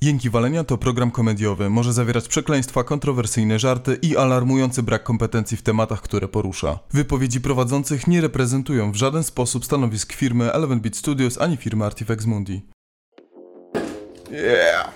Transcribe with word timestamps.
Jęki 0.00 0.30
Walenia 0.30 0.64
to 0.64 0.78
program 0.78 1.10
komediowy. 1.10 1.70
Może 1.70 1.92
zawierać 1.92 2.28
przekleństwa, 2.28 2.84
kontrowersyjne 2.84 3.58
żarty 3.58 3.98
i 4.02 4.16
alarmujący 4.16 4.82
brak 4.82 5.02
kompetencji 5.02 5.56
w 5.56 5.62
tematach, 5.62 6.02
które 6.02 6.28
porusza. 6.28 6.78
Wypowiedzi 6.92 7.40
prowadzących 7.40 8.06
nie 8.06 8.20
reprezentują 8.20 8.92
w 8.92 8.96
żaden 8.96 9.24
sposób 9.24 9.64
stanowisk 9.64 10.12
firmy 10.12 10.52
Eleven 10.52 10.80
Beat 10.80 10.96
Studios 10.96 11.40
ani 11.40 11.56
firmy 11.56 11.84
Artifex 11.84 12.26
Mundi. 12.26 12.62
Yeah! 14.30 14.92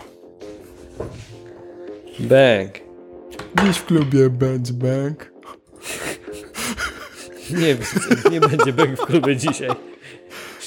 Bang. 2.19 2.73
Dziś 3.64 3.77
w 3.77 3.85
klubie 3.85 4.30
będzie 4.30 4.73
bang. 4.73 5.32
Nie, 7.51 7.77
nie 8.30 8.41
będzie 8.41 8.73
bang 8.73 9.01
w 9.01 9.07
klubie 9.07 9.37
dzisiaj. 9.37 9.71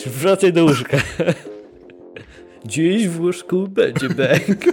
Wracaj 0.06 0.54
do 0.54 0.64
łóżka. 0.64 0.98
Dziś 2.66 3.07
w 3.07 3.20
łóżku 3.21 3.68
będzie 3.68 4.09
bang. 4.09 4.66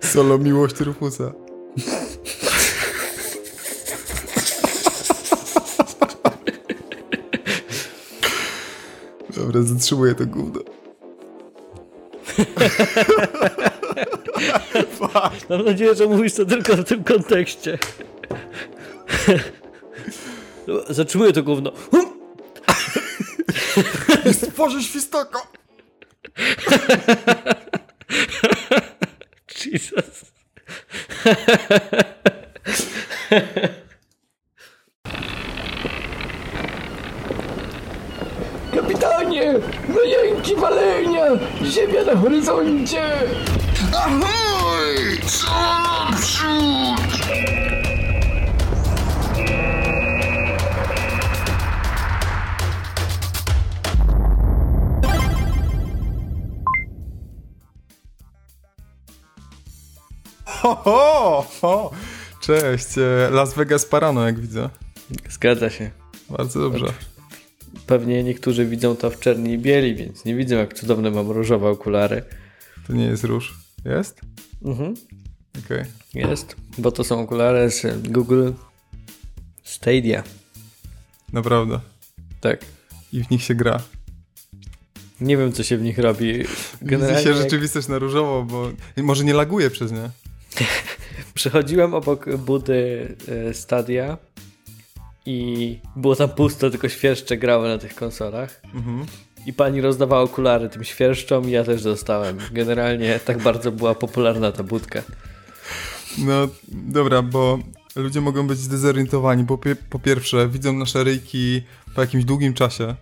Solo 0.12 0.38
miłość 0.38 0.80
Rufusa. 0.80 1.32
Dobra, 9.36 9.62
zatrzymuję 9.62 10.14
to 10.14 10.26
gówno. 10.26 10.60
Mam 15.50 15.64
nadzieję, 15.64 15.94
że 15.94 16.06
mówisz 16.06 16.34
to 16.34 16.44
tylko 16.44 16.76
w 16.76 16.84
tym 16.84 17.04
kontekście. 17.04 17.78
Zatrzymuję 20.90 21.32
to 21.32 21.42
gówno. 21.42 21.72
Nie 24.26 24.34
stworzy 24.34 24.82
świstoko! 24.82 25.61
Jesus. 29.54 30.32
Kapitanie! 38.74 39.52
No 39.88 40.02
jęki 40.02 40.56
walenia! 40.56 41.24
Ziemia 41.64 42.04
na 42.04 42.14
horyzoncie! 42.14 43.02
Ahoj! 43.94 45.18
Co 45.26 45.50
naprzód! 45.84 47.61
Ho, 60.62 60.74
ho, 60.74 61.46
ho. 61.60 61.90
Cześć, 62.40 62.98
e, 62.98 63.30
Las 63.30 63.54
Vegas 63.54 63.84
Parano, 63.84 64.26
jak 64.26 64.40
widzę. 64.40 64.70
Zgadza 65.30 65.70
się. 65.70 65.90
Bardzo 66.30 66.60
dobrze. 66.60 66.92
Pewnie 67.86 68.24
niektórzy 68.24 68.66
widzą 68.66 68.96
to 68.96 69.10
w 69.10 69.20
czerni 69.20 69.52
i 69.52 69.58
bieli, 69.58 69.94
więc 69.94 70.24
nie 70.24 70.34
widzą, 70.34 70.56
jak 70.56 70.74
cudowne 70.74 71.10
mam 71.10 71.30
różowe 71.30 71.68
okulary. 71.68 72.22
To 72.86 72.92
nie 72.92 73.04
jest 73.04 73.24
róż. 73.24 73.54
Jest? 73.84 74.20
Mhm. 74.64 74.94
Okej. 75.64 75.84
Jest, 76.14 76.56
bo 76.78 76.92
to 76.92 77.04
są 77.04 77.20
okulary 77.20 77.70
z 77.70 78.08
Google 78.08 78.50
Stadia. 79.62 80.22
Naprawdę. 81.32 81.80
Tak. 82.40 82.64
I 83.12 83.24
w 83.24 83.30
nich 83.30 83.42
się 83.42 83.54
gra. 83.54 83.82
Nie 85.20 85.36
wiem, 85.36 85.52
co 85.52 85.62
się 85.62 85.76
w 85.76 85.82
nich 85.82 85.98
robi. 85.98 86.44
Widzi 86.82 87.24
się 87.24 87.34
rzeczywistość 87.34 87.88
na 87.88 87.98
różowo, 87.98 88.42
bo 88.42 88.70
może 88.96 89.24
nie 89.24 89.34
laguje 89.34 89.70
przez 89.70 89.92
nie. 89.92 90.21
Przechodziłem 91.34 91.94
obok 91.94 92.36
budy 92.36 93.08
e, 93.48 93.54
Stadia 93.54 94.18
i 95.26 95.78
było 95.96 96.16
tam 96.16 96.28
pusto, 96.28 96.70
tylko 96.70 96.88
świerszcze 96.88 97.36
grały 97.36 97.68
na 97.68 97.78
tych 97.78 97.94
konsolach. 97.94 98.60
Mhm. 98.74 99.06
I 99.46 99.52
pani 99.52 99.80
rozdawała 99.80 100.22
okulary 100.22 100.68
tym 100.68 100.84
świerszczom 100.84 101.48
i 101.48 101.52
ja 101.52 101.64
też 101.64 101.82
dostałem. 101.82 102.38
Generalnie 102.52 103.20
tak 103.24 103.42
bardzo 103.42 103.72
była 103.72 103.94
popularna 103.94 104.52
ta 104.52 104.62
budka. 104.62 105.02
No 106.18 106.48
dobra, 106.68 107.22
bo 107.22 107.58
ludzie 107.96 108.20
mogą 108.20 108.46
być 108.46 108.58
zdezorientowani. 108.58 109.46
Po, 109.46 109.56
pie- 109.56 109.76
po 109.90 109.98
pierwsze, 109.98 110.48
widzą 110.48 110.72
nasze 110.72 111.04
ryjki 111.04 111.62
po 111.94 112.00
jakimś 112.00 112.24
długim 112.24 112.54
czasie. 112.54 112.94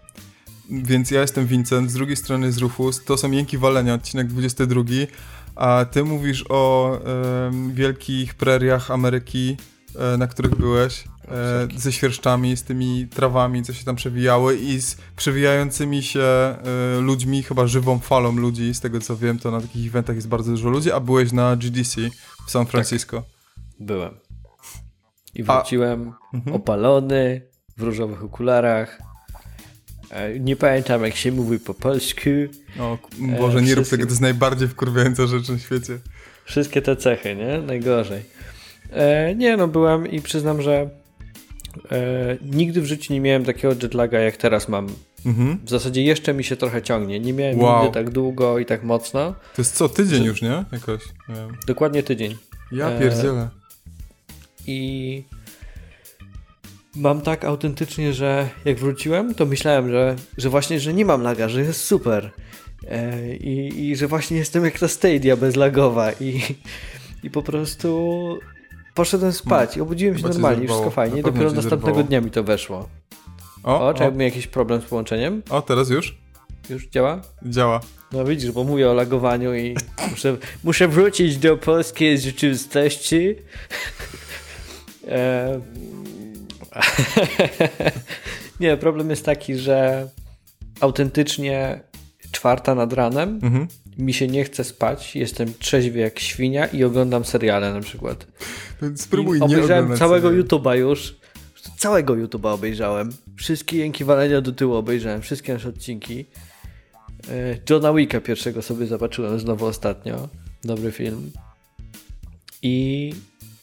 Więc 0.71 1.11
ja 1.11 1.21
jestem 1.21 1.47
Vincent, 1.47 1.91
z 1.91 1.95
drugiej 1.95 2.17
strony 2.17 2.47
jest 2.47 2.59
Rufus. 2.59 3.05
To 3.05 3.17
są 3.17 3.31
Jęki 3.31 3.59
Walenia, 3.59 3.95
odcinek 3.95 4.27
22. 4.27 4.83
A 5.57 5.85
ty 5.85 6.05
mówisz 6.05 6.45
o 6.49 6.93
em, 7.47 7.75
wielkich 7.75 8.35
preriach 8.35 8.91
Ameryki, 8.91 9.57
e, 9.99 10.17
na 10.17 10.27
których 10.27 10.55
byłeś. 10.55 11.05
E, 11.29 11.69
ze 11.77 11.93
świerszczami, 11.93 12.57
z 12.57 12.63
tymi 12.63 13.09
trawami, 13.09 13.63
co 13.63 13.73
się 13.73 13.85
tam 13.85 13.97
przewijały 13.97 14.57
i 14.57 14.81
z 14.81 14.97
przewijającymi 15.17 16.03
się 16.03 16.21
e, 16.21 16.57
ludźmi, 17.01 17.43
chyba 17.43 17.67
żywą 17.67 17.99
falą 17.99 18.37
ludzi. 18.37 18.75
Z 18.75 18.81
tego 18.81 19.01
co 19.01 19.17
wiem, 19.17 19.39
to 19.39 19.51
na 19.51 19.61
takich 19.61 19.87
eventach 19.87 20.17
jest 20.17 20.29
bardzo 20.29 20.51
dużo 20.51 20.69
ludzi, 20.69 20.93
a 20.93 21.01
byłeś 21.01 21.33
na 21.33 21.57
GDC 21.57 22.01
w 22.47 22.51
San 22.51 22.67
Francisco. 22.67 23.23
Byłem. 23.81 24.15
I 25.35 25.43
wróciłem 25.43 26.13
opalony, 26.53 27.51
w 27.77 27.83
różowych 27.83 28.25
okularach. 28.25 29.10
E, 30.11 30.39
Nie 30.41 30.57
pamiętam, 30.57 31.05
jak 31.05 31.17
się 31.17 31.33
mówi 31.33 31.59
po 31.59 31.75
polsku. 31.75 32.31
O, 32.81 32.99
k- 32.99 33.09
Boże, 33.39 33.63
nie 33.63 33.75
rób 33.75 33.85
wszystkie- 33.85 33.97
tego, 33.97 34.07
to 34.07 34.11
jest 34.13 34.21
najbardziej 34.23 34.69
wkurwiająca 34.69 35.27
rzecz 35.27 35.49
na 35.49 35.59
świecie. 35.59 35.99
Wszystkie 36.45 36.83
te 36.83 36.97
cechy, 36.97 37.37
nie? 37.37 37.59
Najgorzej. 37.59 38.23
E, 38.93 39.35
nie, 39.35 39.57
no 39.57 39.69
byłem 39.69 40.11
i 40.11 40.21
przyznam, 40.23 40.63
że 40.63 40.91
e, 41.93 42.37
nigdy 42.43 42.81
w 42.81 42.87
życiu 42.87 43.13
nie 43.13 43.21
miałem 43.21 43.45
takiego 43.45 43.75
jetlaga, 43.83 44.19
jak 44.19 44.37
teraz 44.37 44.69
mam. 44.69 44.87
Mhm. 45.27 45.59
W 45.65 45.71
zasadzie 45.71 46.03
jeszcze 46.03 46.35
mi 46.35 46.45
się 46.45 46.57
trochę 46.57 46.83
ciągnie. 46.83 47.21
Nie 47.21 47.33
miałem 47.33 47.59
Wow. 47.61 47.83
nigdy 47.85 47.95
tak 47.95 48.11
długo 48.11 48.59
i 48.59 48.67
tak 48.67 48.83
mocno. 48.83 49.21
To 49.57 49.63
jest 49.63 49.77
co, 49.77 49.89
tydzień 49.89 50.25
już, 50.25 50.43
nie? 50.43 50.65
Jakoś, 50.73 51.01
nie. 51.29 51.35
Dokładnie 51.67 52.03
tydzień. 52.03 52.37
Ja 52.73 52.89
E, 52.91 53.01
pierdzielę. 53.01 53.49
I 54.67 55.23
mam 56.97 57.21
tak 57.21 57.45
autentycznie, 57.45 58.13
że 58.13 58.49
jak 58.65 58.79
wróciłem, 58.79 59.35
to 59.35 59.47
myślałem, 59.47 59.91
że, 59.91 60.17
że 60.39 60.49
właśnie, 60.49 60.81
że 60.81 60.95
nie 60.95 61.05
mam 61.05 61.23
laga, 61.23 61.49
że 61.49 61.61
jest 61.61 61.85
super. 61.85 62.31
E, 62.89 63.35
i, 63.35 63.89
I 63.89 63.97
że 63.97 64.07
właśnie 64.07 64.37
jestem 64.37 64.65
jak 64.65 64.79
ta 64.79 64.89
Stadia 64.89 65.37
bezlagowa 65.37 66.13
i, 66.13 66.41
i 67.23 67.31
po 67.31 67.43
prostu 67.43 68.39
poszedłem 68.95 69.33
spać 69.33 69.77
i 69.77 69.81
obudziłem 69.81 70.15
się 70.15 70.23
Chyba 70.23 70.35
normalnie, 70.35 70.67
wszystko 70.67 70.91
fajnie. 70.91 71.17
Na 71.17 71.23
Dopiero 71.23 71.53
następnego 71.53 72.03
dnia 72.03 72.21
mi 72.21 72.31
to 72.31 72.45
weszło. 72.45 72.89
O, 73.63 73.89
O, 73.89 73.95
czy 73.95 74.13
jakiś 74.19 74.47
problem 74.47 74.81
z 74.81 74.85
połączeniem? 74.85 75.43
o, 75.51 75.63
teraz 75.63 75.91
już? 75.91 76.19
Już 76.71 76.87
działa? 76.87 77.21
Działa. 77.47 77.81
No 78.13 78.25
widzisz, 78.25 78.51
bo 78.51 78.65
mówię 78.65 78.91
o 78.91 78.95
lagowaniu 78.95 79.55
i 79.55 79.75
muszę, 80.11 80.37
muszę 80.65 80.89
wrócić 80.89 81.39
do 81.39 81.57
polskiej 81.57 82.19
rzeczywistości. 82.19 83.35
E, 85.09 85.61
Nie, 88.61 88.77
problem 88.77 89.11
jest 89.11 89.25
taki, 89.25 89.57
że 89.57 90.09
autentycznie 90.81 91.81
czwarta 92.33 92.75
nad 92.75 92.93
ranem 92.93 93.39
Mhm. 93.43 93.67
mi 93.99 94.15
się 94.15 94.27
nie 94.29 94.45
chce 94.45 94.65
spać, 94.65 95.17
jestem 95.17 95.55
trzeźwy 95.59 95.99
jak 95.99 96.19
świnia 96.21 96.67
i 96.67 96.85
oglądam 96.85 97.25
seriale 97.25 97.75
na 97.75 97.81
przykład. 97.81 98.27
Więc 98.83 99.03
spróbuj 99.03 99.39
I 99.39 99.41
nie 99.41 99.47
obejrzałem 99.47 99.97
całego. 99.97 100.31
YouTube'a 100.31 100.77
już. 100.77 101.17
Całego 101.77 102.15
YouTube'a 102.15 102.53
obejrzałem. 102.55 103.11
Wszystkie 103.37 103.77
jęki 103.77 104.05
walenia 104.05 104.41
do 104.41 104.53
tyłu 104.53 104.75
obejrzałem. 104.75 105.23
Wszystkie 105.23 105.53
nasze 105.53 105.69
odcinki. 105.69 106.25
E, 107.29 107.59
Johna 107.71 107.93
Wicka 107.93 108.21
pierwszego 108.21 108.63
sobie 108.63 108.87
zobaczyłem 108.87 109.41
znowu 109.41 109.67
ostatnio. 109.67 110.29
Dobry 110.65 110.93
film. 110.93 111.31
I... 112.63 113.15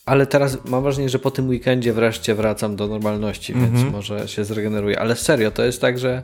Ale 0.07 0.25
teraz 0.27 0.57
mam 0.65 0.83
wrażenie, 0.83 1.09
że 1.09 1.19
po 1.19 1.31
tym 1.31 1.49
weekendzie 1.49 1.93
wreszcie 1.93 2.35
wracam 2.35 2.75
do 2.75 2.87
normalności, 2.87 3.53
Mhm. 3.53 3.73
więc 3.73 3.91
może 3.91 4.27
się 4.27 4.43
zregeneruję. 4.45 4.99
Ale 4.99 5.15
serio, 5.15 5.51
to 5.51 5.63
jest 5.63 5.81
tak, 5.81 5.99
że 5.99 6.21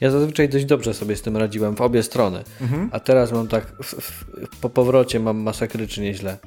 ja 0.00 0.10
zazwyczaj 0.10 0.48
dość 0.48 0.64
dobrze 0.64 0.94
sobie 0.94 1.16
z 1.16 1.22
tym 1.22 1.36
radziłem 1.36 1.76
w 1.76 1.80
obie 1.80 2.02
strony. 2.02 2.42
Mhm. 2.60 2.88
A 2.92 3.00
teraz 3.00 3.32
mam 3.32 3.48
tak, 3.48 3.66
w, 3.82 3.94
w, 4.00 4.24
po 4.60 4.70
powrocie 4.70 5.20
mam 5.20 5.36
masakrycznie 5.36 6.14
źle. 6.14 6.38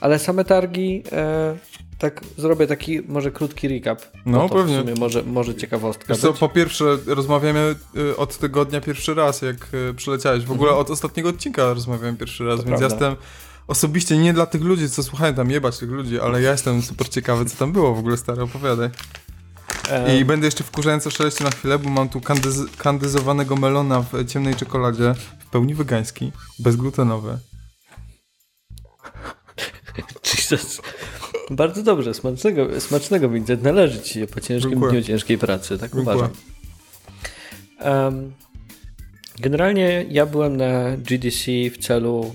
Ale 0.00 0.18
same 0.18 0.44
targi, 0.44 1.02
e, 1.12 1.56
tak 1.98 2.20
zrobię 2.38 2.66
taki 2.66 3.00
może 3.08 3.30
krótki 3.30 3.68
recap. 3.68 4.00
No, 4.26 4.48
to 4.48 4.54
pewnie. 4.54 4.76
W 4.76 4.80
sumie 4.80 4.94
może, 4.98 5.22
może 5.22 5.54
ciekawostka 5.54 6.14
co, 6.14 6.32
po 6.32 6.48
pierwsze, 6.48 6.84
rozmawiamy 7.06 7.74
y, 7.96 8.16
od 8.16 8.38
tygodnia 8.38 8.80
pierwszy 8.80 9.14
raz, 9.14 9.42
jak 9.42 9.56
y, 9.90 9.94
przyleciałeś. 9.94 10.44
W 10.44 10.52
ogóle 10.52 10.72
od 10.72 10.90
ostatniego 10.90 11.28
odcinka 11.28 11.74
rozmawiamy 11.74 12.16
pierwszy 12.18 12.44
raz, 12.46 12.60
To 12.60 12.66
więc 12.66 12.80
ja 12.80 12.88
prawda. 12.88 13.06
jestem 13.08 13.26
osobiście 13.66 14.18
nie 14.18 14.32
dla 14.32 14.46
tych 14.46 14.62
ludzi, 14.62 14.90
co 14.90 15.02
słuchają 15.02 15.34
tam 15.34 15.50
jebać 15.50 15.78
tych 15.78 15.90
ludzi, 15.90 16.20
ale 16.20 16.42
ja 16.42 16.52
jestem 16.52 16.82
super 16.82 17.08
ciekawy, 17.08 17.44
co 17.44 17.56
tam 17.56 17.72
było 17.72 17.94
w 17.94 17.98
ogóle, 17.98 18.16
stary, 18.16 18.42
opowiadaj. 18.42 18.90
E, 19.90 20.18
I 20.18 20.24
będę 20.24 20.46
jeszcze 20.46 20.64
wkurzająco 20.64 21.10
szeleścił 21.10 21.44
na 21.44 21.50
chwilę, 21.50 21.78
bo 21.78 21.90
mam 21.90 22.08
tu 22.08 22.20
kandyz 22.20 22.58
kandyzowanego 22.78 23.56
melona 23.56 24.02
w 24.02 24.24
ciemnej 24.26 24.54
czekoladzie, 24.54 25.14
w 25.38 25.50
pełni 25.50 25.74
wegański, 25.74 26.32
bezglutenowy. 26.58 27.38
Jesus. 30.34 30.80
Bardzo 31.50 31.82
dobrze, 31.82 32.14
smacznego, 32.14 32.80
smacznego 32.80 33.28
Vincent. 33.28 33.62
Należy 33.62 34.00
ci 34.00 34.14
się 34.14 34.26
po 34.26 34.40
ciężkim 34.40 34.70
Dziękuję. 34.70 34.92
dniu 34.92 35.02
ciężkiej 35.02 35.38
pracy, 35.38 35.78
tak 35.78 35.94
Dziękuję. 35.94 36.16
uważam. 36.16 36.30
Em, 37.78 38.32
generalnie 39.38 40.06
ja 40.10 40.26
byłem 40.26 40.56
na 40.56 40.96
GDC 40.96 41.70
w 41.72 41.78
celu 41.78 42.34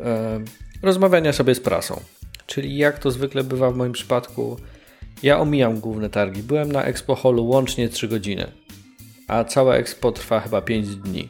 em, 0.00 0.44
rozmawiania 0.82 1.32
sobie 1.32 1.54
z 1.54 1.60
prasą. 1.60 2.00
Czyli 2.46 2.76
jak 2.76 2.98
to 2.98 3.10
zwykle 3.10 3.44
bywa 3.44 3.70
w 3.70 3.76
moim 3.76 3.92
przypadku, 3.92 4.56
ja 5.22 5.38
omijam 5.38 5.80
główne 5.80 6.10
targi. 6.10 6.42
Byłem 6.42 6.72
na 6.72 6.84
Expo 6.84 7.14
Hallu 7.14 7.46
łącznie 7.46 7.88
3 7.88 8.08
godziny, 8.08 8.46
a 9.28 9.44
całe 9.44 9.76
Expo 9.76 10.12
trwa 10.12 10.40
chyba 10.40 10.62
5 10.62 10.96
dni. 10.96 11.28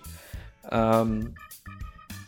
Em, 0.70 1.34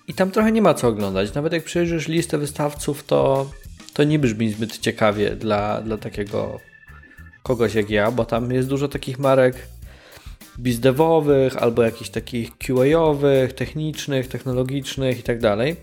I 0.09 0.15
tam 0.15 0.31
trochę 0.31 0.53
nie 0.53 0.63
ma 0.63 0.75
co 0.75 0.89
oglądać. 0.89 1.35
Nawet 1.35 1.53
jak 1.53 1.65
przejrzysz 1.65 2.09
listę 2.09 2.39
wystawców, 2.39 3.05
to, 3.05 3.51
to 3.95 4.05
nie 4.05 4.19
brzmi 4.19 4.51
zbyt 4.51 4.79
ciekawie 4.79 5.37
dla, 5.37 5.81
dla 5.81 5.97
takiego 5.99 6.61
kogoś 7.43 7.75
jak 7.75 7.91
ja, 7.91 8.11
bo 8.11 8.25
tam 8.25 8.53
jest 8.53 8.69
dużo 8.69 8.89
takich 8.89 9.19
marek 9.19 9.57
bizdewowych 10.59 11.57
albo 11.57 11.83
jakichś 11.83 12.11
takich 12.11 12.59
QA-owych, 12.59 13.53
technicznych, 13.53 14.29
technologicznych 14.29 15.21
i 15.21 15.23
tak 15.23 15.41
dalej. 15.41 15.77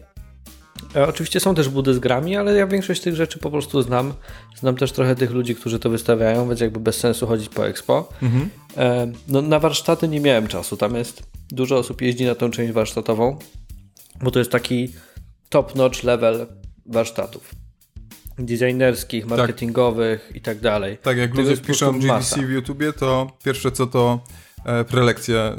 E, 0.96 1.08
Oczywiście 1.08 1.40
są 1.40 1.56
też 1.56 1.70
budy 1.70 1.94
z 1.94 2.00
grami, 2.00 2.36
ale 2.38 2.56
ja 2.56 2.68
większość 2.68 3.02
tych 3.02 3.16
rzeczy 3.16 3.40
po 3.40 3.52
prostu 3.52 3.82
znam. 3.82 4.14
Znam 4.60 4.76
też 4.76 4.92
trochę 4.92 5.16
tych 5.16 5.32
ludzi, 5.32 5.56
którzy 5.56 5.80
to 5.80 5.90
wystawiają, 5.90 6.48
więc 6.48 6.60
jakby 6.60 6.80
bez 6.80 6.98
sensu 6.98 7.28
chodzić 7.28 7.50
po 7.50 7.68
expo. 7.68 8.10
E, 8.78 9.12
No, 9.28 9.42
na 9.42 9.60
warsztaty 9.60 10.08
nie 10.08 10.20
miałem 10.20 10.48
czasu. 10.48 10.78
Tam 10.78 10.96
jest 10.96 11.24
dużo 11.50 11.78
osób 11.78 12.02
jeździ 12.02 12.26
na 12.26 12.36
tą 12.36 12.52
część 12.52 12.74
warsztatową, 12.74 13.40
bo 14.22 14.32
to 14.32 14.40
jest 14.40 14.52
taki 14.52 14.90
top-notch 15.50 16.04
level 16.04 16.48
warsztatów. 16.86 17.52
Designerskich, 18.40 19.26
marketingowych 19.26 20.32
i 20.36 20.42
tak 20.42 20.60
dalej. 20.60 20.98
Tak, 21.04 21.18
jak 21.18 21.32
Tego 21.32 21.42
ludzie 21.42 21.58
piszą 21.62 21.92
prostu 21.92 22.08
masa. 22.08 22.36
GDC 22.36 22.48
w 22.48 22.52
YouTubie, 22.52 22.94
to 22.94 23.38
pierwsze 23.44 23.72
co 23.72 23.88
to 23.88 24.20
prelekcje 24.88 25.40
e, 25.40 25.56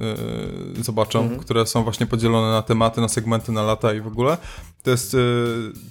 zobaczą, 0.83 1.21
Mhm. 1.23 1.41
które 1.41 1.67
są 1.67 1.83
właśnie 1.85 2.07
podzielone 2.07 2.51
na 2.53 2.63
tematy, 2.63 3.01
na 3.01 3.09
segmenty, 3.09 3.53
na 3.53 3.63
lata 3.63 3.95
i 3.95 4.01
w 4.01 4.07
ogóle. 4.07 4.37
To 4.83 4.91
jest, 4.91 5.15
e, 5.15 5.19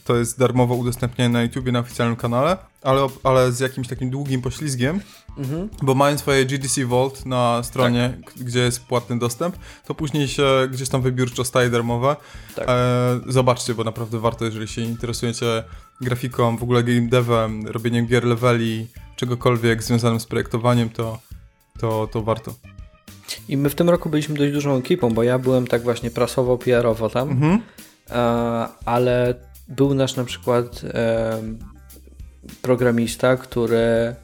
to 0.05 0.15
jest 0.15 0.39
darmowo 0.39 0.75
udostępniane 0.75 1.29
na 1.33 1.43
YouTubie, 1.43 1.71
na 1.71 1.79
oficjalnym 1.79 2.15
kanale, 2.17 2.57
ale, 2.83 3.07
ale 3.23 3.51
z 3.51 3.59
jakimś 3.59 3.87
takim 3.87 4.09
długim 4.09 4.41
poślizgiem, 4.41 5.01
Mhm. 5.37 5.69
bo 5.81 5.95
mają 5.95 6.17
swoje 6.17 6.45
GDC 6.45 6.85
Vault 6.85 7.25
na 7.25 7.63
stronie, 7.63 8.17
k- 8.25 8.31
gdzie 8.37 8.59
jest 8.59 8.85
płatny 8.85 9.19
dostęp, 9.19 9.55
to 9.87 9.95
później 9.95 10.27
się 10.27 10.47
gdzieś 10.71 10.89
tam 10.89 11.01
wybiórczo 11.01 11.43
staje 11.45 11.69
darmowe. 11.69 12.15
Tak. 12.55 12.65
E, 12.69 13.19
zobaczcie, 13.27 13.73
bo 13.73 13.83
naprawdę 13.83 14.19
warto, 14.19 14.45
jeżeli 14.45 14.67
się 14.67 14.81
interesujecie 14.81 15.63
grafiką, 16.01 16.57
w 16.57 16.63
ogóle 16.63 16.83
game 16.83 17.01
devem, 17.07 17.67
robieniem 17.67 18.05
gier 18.07 18.23
leveli, 18.23 18.87
czegokolwiek 19.15 19.83
związanym 19.83 20.19
z 20.19 20.25
projektowaniem, 20.25 20.89
to, 20.89 21.19
to, 21.79 22.07
to 22.11 22.21
warto. 22.23 22.53
I 23.49 23.57
my 23.57 23.69
w 23.69 23.75
tym 23.75 23.89
roku 23.89 24.09
byliśmy 24.09 24.35
dość 24.35 24.53
dużą 24.53 24.75
ekipą, 24.77 25.09
bo 25.13 25.23
ja 25.23 25.39
byłem 25.39 25.67
tak 25.67 25.81
właśnie 25.81 26.11
prasowo, 26.11 26.57
PR-owo 26.57 27.09
tam, 27.09 27.29
Mhm. 27.29 27.61
e, 28.09 28.15
ale 28.85 29.33
był 29.67 29.93
nasz 29.93 30.15
na 30.15 30.23
przykład 30.23 30.81
e, 30.93 31.41
programista, 32.61 33.37
który 33.37 34.15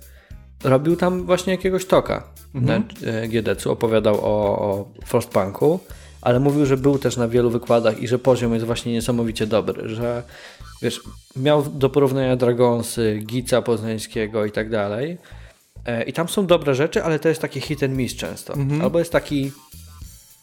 robił 0.63 0.95
tam 0.95 1.25
właśnie 1.25 1.53
jakiegoś 1.53 1.85
toka 1.85 2.23
na 2.53 2.75
e, 2.75 3.27
GDC-u, 3.27 3.71
opowiadał 3.71 4.15
o, 4.15 4.59
o 4.59 4.89
Frostpunku, 5.05 5.79
ale 6.21 6.39
mówił, 6.39 6.65
że 6.65 6.77
był 6.77 6.97
też 6.99 7.17
na 7.17 7.27
wielu 7.27 7.49
wykładach 7.49 7.99
i 7.99 8.07
że 8.07 8.19
poziom 8.19 8.53
jest 8.53 8.65
właśnie 8.65 8.93
niesamowicie 8.93 9.47
dobry, 9.47 9.89
że 9.89 10.23
wiesz, 10.81 11.01
miał 11.35 11.63
do 11.63 11.89
porównania 11.89 12.35
Dragonsy, 12.35 13.19
Gica 13.25 13.61
Poznańskiego 13.61 14.45
i 14.45 14.51
tak 14.51 14.69
dalej. 14.69 15.17
E, 15.85 16.03
I 16.03 16.13
tam 16.13 16.27
są 16.29 16.45
dobre 16.45 16.75
rzeczy, 16.75 17.03
ale 17.03 17.19
to 17.19 17.29
jest 17.29 17.41
taki 17.41 17.61
hit 17.61 17.83
and 17.83 17.93
miss 17.93 18.15
często. 18.15 18.53
Albo 18.81 18.99
jest 18.99 19.11
taki 19.11 19.51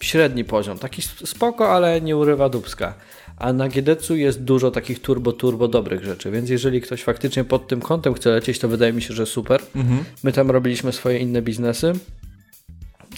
średni 0.01 0.45
poziom, 0.45 0.79
taki 0.79 1.03
sp- 1.09 1.27
spoko, 1.27 1.73
ale 1.73 2.01
nie 2.01 2.17
urywa 2.17 2.49
dubska. 2.49 2.95
A 3.39 3.53
na 3.53 3.69
GDC 3.69 4.17
jest 4.19 4.43
dużo 4.45 4.71
takich 4.71 5.01
turbo, 5.03 5.33
turbo 5.33 5.69
dobrych 5.69 6.05
rzeczy, 6.05 6.31
więc 6.31 6.51
jeżeli 6.51 6.81
ktoś 6.81 7.03
faktycznie 7.03 7.45
pod 7.45 7.69
tym 7.69 7.81
kątem 7.81 8.15
chce 8.15 8.31
lecieć, 8.31 8.59
to 8.59 8.69
wydaje 8.69 8.93
mi 8.93 9.03
się, 9.03 9.15
że 9.15 9.27
super. 9.27 9.61
My 10.23 10.33
tam 10.33 10.51
robiliśmy 10.51 10.93
swoje 10.93 11.19
inne 11.19 11.43
biznesy. 11.43 11.93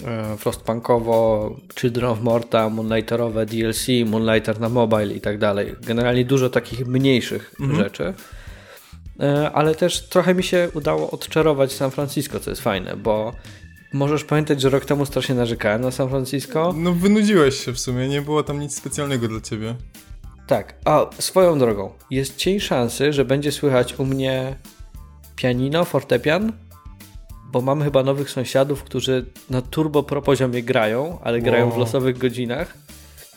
E, 0.05 0.37
Frostpunkowo, 0.37 1.55
Children 1.79 2.05
of 2.05 2.21
Morta, 2.21 2.69
Moonlighterowe 2.69 3.45
DLC, 3.45 3.87
Moonlighter 4.05 4.59
na 4.59 4.69
mobile 4.69 5.13
i 5.13 5.21
tak 5.21 5.37
dalej. 5.37 5.75
Generalnie 5.81 6.25
dużo 6.25 6.49
takich 6.49 6.87
mniejszych 6.87 7.55
rzeczy. 7.75 8.13
E, 9.19 9.51
Ale 9.51 9.75
też 9.75 10.09
trochę 10.09 10.35
mi 10.35 10.43
się 10.43 10.69
udało 10.73 11.11
odczarować 11.11 11.73
San 11.73 11.91
Francisco, 11.91 12.39
co 12.39 12.49
jest 12.49 12.61
fajne, 12.61 12.97
bo 12.97 13.33
możesz 13.93 14.23
pamiętać, 14.23 14.61
że 14.61 14.69
rok 14.69 14.85
temu 14.85 15.05
strasznie 15.05 15.35
narzekałem 15.35 15.81
na 15.81 15.91
San 15.91 16.09
Francisco. 16.09 16.73
No 16.77 16.93
wynudziłeś 16.93 17.65
się 17.65 17.73
w 17.73 17.79
sumie, 17.79 18.07
nie 18.07 18.21
było 18.21 18.43
tam 18.43 18.59
nic 18.59 18.75
specjalnego 18.77 19.27
dla 19.27 19.41
ciebie. 19.41 19.75
Tak, 20.47 20.75
a 20.85 21.05
swoją 21.19 21.59
drogą, 21.59 21.91
jest 22.11 22.35
cień 22.35 22.59
szansy, 22.59 23.13
że 23.13 23.25
będzie 23.25 23.51
słychać 23.51 23.99
u 23.99 24.05
mnie 24.05 24.55
pianino, 25.35 25.85
fortepian, 25.85 26.53
bo 27.51 27.61
mamy 27.61 27.85
chyba 27.85 28.03
nowych 28.03 28.29
sąsiadów, 28.29 28.83
którzy 28.83 29.25
na 29.49 29.61
turbo 29.61 30.03
pro 30.03 30.21
poziomie 30.21 30.63
grają, 30.63 31.19
ale 31.23 31.41
grają 31.41 31.65
w 31.69 31.71
Wow. 31.71 31.79
losowych 31.79 32.17
godzinach, 32.17 32.77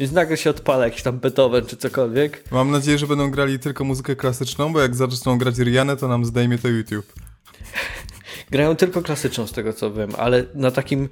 więc 0.00 0.12
nagle 0.12 0.36
się 0.36 0.50
odpala 0.50 0.84
jakiś 0.84 1.02
tam 1.02 1.18
Beethoven 1.18 1.66
czy 1.66 1.76
cokolwiek. 1.76 2.44
Mam 2.50 2.70
nadzieję, 2.70 2.98
że 2.98 3.06
będą 3.06 3.30
grali 3.30 3.58
tylko 3.58 3.84
muzykę 3.84 4.16
klasyczną, 4.16 4.72
bo 4.72 4.80
jak 4.80 4.94
zaczną 4.96 5.38
grać 5.38 5.58
Rianę, 5.58 5.96
to 5.96 6.08
nam 6.08 6.24
zdejmie 6.24 6.58
to 6.58 6.68
YouTube. 6.68 7.12
Grają 8.50 8.76
tylko 8.76 9.02
klasyczną 9.02 9.46
z 9.46 9.52
tego 9.52 9.72
co 9.72 9.92
wiem, 9.92 10.10
ale 10.18 10.44
na 10.54 10.70
takim... 10.70 11.08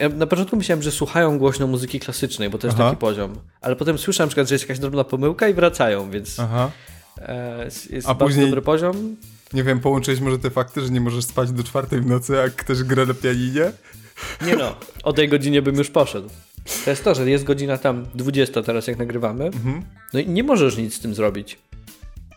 Ja 0.00 0.08
na 0.08 0.26
początku 0.26 0.56
myślałem, 0.56 0.82
że 0.82 0.90
słuchają 0.90 1.38
głośno 1.38 1.66
muzyki 1.66 2.00
klasycznej, 2.00 2.50
bo 2.50 2.58
to 2.58 2.66
jest 2.66 2.78
Aha. 2.80 2.88
taki 2.90 3.00
poziom, 3.00 3.38
ale 3.60 3.76
potem 3.76 3.98
słyszałem 3.98 4.26
na 4.26 4.30
przykład, 4.30 4.48
że 4.48 4.54
jest 4.54 4.64
jakaś 4.64 4.78
drobna 4.78 5.04
pomyłka 5.04 5.48
i 5.48 5.54
wracają, 5.54 6.10
więc 6.10 6.40
Aha. 6.40 6.70
e, 7.18 7.64
jest 7.90 8.08
A 8.08 8.14
później- 8.14 8.46
dobry 8.46 8.62
poziom. 8.62 9.16
Nie 9.52 9.64
wiem, 9.64 9.80
połączyłeś 9.80 10.20
może 10.20 10.38
te 10.38 10.50
fakty, 10.50 10.80
że 10.80 10.90
nie 10.90 11.00
możesz 11.00 11.24
spać 11.24 11.52
do 11.52 11.64
czwartej 11.64 12.00
w 12.00 12.06
nocy, 12.06 12.32
jak 12.32 12.56
ktoś 12.56 12.82
gra 12.82 13.06
na 13.06 13.14
pianinie? 13.14 13.72
Nie 14.46 14.56
no, 14.56 14.76
o 15.02 15.12
tej 15.12 15.28
godzinie 15.28 15.62
bym 15.62 15.76
już 15.76 15.90
poszedł. 15.90 16.30
To 16.84 16.90
jest 16.90 17.04
to, 17.04 17.14
że 17.14 17.30
jest 17.30 17.44
godzina 17.44 17.78
tam 17.78 18.06
20 18.14 18.62
teraz 18.62 18.86
jak 18.86 18.98
nagrywamy. 18.98 19.44
Mhm. 19.44 19.82
No 20.12 20.20
i 20.20 20.28
nie 20.28 20.42
możesz 20.42 20.76
nic 20.76 20.94
z 20.94 21.00
tym 21.00 21.14
zrobić. 21.14 21.58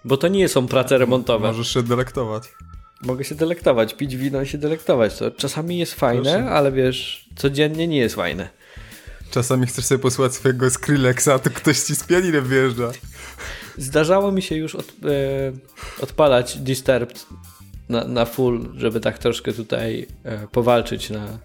Bo 0.06 0.18
to 0.18 0.28
nie 0.28 0.50
są 0.50 0.68
prace 0.68 0.98
remontowe. 0.98 1.48
Możesz 1.48 1.74
się 1.74 1.84
delektować. 1.84 2.44
Mogę 3.02 3.24
się 3.24 3.36
delektować, 3.36 3.94
pić 3.94 4.16
wino 4.18 4.42
i 4.42 4.48
się 4.48 4.58
delektować. 4.58 5.18
To 5.18 5.32
czasami 5.32 5.78
jest 5.78 5.94
fajne, 5.94 6.34
Proszę. 6.34 6.50
ale 6.50 6.72
wiesz, 6.72 7.30
codziennie 7.36 7.88
nie 7.88 7.98
jest 7.98 8.16
fajne. 8.16 8.50
Czasami 9.32 9.68
chcesz 9.68 9.86
sobie 9.86 10.00
posłuchać 10.00 10.34
swojego 10.34 10.70
Skrillexa, 10.70 11.28
a 11.34 11.40
tu 11.40 11.50
ktoś 11.50 11.80
ci 11.80 11.96
z 11.96 12.04
pianinem 12.04 12.48
wjeżdża. 12.48 12.92
Zdarzało 13.78 14.32
mi 14.32 14.42
się 14.42 14.56
już 14.56 14.76
od, 14.76 14.86
e, 14.90 15.52
odpalać 16.02 16.58
Disturbed 16.58 17.26
na, 17.90 18.04
na 18.04 18.26
full, 18.26 18.70
żeby 18.78 19.00
tak 19.00 19.18
troszkę 19.18 19.54
tutaj 19.54 20.08
e, 20.24 20.48
powalczyć 20.48 21.10
na 21.10 21.40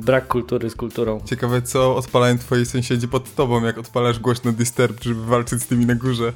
brak 0.00 0.28
kultury 0.28 0.70
z 0.70 0.76
kulturą. 0.76 1.20
Ciekawe, 1.24 1.62
co 1.62 1.96
odpalają 1.96 2.38
twoi 2.38 2.66
sąsiedzi 2.66 3.08
pod 3.08 3.34
tobą, 3.34 3.64
jak 3.64 3.78
odpalasz 3.78 4.18
głośno 4.18 4.52
Disturbed, 4.52 5.04
żeby 5.04 5.24
walczyć 5.24 5.62
z 5.62 5.66
tymi 5.66 5.86
na 5.86 5.94
górze. 5.94 6.32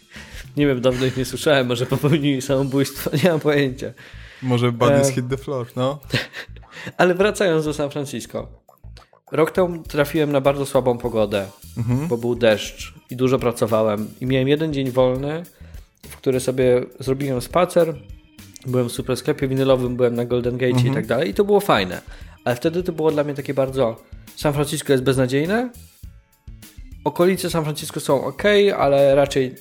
Nie 0.56 0.66
wiem, 0.66 0.80
dawno 0.80 1.06
ich 1.06 1.16
nie 1.16 1.24
słyszałem, 1.24 1.66
może 1.66 1.86
popełnili 1.86 2.42
samobójstwo, 2.42 3.10
nie 3.24 3.30
mam 3.30 3.40
pojęcia. 3.40 3.92
Może 4.42 4.72
Buddies 4.72 5.08
E. 5.08 5.12
hit 5.12 5.28
the 5.30 5.36
floor, 5.36 5.66
no. 5.76 5.98
Ale 6.98 7.14
wracając 7.14 7.64
do 7.64 7.74
San 7.74 7.90
Francisco. 7.90 8.48
Rok 9.32 9.50
temu 9.50 9.82
trafiłem 9.82 10.32
na 10.32 10.40
bardzo 10.40 10.66
słabą 10.66 10.98
pogodę, 10.98 11.46
bo 12.08 12.16
był 12.16 12.34
deszcz 12.34 12.94
i 13.10 13.16
dużo 13.16 13.38
pracowałem. 13.38 14.08
I 14.20 14.26
miałem 14.26 14.48
jeden 14.48 14.72
dzień 14.72 14.90
wolny, 14.90 15.42
w 16.08 16.16
który 16.16 16.40
sobie 16.40 16.82
zrobiłem 17.00 17.40
spacer. 17.40 17.94
Byłem 18.66 18.88
w 18.88 18.92
super 18.92 19.16
sklepie 19.16 19.48
winylowym, 19.48 19.96
byłem 19.96 20.14
na 20.14 20.24
Golden 20.24 20.58
Gate 20.58 20.88
i 20.88 20.94
tak 20.94 21.06
dalej. 21.06 21.30
I 21.30 21.34
to 21.34 21.44
było 21.44 21.60
fajne. 21.60 22.00
Ale 22.44 22.56
wtedy 22.56 22.82
to 22.82 22.92
było 22.92 23.10
dla 23.10 23.24
mnie 23.24 23.34
takie 23.34 23.54
bardzo. 23.54 23.96
San 24.36 24.52
Francisco 24.52 24.92
jest 24.92 25.04
beznadziejne. 25.04 25.70
Okolice 27.04 27.50
San 27.50 27.64
Francisco 27.64 28.00
są 28.00 28.24
ok, 28.24 28.42
ale 28.78 29.14
raczej 29.14 29.54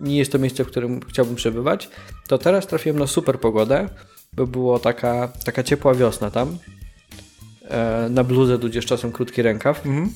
nie 0.00 0.16
jest 0.16 0.32
to 0.32 0.38
miejsce, 0.38 0.64
w 0.64 0.66
którym 0.66 1.00
chciałbym 1.08 1.34
przebywać. 1.34 1.88
To 2.28 2.38
teraz 2.38 2.66
trafiłem 2.66 2.98
na 2.98 3.06
super 3.06 3.40
pogodę, 3.40 3.88
bo 4.32 4.46
było 4.46 4.78
taka, 4.78 5.28
taka 5.44 5.62
ciepła 5.62 5.94
wiosna 5.94 6.30
tam. 6.30 6.58
E, 7.68 8.08
na 8.10 8.24
bluzę, 8.24 8.58
tudzież 8.58 8.86
czasem 8.86 9.12
krótki 9.12 9.42
rękaw. 9.42 9.86
Mhm. 9.86 10.12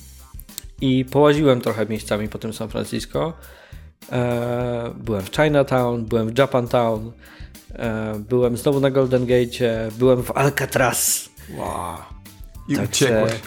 I 0.81 1.05
połaziłem 1.05 1.61
trochę 1.61 1.85
miejscami 1.85 2.29
po 2.29 2.37
tym 2.37 2.53
San 2.53 2.69
Francisco. 2.69 3.33
E, 4.11 4.93
byłem 4.97 5.21
w 5.21 5.35
Chinatown, 5.35 6.05
byłem 6.05 6.29
w 6.29 6.37
Japantown, 6.37 7.11
e, 7.73 8.19
byłem 8.29 8.57
znowu 8.57 8.79
na 8.79 8.91
Golden 8.91 9.25
Gate, 9.25 9.89
byłem 9.97 10.23
w 10.23 10.31
Alcatraz. 10.31 11.29
Wow. 11.49 11.97
I 12.69 12.75
Także 12.75 12.89
uciekłeś. 12.89 13.41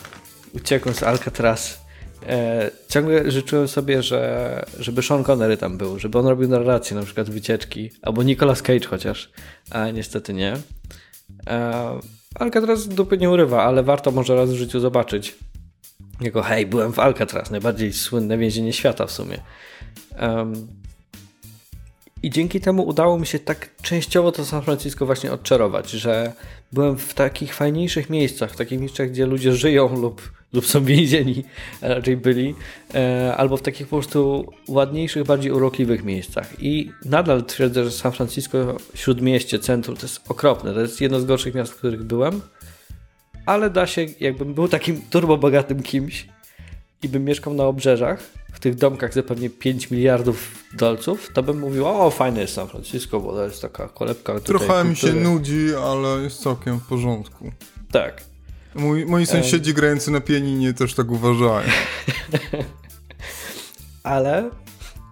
Uciekłem 0.55 0.95
z 0.95 1.03
Alcatraz 1.03 1.89
E, 2.27 2.71
ciągle 2.89 3.31
życzyłem 3.31 3.69
sobie, 3.69 4.03
że, 4.03 4.65
żeby 4.79 5.03
Sean 5.03 5.25
Connery 5.25 5.57
tam 5.57 5.79
był, 5.79 5.99
żeby 5.99 6.19
on 6.19 6.27
robił 6.27 6.49
narrację, 6.49 6.97
na 6.97 7.03
przykład 7.03 7.31
wycieczki, 7.31 7.91
albo 8.03 8.23
Nicolas 8.23 8.63
Cage 8.63 8.87
chociaż, 8.87 9.31
a 9.71 9.91
niestety 9.91 10.35
nie. 10.35 10.57
E, 11.47 11.99
Alcatraz 12.35 12.89
dupy 12.89 13.19
nie 13.19 13.31
urywa, 13.31 13.65
ale 13.65 13.83
warto 13.83 14.11
może 14.11 14.35
raz 14.35 14.51
w 14.51 14.57
życiu 14.57 14.81
zobaczyć. 14.81 15.37
Jego 16.21 16.43
hej, 16.43 16.67
byłem 16.67 16.93
w 16.93 16.99
Alcatraz, 16.99 17.51
najbardziej 17.51 17.93
słynne 17.93 18.39
więzienie 18.39 18.73
świata 18.73 19.07
w 19.07 19.11
sumie. 19.11 19.39
Um, 20.21 20.78
I 22.23 22.31
dzięki 22.31 22.61
temu 22.61 22.83
udało 22.83 23.19
mi 23.19 23.27
się 23.27 23.39
tak 23.39 23.71
częściowo 23.83 24.33
to 24.33 24.45
San 24.45 24.63
Francisco 24.63 25.07
właśnie 25.07 25.33
odczarować, 25.33 25.91
że 25.91 26.33
byłem 26.73 26.99
w 26.99 27.15
takich 27.15 27.55
fajniejszych 27.55 28.11
miejscach, 28.11 28.53
w 28.53 28.57
takich 28.57 28.81
miejscach, 28.81 29.11
gdzie 29.11 29.27
ludzie 29.27 29.53
żyją 29.53 29.97
lub, 30.01 30.33
lub 30.53 30.67
są 30.67 30.85
więzieni, 30.85 31.45
raczej 31.83 32.17
byli, 32.17 32.55
e, 32.95 33.35
albo 33.37 33.57
w 33.57 33.63
takich 33.63 33.89
po 33.89 33.97
prostu 33.97 34.53
ładniejszych, 34.69 35.25
bardziej 35.25 35.53
urokliwych 35.53 36.05
miejscach. 36.05 36.63
I 36.63 36.91
nadal 37.05 37.45
twierdzę, 37.45 37.85
że 37.85 37.91
San 37.91 38.13
Francisco, 38.13 38.77
śródmieście, 38.95 39.59
centrum, 39.59 39.97
to 39.97 40.03
jest 40.03 40.31
okropne. 40.31 40.75
To 40.75 40.81
jest 40.81 41.01
jedno 41.01 41.21
z 41.21 41.25
gorszych 41.25 41.55
miast, 41.55 41.73
w 41.73 41.77
których 41.77 42.03
byłem, 42.03 42.41
ale 43.47 43.71
da 43.71 43.87
się, 43.87 44.07
jakbym 44.21 44.55
był 44.55 44.69
takim 44.69 45.03
turbobogatym 45.11 45.83
kimś 45.83 46.29
i 47.03 47.09
bym 47.09 47.25
mieszkał 47.25 47.55
na 47.55 47.65
obrzeżach, 47.65 48.23
w 48.59 48.61
tych 48.61 48.75
domkach 48.75 49.15
za 49.15 49.23
pewnie 49.23 49.51
5 49.51 49.91
miliardów 49.91 50.65
dolców, 50.73 51.31
to 51.33 51.43
bym 51.43 51.59
mówił, 51.59 51.87
o 51.87 52.11
fajne 52.11 52.41
jest 52.41 52.55
San 52.55 52.69
Francisco, 52.69 53.21
bo 53.21 53.33
to 53.33 53.45
jest 53.45 53.63
taka 53.63 53.89
kolebka. 53.89 54.41
Trochę 54.41 54.85
mi 54.85 54.97
się 54.97 55.13
nudzi, 55.13 55.75
ale 55.75 56.23
jest 56.23 56.43
całkiem 56.43 56.81
w 56.81 56.87
porządku. 56.87 57.53
Tak. 57.93 58.25
Mój, 58.75 59.07
moi 59.07 59.27
sąsiedzi 59.27 59.71
e... 59.71 59.75
grający 59.75 60.11
na 60.11 60.21
pianinie 60.21 60.75
też 60.75 60.95
tak 60.95 61.11
uważają. 61.11 61.69
ale 64.03 64.51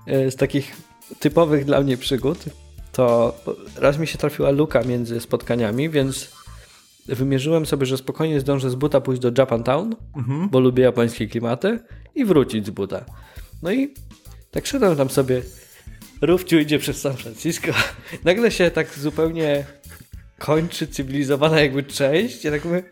e, 0.07 0.31
z 0.31 0.37
takich 0.37 0.77
typowych 1.21 1.65
dla 1.65 1.81
mnie 1.81 1.97
przygód, 1.97 2.45
to 2.93 3.35
raz 3.77 3.99
mi 3.99 4.07
się 4.07 4.19
trafiła 4.19 4.51
luka 4.51 4.83
między 4.83 5.21
spotkaniami, 5.21 5.91
więc 5.91 6.33
wymierzyłem 7.07 7.67
sobie, 7.67 7.87
że 7.87 7.97
spokojnie 7.97 8.41
zdążę 8.41 8.71
z 8.71 8.75
buta 8.75 9.01
pójść 9.01 9.23
do 9.23 9.31
Japantown, 9.39 9.97
mhm. 10.17 10.49
bo 10.49 10.61
lubię 10.61 10.85
japońskie 10.85 11.27
klimaty 11.27 11.79
i 12.15 12.25
wrócić 12.25 12.67
z 12.67 12.71
buta. 12.71 13.05
No 13.63 13.73
i 13.73 13.95
tak 14.51 14.67
szedłem 14.67 14.97
tam 14.97 15.11
sobie, 15.11 15.43
Rufciu 16.23 16.59
idzie 16.59 16.79
przez 16.79 17.01
San 17.01 17.17
Francisco. 17.17 17.73
Nagle 18.25 18.51
się 18.51 18.71
tak 18.71 18.99
zupełnie 18.99 19.65
kończy 20.39 20.87
cywilizowana 20.87 21.61
jakby 21.61 21.83
część. 21.83 22.45
Ja 22.45 22.51
tak 22.51 22.65
mówię 22.65 22.83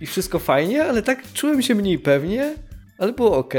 i 0.00 0.06
wszystko 0.06 0.38
fajnie, 0.38 0.84
ale 0.84 1.02
tak 1.02 1.32
czułem 1.32 1.62
się 1.62 1.74
mniej 1.74 1.98
pewnie, 1.98 2.54
ale 2.98 3.12
było 3.12 3.36
ok. 3.36 3.54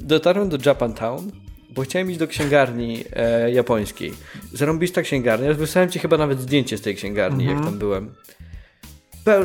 Dotarłem 0.00 0.48
do 0.48 0.58
Japantown 0.66 1.42
bo 1.74 1.82
chciałem 1.82 2.10
iść 2.10 2.18
do 2.18 2.26
księgarni 2.26 3.04
e, 3.12 3.52
japońskiej. 3.52 4.12
Zarąbista 4.52 5.02
księgarnia. 5.02 5.54
Wysłałem 5.54 5.90
ci 5.90 5.98
chyba 5.98 6.16
nawet 6.16 6.40
zdjęcie 6.40 6.78
z 6.78 6.80
tej 6.80 6.96
księgarni, 6.96 7.42
mhm. 7.44 7.58
jak 7.58 7.66
tam 7.66 7.78
byłem. 7.78 8.14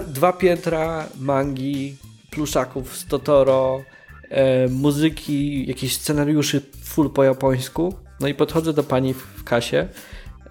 Dwa 0.07 0.33
piętra, 0.33 1.07
mangi, 1.19 1.97
pluszaków 2.31 2.97
z 2.97 3.05
Totoro, 3.05 3.83
e, 4.29 4.67
muzyki, 4.67 5.67
jakieś 5.67 5.95
scenariuszy 5.95 6.61
full 6.83 7.09
po 7.09 7.23
japońsku. 7.23 7.93
No 8.19 8.27
i 8.27 8.33
podchodzę 8.33 8.73
do 8.73 8.83
pani 8.83 9.13
w 9.13 9.43
kasie, 9.43 9.87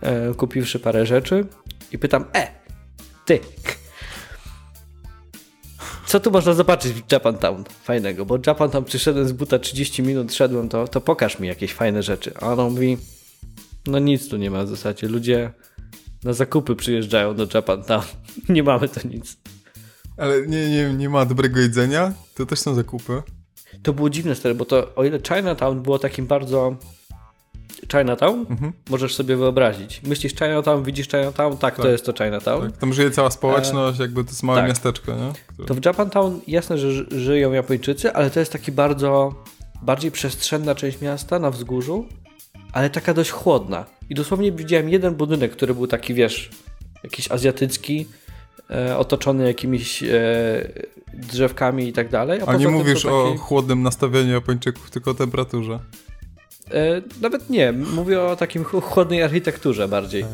e, 0.00 0.34
kupiwszy 0.34 0.78
parę 0.78 1.06
rzeczy 1.06 1.46
i 1.92 1.98
pytam, 1.98 2.24
e, 2.34 2.48
ty, 3.24 3.40
co 6.06 6.20
tu 6.20 6.30
można 6.30 6.54
zobaczyć 6.54 6.92
w 6.92 7.12
Japantown 7.12 7.64
fajnego? 7.82 8.26
Bo 8.26 8.38
Japantown 8.46 8.84
przyszedłem 8.84 9.28
z 9.28 9.32
buta 9.32 9.58
30 9.58 10.02
minut, 10.02 10.34
szedłem, 10.34 10.68
to, 10.68 10.88
to 10.88 11.00
pokaż 11.00 11.38
mi 11.38 11.48
jakieś 11.48 11.72
fajne 11.72 12.02
rzeczy. 12.02 12.32
A 12.40 12.52
ona 12.52 12.64
mówi, 12.64 12.98
no 13.86 13.98
nic 13.98 14.28
tu 14.28 14.36
nie 14.36 14.50
ma 14.50 14.64
w 14.64 14.68
zasadzie. 14.68 15.08
Ludzie 15.08 15.52
na 16.24 16.32
zakupy 16.32 16.76
przyjeżdżają 16.76 17.34
do 17.34 17.46
Japantown. 17.54 18.02
nie 18.48 18.62
mamy 18.62 18.88
to 18.88 19.08
nic. 19.08 19.36
Ale 20.16 20.46
nie, 20.46 20.70
nie, 20.70 20.94
nie 20.94 21.08
ma 21.08 21.24
dobrego 21.24 21.60
jedzenia? 21.60 22.12
To 22.34 22.46
też 22.46 22.58
są 22.58 22.74
zakupy? 22.74 23.22
To 23.82 23.92
było 23.92 24.10
dziwne 24.10 24.34
stary, 24.34 24.54
bo 24.54 24.64
to 24.64 24.94
o 24.94 25.04
ile 25.04 25.18
Chinatown 25.28 25.82
było 25.82 25.98
takim 25.98 26.26
bardzo 26.26 26.76
Chinatown, 27.92 28.46
mhm. 28.50 28.72
możesz 28.90 29.14
sobie 29.14 29.36
wyobrazić. 29.36 30.02
Myślisz 30.02 30.32
Chinatown, 30.32 30.84
widzisz 30.84 31.08
Chinatown, 31.08 31.56
tak, 31.56 31.74
tak. 31.74 31.84
to 31.84 31.88
jest 31.88 32.06
to 32.06 32.12
Chinatown. 32.12 32.70
Tak. 32.70 32.80
Tam 32.80 32.92
żyje 32.92 33.10
cała 33.10 33.30
społeczność, 33.30 34.00
e... 34.00 34.02
jakby 34.02 34.24
to 34.24 34.30
jest 34.30 34.42
małe 34.42 34.58
tak. 34.58 34.68
miasteczko, 34.68 35.12
nie? 35.12 35.32
Które... 35.46 35.68
To 35.68 35.74
w 35.74 35.84
Japantown 35.84 36.40
jasne, 36.46 36.78
że 36.78 37.04
żyją 37.20 37.52
Japończycy, 37.52 38.12
ale 38.12 38.30
to 38.30 38.40
jest 38.40 38.52
taki 38.52 38.72
bardzo, 38.72 39.34
bardziej 39.82 40.10
przestrzenna 40.10 40.74
część 40.74 41.00
miasta 41.00 41.38
na 41.38 41.50
wzgórzu, 41.50 42.06
ale 42.72 42.90
taka 42.90 43.14
dość 43.14 43.30
chłodna. 43.30 43.84
I 44.10 44.14
dosłownie 44.14 44.52
widziałem 44.52 44.88
jeden 44.88 45.14
budynek, 45.14 45.52
który 45.52 45.74
był 45.74 45.86
taki, 45.86 46.14
wiesz, 46.14 46.50
jakiś 47.04 47.30
azjatycki, 47.30 48.06
otoczony 48.96 49.46
jakimiś 49.46 50.02
e, 50.02 50.08
drzewkami 51.14 51.88
i 51.88 51.92
tak 51.92 52.08
dalej. 52.08 52.40
A, 52.46 52.46
a 52.46 52.56
nie 52.56 52.68
mówisz 52.68 53.02
taki... 53.02 53.14
o 53.14 53.36
chłodnym 53.38 53.82
nastawieniu 53.82 54.32
Japończyków, 54.32 54.90
tylko 54.90 55.10
o 55.10 55.14
temperaturze. 55.14 55.80
E, 56.70 57.02
nawet 57.20 57.50
nie, 57.50 57.72
mówię 57.72 58.22
o 58.22 58.36
takim 58.36 58.64
chłodnej 58.64 59.22
architekturze 59.22 59.88
bardziej. 59.88 60.24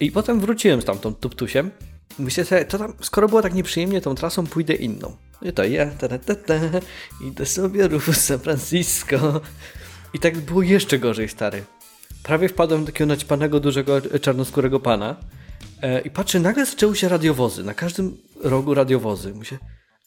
I 0.00 0.10
potem 0.10 0.40
wróciłem 0.40 0.82
z 0.82 0.84
tamtą 0.84 1.14
tuptusiem. 1.14 1.70
Myślę 2.18 2.44
sobie, 2.44 2.64
to 2.64 2.78
tam, 2.78 2.92
skoro 3.00 3.28
było 3.28 3.42
tak 3.42 3.54
nieprzyjemnie 3.54 4.00
tą 4.00 4.14
trasą, 4.14 4.46
pójdę 4.46 4.74
inną. 4.74 5.16
I 5.42 5.52
to 5.52 5.64
ja, 5.64 5.86
ta, 5.86 6.08
ta, 6.08 6.34
ta, 6.34 6.54
idę 7.24 7.46
sobie 7.46 7.88
Rufus 7.88 8.16
San 8.16 8.38
Francisco. 8.38 9.40
I 10.14 10.18
tak 10.18 10.38
było 10.38 10.62
jeszcze 10.62 10.98
gorzej, 10.98 11.28
stary. 11.28 11.64
Prawie 12.22 12.48
wpadłem 12.48 12.80
do 12.80 12.86
takiego 12.86 13.08
naćpanego, 13.08 13.60
dużego, 13.60 14.00
czarnoskórego 14.20 14.80
pana. 14.80 15.16
E, 15.82 16.00
I 16.00 16.10
patrzę, 16.10 16.40
nagle 16.40 16.66
zaczęły 16.66 16.96
się 16.96 17.08
radiowozy. 17.08 17.64
Na 17.64 17.74
każdym 17.74 18.16
rogu 18.42 18.74
radiowozy. 18.74 19.34
Myślę, 19.34 19.58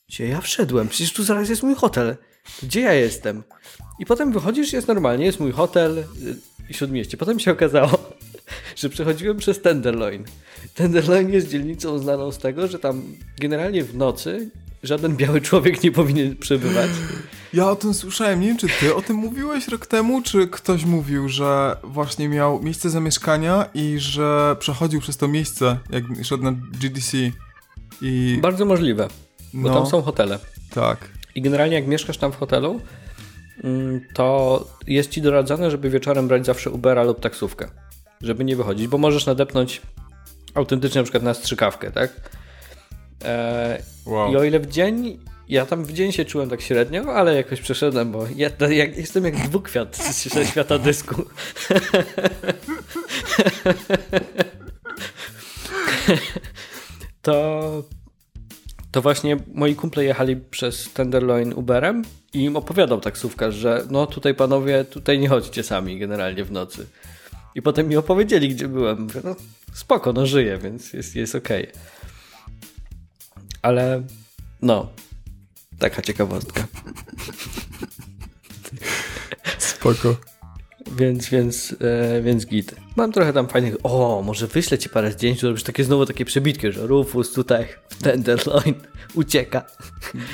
gdzie 0.09 0.27
ja 0.27 0.41
wszedłem? 0.41 0.87
Przecież 0.87 1.13
tu 1.13 1.23
zaraz 1.23 1.49
jest 1.49 1.63
mój 1.63 1.75
hotel. 1.75 2.17
Gdzie 2.63 2.81
ja 2.81 2.93
jestem? 2.93 3.43
I 3.99 4.05
potem 4.05 4.31
wychodzisz, 4.31 4.73
jest 4.73 4.87
normalnie, 4.87 5.25
jest 5.25 5.39
mój 5.39 5.51
hotel 5.51 5.97
y, 5.97 6.03
i 6.69 6.73
śródmieście. 6.73 7.17
Potem 7.17 7.39
się 7.39 7.51
okazało, 7.51 8.13
że 8.75 8.89
przechodziłem 8.89 9.37
przez 9.37 9.61
Tenderloin. 9.61 10.25
Tenderloin 10.75 11.29
jest 11.29 11.49
dzielnicą 11.49 11.99
znaną 11.99 12.31
z 12.31 12.37
tego, 12.37 12.67
że 12.67 12.79
tam 12.79 13.03
generalnie 13.39 13.83
w 13.83 13.95
nocy 13.95 14.49
żaden 14.83 15.17
biały 15.17 15.41
człowiek 15.41 15.83
nie 15.83 15.91
powinien 15.91 16.35
przebywać. 16.35 16.89
Ja 17.53 17.69
o 17.69 17.75
tym 17.75 17.93
słyszałem. 17.93 18.41
Nie 18.41 18.47
wiem, 18.47 18.57
czy 18.57 18.67
ty 18.79 18.95
o 18.95 19.01
tym 19.01 19.15
mówiłeś 19.17 19.67
rok 19.67 19.85
temu, 19.85 20.21
czy 20.21 20.47
ktoś 20.47 20.85
mówił, 20.85 21.29
że 21.29 21.77
właśnie 21.83 22.29
miał 22.29 22.63
miejsce 22.63 22.89
zamieszkania 22.89 23.65
i 23.73 23.95
że 23.99 24.55
przechodził 24.59 25.01
przez 25.01 25.17
to 25.17 25.27
miejsce, 25.27 25.77
jak 25.89 26.03
szedł 26.23 26.43
na 26.43 26.51
GDC. 26.51 27.17
I... 28.01 28.39
Bardzo 28.41 28.65
możliwe, 28.65 29.07
bo 29.53 29.69
no, 29.69 29.75
tam 29.75 29.85
są 29.85 30.01
hotele. 30.01 30.39
Tak. 30.73 31.09
I 31.35 31.41
generalnie 31.41 31.75
jak 31.75 31.87
mieszkasz 31.87 32.17
tam 32.17 32.31
w 32.31 32.35
hotelu, 32.35 32.81
mm, 33.63 34.01
to 34.13 34.67
jest 34.87 35.09
ci 35.09 35.21
doradzane, 35.21 35.71
żeby 35.71 35.89
wieczorem 35.89 36.27
brać 36.27 36.45
zawsze 36.45 36.71
Ubera 36.71 37.03
lub 37.03 37.19
taksówkę, 37.19 37.69
żeby 38.21 38.43
nie 38.43 38.55
wychodzić, 38.55 38.87
bo 38.87 38.97
możesz 38.97 39.25
nadepnąć 39.25 39.81
autentycznie 40.53 41.01
na 41.01 41.03
przykład 41.03 41.23
na 41.23 41.33
strzykawkę, 41.33 41.91
tak? 41.91 42.29
Wow. 44.05 44.33
I 44.33 44.35
o 44.35 44.43
ile 44.43 44.59
w 44.59 44.67
dzień, 44.67 45.19
ja 45.49 45.65
tam 45.65 45.85
w 45.85 45.93
dzień 45.93 46.11
się 46.11 46.25
czułem 46.25 46.49
tak 46.49 46.61
średnio, 46.61 47.13
ale 47.13 47.35
jakoś 47.35 47.61
przeszedłem, 47.61 48.11
bo 48.11 48.25
ja, 48.35 48.49
ja 48.59 48.85
jestem 48.85 49.25
jak 49.25 49.35
dwukwiat 49.35 49.97
ze 50.33 50.45
świata 50.45 50.79
dysku. 50.79 51.23
to 57.21 57.83
to 58.93 59.01
właśnie 59.01 59.37
moi 59.53 59.75
kumple 59.75 60.03
jechali 60.03 60.35
przez 60.35 60.93
Tenderloin 60.93 61.53
Uberem 61.53 62.01
i 62.33 62.43
im 62.43 62.55
opowiadał 62.55 63.01
taksówkarz, 63.01 63.55
że 63.55 63.83
no 63.89 64.07
tutaj 64.07 64.35
panowie, 64.35 64.83
tutaj 64.83 65.19
nie 65.19 65.29
chodźcie 65.29 65.63
sami 65.63 65.99
generalnie 65.99 66.43
w 66.43 66.51
nocy. 66.51 66.87
I 67.55 67.61
potem 67.61 67.87
mi 67.87 67.97
opowiedzieli, 67.97 68.49
gdzie 68.49 68.67
byłem. 68.67 69.01
Mówię, 69.01 69.21
no 69.23 69.35
spoko, 69.73 70.13
no 70.13 70.25
żyję, 70.25 70.57
więc 70.57 70.93
jest, 70.93 71.15
jest 71.15 71.35
okej. 71.35 71.69
Okay. 71.69 71.81
Ale 73.63 74.03
no, 74.61 74.89
taka 75.79 76.01
ciekawostka. 76.01 76.67
Spoko. 79.57 80.15
Więc, 80.91 81.29
więc, 81.29 81.75
e, 81.81 82.21
więc 82.21 82.45
git. 82.45 82.75
Mam 82.95 83.11
trochę 83.11 83.33
tam 83.33 83.47
fajnych. 83.47 83.75
O, 83.83 84.21
może 84.25 84.47
wyślę 84.47 84.77
ci 84.77 84.89
parę 84.89 85.11
zdjęć, 85.11 85.39
zrobisz 85.39 85.63
takie 85.63 85.83
znowu 85.83 86.05
takie 86.05 86.25
przebitki, 86.25 86.71
że 86.71 86.87
Rufus 86.87 87.33
tutaj 87.33 87.67
w 87.89 88.03
Tenderloin 88.03 88.75
ucieka. 89.13 89.65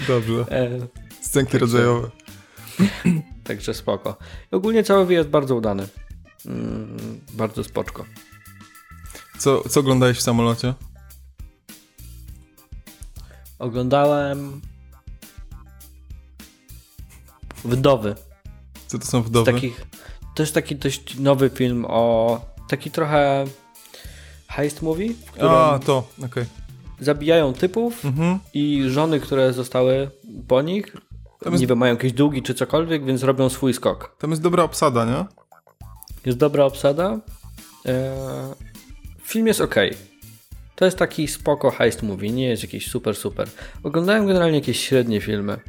Dobrze. 0.08 0.46
E, 0.52 0.70
Scenki 1.22 1.52
także, 1.52 1.66
rodzajowe. 1.66 2.10
Także 3.44 3.74
spoko. 3.74 4.18
I 4.52 4.56
ogólnie 4.56 4.84
cały 4.84 5.06
wyjazd 5.06 5.30
bardzo 5.30 5.56
udany. 5.56 5.88
Mm, 6.46 7.20
bardzo 7.34 7.64
spoczko. 7.64 8.06
Co, 9.38 9.70
co 9.70 9.80
oglądałeś 9.80 10.18
w 10.18 10.22
samolocie? 10.22 10.74
Oglądałem 13.60 14.62
Wdowy. 17.66 18.16
Co 18.88 19.00
to 19.00 19.06
są 19.06 19.24
Z 19.24 19.26
wdowy? 19.26 19.54
takich, 19.54 19.86
to 20.36 20.44
jest 20.44 20.54
taki 20.54 20.76
dość 20.76 21.20
nowy 21.20 21.50
film 21.50 21.86
o 21.88 22.42
taki 22.70 22.92
trochę 22.92 23.46
heist 24.48 24.82
movie, 24.82 25.14
w 25.26 25.32
którym 25.32 25.52
A, 25.52 25.80
to, 25.86 26.08
okej. 26.26 26.46
zabijają 27.00 27.54
typów 27.54 28.06
Mhm. 28.06 28.40
i 28.54 28.84
żony, 28.88 29.20
które 29.20 29.54
zostały 29.54 30.12
po 30.48 30.62
nich, 30.62 30.96
Tam 31.40 31.54
jest- 31.54 31.62
nie 31.62 31.68
wiem, 31.68 31.78
mają 31.78 31.94
jakieś 31.94 32.14
długi 32.14 32.42
czy 32.44 32.54
cokolwiek, 32.54 33.06
więc 33.06 33.24
robią 33.24 33.50
swój 33.50 33.74
skok. 33.74 34.16
Tam 34.20 34.30
jest 34.30 34.42
dobra 34.42 34.64
obsada, 34.64 35.06
nie? 35.06 35.26
Jest 36.26 36.38
dobra 36.38 36.66
obsada. 36.66 37.20
Eee, 37.86 37.94
film 39.24 39.48
jest 39.48 39.62
ok. 39.62 39.76
To 40.80 40.86
jest 40.86 40.98
taki 40.98 41.28
spoko 41.28 41.72
heist 41.72 42.04
movie, 42.04 42.30
nie 42.32 42.46
jest 42.48 42.64
jakiś 42.64 42.88
super, 42.92 43.16
super. 43.16 43.48
Oglądałem 43.84 44.28
generalnie 44.28 44.58
jakieś 44.58 44.80
średnie 44.80 45.22
filmy. 45.22 45.60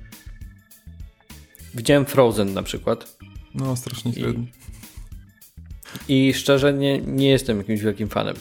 Widziałem 1.75 2.07
Frozen 2.07 2.53
na 2.55 2.63
przykład 2.63 3.17
No, 3.55 3.77
strasznie 3.77 4.13
średni. 4.13 4.53
i 6.09 6.35
szczerze 6.35 6.73
nie, 6.75 6.99
nie 6.99 7.29
jestem 7.29 7.59
jakimś 7.59 7.81
wielkim 7.81 8.09
fanem. 8.09 8.37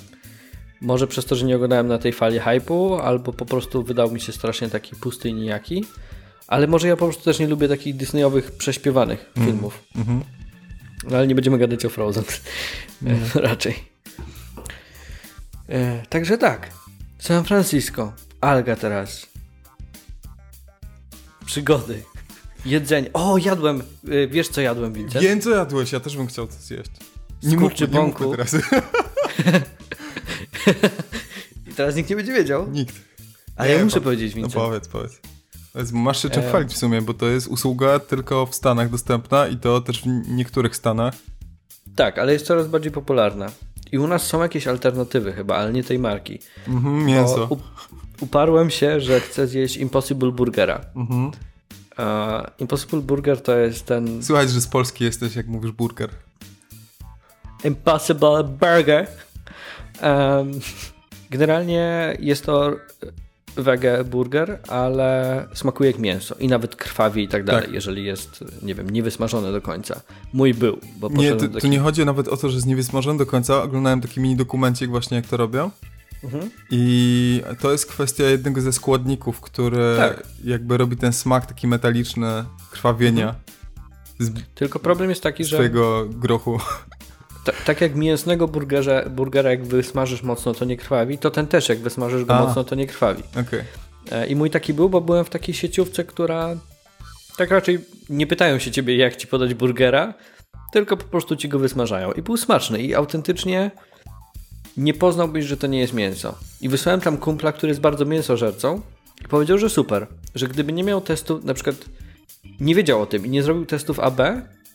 Może 0.81 1.07
przez 1.07 1.25
to, 1.25 1.35
że 1.35 1.45
nie 1.45 1.55
oglądałem 1.55 1.87
na 1.87 1.97
tej 1.97 2.13
fali 2.13 2.39
hype'u, 2.39 2.99
albo 3.03 3.33
po 3.33 3.45
prostu 3.45 3.83
wydał 3.83 4.11
mi 4.11 4.21
się 4.21 4.31
strasznie 4.31 4.69
taki 4.69 4.95
pusty 4.95 5.29
i 5.29 5.33
nijaki. 5.33 5.85
Ale 6.47 6.67
może 6.67 6.87
ja 6.87 6.97
po 6.97 7.05
prostu 7.05 7.23
też 7.23 7.39
nie 7.39 7.47
lubię 7.47 7.67
takich 7.67 7.95
Disneyowych 7.95 8.51
prześpiewanych 8.51 9.31
filmów. 9.45 9.83
Mhm. 9.95 10.21
No, 11.09 11.17
ale 11.17 11.27
nie 11.27 11.35
będziemy 11.35 11.57
gadać 11.57 11.85
o 11.85 11.89
Frozen. 11.89 12.23
E, 13.07 13.39
Raczej. 13.49 13.88
E, 15.69 16.03
także 16.09 16.37
tak. 16.37 16.69
San 17.19 17.43
Francisco. 17.43 18.13
Alga 18.41 18.75
teraz. 18.75 19.27
Przygody. 21.45 22.03
Jedzenie. 22.65 23.09
O, 23.13 23.37
jadłem. 23.37 23.81
E, 24.11 24.27
Wiesz 24.27 24.47
co 24.49 24.61
jadłem, 24.61 24.93
Vincent? 24.93 25.23
Wiem, 25.23 25.41
co 25.41 25.49
jadłeś, 25.49 25.91
ja 25.91 25.99
też 25.99 26.17
bym 26.17 26.27
chciał 26.27 26.47
to 26.47 26.53
zjeść. 26.53 26.91
Nie 27.43 27.57
mówmy, 27.57 27.87
nie 27.87 27.99
mówmy 28.01 28.31
teraz. 28.37 28.55
I 31.67 31.73
teraz 31.73 31.95
nikt 31.95 32.09
nie 32.09 32.15
będzie 32.15 32.33
wiedział. 32.33 32.71
Nikt. 32.71 32.95
Ale 33.55 33.69
Nie, 33.69 33.75
ja 33.75 33.83
muszę 33.85 34.01
powiedzieć, 34.01 34.31
No 34.35 34.41
Vincent. 34.41 34.53
powiedz, 34.63 34.87
powiedz. 34.87 35.19
powiedz. 35.73 35.91
Masz 35.91 36.21
się 36.21 36.29
czym 36.29 36.43
E. 36.43 36.47
chwalić 36.49 36.73
w 36.73 36.77
sumie, 36.77 37.01
bo 37.01 37.13
to 37.13 37.27
jest 37.27 37.47
usługa 37.47 37.99
tylko 37.99 38.45
w 38.45 38.55
Stanach 38.55 38.89
dostępna 38.89 39.47
i 39.47 39.57
to 39.57 39.81
też 39.81 40.01
w 40.01 40.05
niektórych 40.29 40.75
Stanach. 40.75 41.13
Tak, 41.95 42.17
ale 42.19 42.33
jest 42.33 42.45
coraz 42.45 42.67
bardziej 42.67 42.91
popularna. 42.91 43.51
I 43.91 43.97
u 43.97 44.07
nas 44.07 44.23
są 44.27 44.41
jakieś 44.41 44.67
alternatywy 44.67 45.33
chyba, 45.33 45.55
ale 45.55 45.73
nie 45.73 45.83
tej 45.83 45.99
marki. 45.99 46.39
Mhm, 46.67 47.05
mięso. 47.05 47.47
up- 47.49 47.63
uparłem 48.21 48.69
się, 48.69 48.99
że 49.01 49.19
chcę 49.19 49.47
zjeść 49.47 49.77
Impossible 49.77 50.31
Burgera. 50.31 50.81
Mhm. 50.95 51.31
E, 51.99 52.51
Impossible 52.59 53.01
Burger 53.01 53.41
to 53.41 53.57
jest 53.57 53.85
ten 53.85 54.23
Słuchaj, 54.23 54.49
że 54.49 54.61
z 54.61 54.67
Polski 54.67 55.03
jesteś, 55.03 55.35
jak 55.35 55.47
mówisz 55.47 55.71
burger. 55.71 56.09
Impossible 57.63 58.43
Burger. 58.43 59.07
Em, 60.01 60.51
generalnie 61.29 62.17
jest 62.19 62.45
to 62.45 62.75
wege 63.55 64.03
burger, 64.03 64.59
ale 64.67 65.47
smakuje 65.53 65.91
jak 65.91 65.99
mięso 65.99 66.35
i 66.39 66.47
nawet 66.47 66.75
krwawi 66.75 67.23
i 67.23 67.27
tak 67.27 67.43
dalej, 67.43 67.63
Tak. 67.63 67.73
jeżeli 67.73 68.05
jest, 68.05 68.43
nie 68.61 68.75
wiem, 68.75 68.89
niewysmażony 68.89 69.51
do 69.51 69.61
końca. 69.61 70.01
Mój 70.33 70.53
był, 70.53 70.79
bo 70.99 71.09
Nie, 71.09 71.31
tu, 71.31 71.35
do 71.37 71.47
tu 71.47 71.53
taki... 71.53 71.69
nie 71.69 71.79
chodzi 71.79 72.05
nawet 72.05 72.27
o 72.27 72.37
to, 72.37 72.49
że 72.49 72.55
jest 72.55 72.67
niewysmażony 72.67 73.19
do 73.19 73.25
końca. 73.25 73.63
Oglądałem 73.63 74.01
taki 74.01 74.19
mini 74.19 74.35
dokumencik 74.35 74.89
właśnie, 74.89 75.17
jak 75.17 75.27
to 75.27 75.37
robią. 75.37 75.71
Mhm. 76.23 76.49
I 76.71 77.41
to 77.61 77.71
jest 77.71 77.85
kwestia 77.85 78.23
jednego 78.23 78.61
ze 78.61 78.73
składników, 78.73 79.41
który 79.41 79.95
Tak. 79.97 80.23
jakby 80.43 80.77
robi 80.77 80.97
ten 80.97 81.13
smak 81.13 81.45
taki 81.45 81.67
metaliczny, 81.67 82.43
krwawienia 82.71 83.35
z 84.19 84.31
Tylko 84.55 84.79
problem 84.79 85.09
jest 85.09 85.23
taki, 85.23 85.45
że 85.45 85.55
swojego 85.55 86.05
grochu. 86.09 86.59
Ta, 87.51 87.65
tak 87.65 87.81
jak 87.81 87.95
mięsnego 87.95 88.47
burgerze, 88.47 89.05
burgera 89.09 89.49
jak 89.49 89.65
wysmażysz 89.65 90.23
mocno, 90.23 90.53
to 90.53 90.65
nie 90.65 90.77
krwawi, 90.77 91.17
to 91.17 91.31
ten 91.31 91.47
też 91.47 91.69
jak 91.69 91.79
wysmażysz 91.79 92.25
go 92.25 92.35
A. 92.35 92.45
mocno, 92.45 92.63
to 92.63 92.75
nie 92.75 92.87
krwawi. 92.87 93.23
Okej. 93.31 93.63
E, 94.11 94.27
I 94.27 94.35
mój 94.35 94.49
taki 94.49 94.73
był, 94.73 94.89
bo 94.89 95.01
byłem 95.01 95.25
w 95.25 95.29
takiej 95.29 95.55
sieciówce, 95.55 96.03
która 96.03 96.55
tak 97.37 97.51
raczej 97.51 97.79
nie 98.09 98.27
pytają 98.27 98.59
się 98.59 98.71
ciebie, 98.71 98.97
jak 98.97 99.15
ci 99.15 99.27
podać 99.27 99.53
burgera, 99.53 100.13
tylko 100.73 100.97
po 100.97 101.03
prostu 101.03 101.35
ci 101.35 101.49
go 101.49 101.59
wysmażają. 101.59 102.11
I 102.11 102.21
był 102.21 102.37
smaczny 102.37 102.81
i 102.81 102.95
autentycznie 102.95 103.71
nie 104.77 104.93
poznałbyś, 104.93 105.45
że 105.45 105.57
to 105.57 105.67
nie 105.67 105.79
jest 105.79 105.93
mięso. 105.93 106.35
I 106.61 106.69
wysłałem 106.69 107.01
tam 107.01 107.17
kumpla, 107.17 107.51
który 107.51 107.69
jest 107.69 107.81
bardzo 107.81 108.05
mięsożercą 108.05 108.81
i 109.25 109.27
powiedział, 109.27 109.57
że 109.57 109.69
super, 109.69 110.07
że 110.35 110.47
gdyby 110.47 110.73
nie 110.73 110.83
miał 110.83 111.01
testu, 111.01 111.41
na 111.43 111.53
przykład 111.53 111.75
nie 112.59 112.75
wiedział 112.75 113.01
o 113.01 113.05
tym 113.05 113.25
i 113.25 113.29
nie 113.29 113.43
zrobił 113.43 113.65
testów 113.65 113.99
AB, 113.99 114.21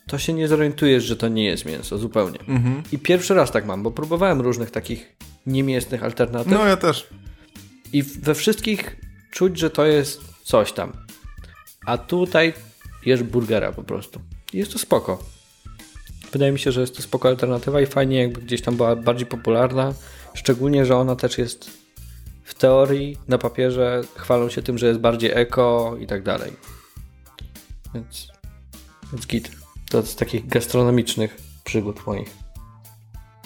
to 0.07 0.17
się 0.17 0.33
nie 0.33 0.47
zorientujesz, 0.47 1.03
że 1.03 1.15
to 1.15 1.27
nie 1.27 1.45
jest 1.45 1.65
mięso 1.65 1.97
zupełnie. 1.97 2.39
Mhm. 2.39 2.83
I 2.91 2.99
pierwszy 2.99 3.33
raz 3.33 3.51
tak 3.51 3.65
mam, 3.65 3.83
bo 3.83 3.91
próbowałem 3.91 4.41
różnych 4.41 4.71
takich 4.71 5.15
niemięsnych 5.45 6.03
alternatyw. 6.03 6.51
No 6.51 6.65
ja 6.65 6.77
też. 6.77 7.07
I 7.93 8.03
we 8.03 8.35
wszystkich 8.35 8.95
czuć, 9.31 9.59
że 9.59 9.69
to 9.69 9.85
jest 9.85 10.21
coś 10.43 10.71
tam. 10.71 10.91
A 11.85 11.97
tutaj 11.97 12.53
jesz 13.05 13.23
burgera 13.23 13.71
po 13.71 13.83
prostu. 13.83 14.19
I 14.53 14.57
Jest 14.57 14.73
to 14.73 14.79
spoko. 14.79 15.23
Wydaje 16.31 16.51
mi 16.51 16.59
się, 16.59 16.71
że 16.71 16.81
jest 16.81 16.95
to 16.95 17.01
spoko 17.01 17.27
alternatywa 17.27 17.81
i 17.81 17.85
fajnie 17.85 18.21
jakby 18.21 18.41
gdzieś 18.41 18.61
tam 18.61 18.75
była 18.75 18.95
bardziej 18.95 19.27
popularna. 19.27 19.93
Szczególnie, 20.33 20.85
że 20.85 20.97
ona 20.97 21.15
też 21.15 21.37
jest 21.37 21.71
w 22.43 22.53
teorii, 22.53 23.17
na 23.27 23.37
papierze 23.37 24.01
chwalą 24.15 24.49
się 24.49 24.61
tym, 24.61 24.77
że 24.77 24.87
jest 24.87 24.99
bardziej 24.99 25.31
eko 25.33 25.97
i 25.99 26.07
tak 26.07 26.23
dalej. 26.23 26.53
Więc, 27.93 28.27
więc 29.11 29.27
git. 29.27 29.64
To 29.89 30.05
z 30.05 30.15
takich 30.15 30.47
gastronomicznych 30.47 31.37
przygód 31.63 32.07
moich. 32.07 32.45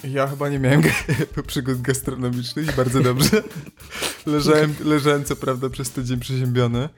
Ja 0.04 0.28
chyba 0.28 0.49
nie 0.49 0.60
miałem 0.60 0.82
przygód 1.47 1.82
gastronomicznych 1.82 2.69
i 2.69 2.78
bardzo 2.78 3.02
dobrze. 3.02 3.43
leżałem, 4.25 4.75
leżałem 4.84 5.25
co 5.25 5.36
prawda 5.36 5.69
przez 5.69 5.91
tydzień 5.91 6.19
przeziębiony 6.19 6.89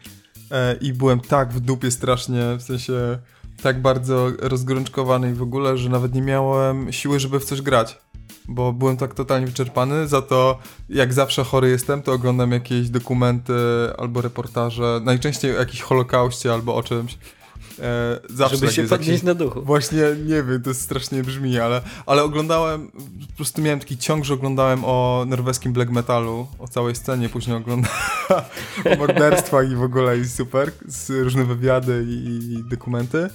e, 0.52 0.76
i 0.76 0.94
byłem 0.94 1.20
tak 1.20 1.54
w 1.54 1.60
dupie 1.60 1.92
strasznie, 1.92 2.56
w 2.58 2.62
sensie 2.62 3.20
tak 3.62 3.82
bardzo 3.82 4.32
rozgorączkowany 4.40 5.32
i 5.32 5.34
w 5.34 5.42
ogóle, 5.42 5.78
że 5.78 5.90
nawet 5.90 6.14
nie 6.14 6.22
miałem 6.22 6.94
siły, 6.94 7.20
żeby 7.20 7.40
w 7.40 7.46
coś 7.46 7.62
grać. 7.62 7.98
Bo 8.48 8.74
byłem 8.74 8.98
tak 8.98 9.14
totalnie 9.14 9.48
wyczerpany, 9.48 10.08
za 10.08 10.22
to 10.22 10.60
jak 10.90 11.14
zawsze 11.14 11.44
chory 11.44 11.70
jestem, 11.70 12.02
to 12.02 12.12
oglądam 12.12 12.52
jakieś 12.52 12.90
dokumenty 12.90 13.54
albo 13.98 14.22
reportaże, 14.22 15.02
najczęściej 15.04 15.56
o 15.56 15.60
jakimś 15.60 15.82
holokauście 15.82 16.54
albo 16.54 16.76
o 16.76 16.84
czymś. 16.84 17.18
E, 17.82 18.20
zawsze 18.30 18.58
Żeby 18.58 18.72
się 18.72 18.84
podnieść 18.84 19.10
jakiś- 19.10 19.24
na 19.24 19.34
duchu. 19.34 19.62
Właśnie, 19.62 20.02
nie 20.26 20.44
wiem, 20.44 20.62
to 20.64 20.74
strasznie 20.74 21.24
brzmi, 21.24 21.60
ale, 21.60 21.82
ale 22.06 22.24
oglądałem, 22.24 22.92
po 23.30 23.36
prostu 23.36 23.62
miałem 23.62 23.80
taki 23.80 23.98
ciąg, 23.98 24.26
że 24.26 24.34
oglądałem 24.34 24.86
o 24.86 25.26
norweskim 25.28 25.74
black 25.74 25.92
metalu, 25.92 26.48
o 26.60 26.68
całej 26.68 26.96
scenie, 26.96 27.30
później 27.30 27.58
oglądałem 27.58 27.98
o 28.94 28.96
morderstwach 28.98 29.72
i 29.72 29.76
w 29.76 29.82
ogóle 29.84 30.18
i 30.18 30.26
super, 30.26 30.72
z 30.88 31.10
różne 31.10 31.46
wywiady 31.46 32.06
i, 32.08 32.54
i 32.54 32.64
dokumenty. 32.70 33.30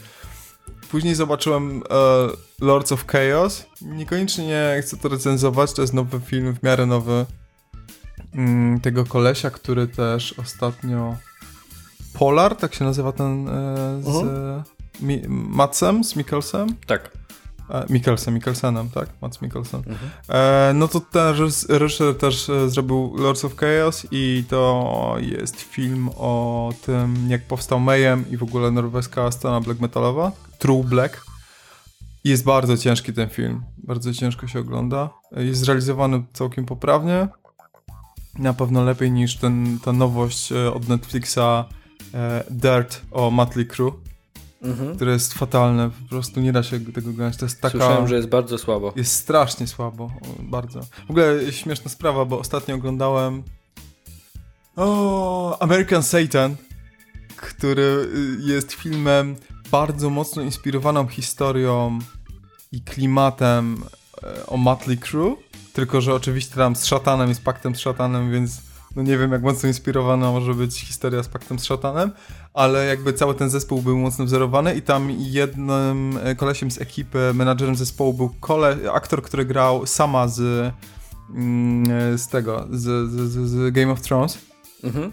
Później 0.90 1.14
zobaczyłem 1.14 1.82
e, 1.90 2.64
Lords 2.64 2.92
of 2.92 3.06
Chaos. 3.06 3.66
Niekoniecznie 3.82 4.46
nie 4.46 4.82
chcę 4.82 4.96
to 4.96 5.08
recenzować, 5.08 5.72
to 5.72 5.82
jest 5.82 5.94
nowy 5.94 6.20
film, 6.20 6.54
w 6.54 6.62
miarę 6.62 6.86
nowy, 6.86 7.26
mm, 8.34 8.80
tego 8.80 9.04
kolesia, 9.04 9.50
który 9.50 9.86
też 9.86 10.34
ostatnio... 10.38 11.16
Polar, 12.18 12.56
tak 12.56 12.74
się 12.74 12.84
nazywa 12.84 13.12
ten 13.12 13.48
e, 13.48 13.52
z 14.02 14.06
Mhm. 14.08 14.62
mi, 15.00 15.22
Matsem, 15.28 16.04
z 16.04 16.16
Mikkelsem? 16.16 16.68
Tak. 16.86 17.10
Mikkelsem, 17.90 18.34
Mikkelsenem, 18.34 18.90
tak? 18.90 19.08
Mats 19.22 19.42
Mikkelsen. 19.42 19.82
E, 20.28 20.72
no 20.74 20.88
to 20.88 21.00
ten 21.00 21.34
reżys- 21.34 21.66
reżyser 21.78 22.14
też 22.18 22.48
e, 22.50 22.70
zrobił 22.70 23.14
Lords 23.16 23.44
of 23.44 23.56
Chaos 23.56 24.06
i 24.10 24.44
to 24.48 25.14
jest 25.18 25.60
film 25.60 26.10
o 26.16 26.72
tym, 26.86 27.30
jak 27.30 27.42
powstał 27.46 27.80
Mayhem 27.80 28.24
i 28.30 28.36
w 28.36 28.42
ogóle 28.42 28.70
norweska 28.70 29.30
scena 29.30 29.60
black 29.60 29.80
metalowa. 29.80 30.32
True 30.58 30.84
Black. 30.84 31.24
Jest 32.24 32.44
bardzo 32.44 32.76
ciężki 32.76 33.12
ten 33.12 33.28
film. 33.28 33.62
Bardzo 33.78 34.14
ciężko 34.14 34.46
się 34.46 34.60
ogląda. 34.60 35.10
Jest 35.36 35.60
zrealizowany 35.60 36.22
całkiem 36.32 36.66
poprawnie. 36.66 37.28
Na 38.38 38.54
pewno 38.54 38.84
lepiej 38.84 39.10
niż 39.10 39.36
ten, 39.36 39.78
ta 39.84 39.92
nowość 39.92 40.52
e, 40.52 40.72
od 40.72 40.88
Netflixa 40.88 41.64
e, 42.16 42.44
Dirt 42.50 43.02
o 43.10 43.30
Motley 43.30 43.66
Crue, 43.66 43.92
Mhm. 44.62 44.96
które 44.96 45.12
jest 45.12 45.34
fatalne. 45.34 45.90
Po 45.90 46.08
prostu 46.08 46.40
nie 46.40 46.52
da 46.52 46.62
się 46.62 46.80
tego 46.80 47.10
oglądać. 47.10 47.36
To 47.36 47.44
jest 47.44 47.60
taka... 47.60 47.70
Słyszałem, 47.78 48.08
że 48.08 48.16
jest 48.16 48.28
bardzo 48.28 48.58
słabo. 48.58 48.92
Jest 48.96 49.12
strasznie 49.12 49.66
słabo, 49.66 50.10
bardzo. 50.42 50.80
W 51.06 51.10
ogóle 51.10 51.52
śmieszna 51.52 51.90
sprawa, 51.90 52.24
bo 52.24 52.38
ostatnio 52.38 52.74
oglądałem 52.74 53.42
o, 54.76 55.58
American 55.62 56.02
Satan, 56.02 56.56
który 57.36 58.08
y, 58.42 58.52
jest 58.52 58.72
filmem 58.72 59.36
bardzo 59.70 60.10
mocno 60.10 60.42
inspirowaną 60.42 61.06
historią 61.06 61.98
i 62.72 62.80
klimatem 62.80 63.82
e, 64.22 64.46
o 64.46 64.56
Motley 64.56 64.98
Crue, 64.98 65.36
tylko 65.72 66.00
że 66.00 66.14
oczywiście 66.14 66.54
tam 66.54 66.76
z 66.76 66.84
szatanem 66.84 67.28
jest 67.28 67.44
paktem 67.44 67.74
z 67.74 67.78
szatanem, 67.80 68.32
więc 68.32 68.60
no 68.96 69.02
nie 69.02 69.18
wiem 69.18 69.32
jak 69.32 69.42
mocno 69.42 69.68
inspirowana 69.68 70.30
może 70.30 70.54
być 70.54 70.80
historia 70.80 71.22
z 71.22 71.28
Paktem 71.28 71.58
z 71.58 71.64
Szatanem, 71.64 72.12
ale 72.54 72.86
jakby 72.86 73.12
cały 73.12 73.34
ten 73.34 73.50
zespół 73.50 73.82
był 73.82 73.98
mocno 73.98 74.24
wzorowany 74.24 74.74
i 74.74 74.82
tam 74.82 75.10
jednym 75.10 76.18
e, 76.22 76.34
kolesiem 76.34 76.70
z 76.70 76.80
ekipy, 76.80 77.32
menadżerem 77.34 77.76
zespołu 77.76 78.14
był 78.14 78.30
kole, 78.40 78.76
aktor, 78.92 79.22
który 79.22 79.44
grał 79.44 79.86
sama 79.86 80.28
z, 80.28 80.72
mm, 81.30 82.18
z 82.18 82.28
tego, 82.28 82.66
z, 82.70 83.10
z, 83.10 83.48
z 83.48 83.74
Game 83.74 83.92
of 83.92 84.00
Thrones. 84.00 84.38
Mhm. 84.84 85.12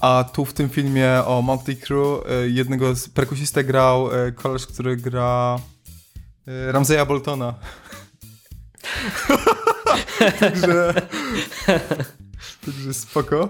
A 0.00 0.24
tu 0.32 0.44
w 0.44 0.52
tym 0.52 0.68
filmie 0.68 1.10
o 1.26 1.42
Motley 1.42 1.76
Crue 1.76 2.22
e, 2.28 2.48
jednego 2.48 2.94
z 2.94 3.08
perkusistę 3.08 3.64
grał 3.64 4.26
e, 4.26 4.32
koleś, 4.32 4.66
który 4.66 4.96
gra 4.96 5.58
Ramseya 6.46 7.06
Boltona. 7.06 7.54
Także 10.40 10.94
Także 12.66 12.94
spoko. 12.94 13.48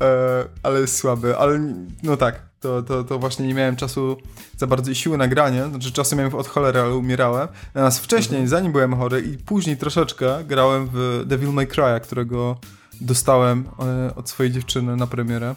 E, 0.00 0.44
ale 0.62 0.80
jest 0.80 0.96
słaby. 0.96 1.36
Ale 1.36 1.74
no 2.02 2.16
tak, 2.16 2.42
to, 2.60 2.82
to, 2.82 3.04
to 3.04 3.18
właśnie 3.18 3.46
nie 3.46 3.54
miałem 3.54 3.76
czasu 3.76 4.16
za 4.56 4.66
bardzo 4.66 4.90
i 4.90 4.94
siły 4.94 5.18
nagrania. 5.18 5.68
Znaczy 5.68 5.92
czasem 5.92 6.18
miałem 6.18 6.34
od 6.34 6.46
cholery, 6.46 6.80
ale 6.80 6.94
umierałem. 6.94 7.48
Natomiast 7.74 8.00
wcześniej, 8.00 8.40
mhm. 8.40 8.48
zanim 8.48 8.72
byłem 8.72 8.96
chory 8.96 9.20
i 9.20 9.38
później 9.38 9.76
troszeczkę 9.76 10.44
grałem 10.44 10.88
w 10.92 11.24
Devil 11.26 11.52
May 11.52 11.66
Cry, 11.66 12.00
którego 12.02 12.56
dostałem 13.00 13.64
e, 13.78 14.14
od 14.14 14.30
swojej 14.30 14.52
dziewczyny 14.52 14.96
na 14.96 15.06
premierę. 15.06 15.54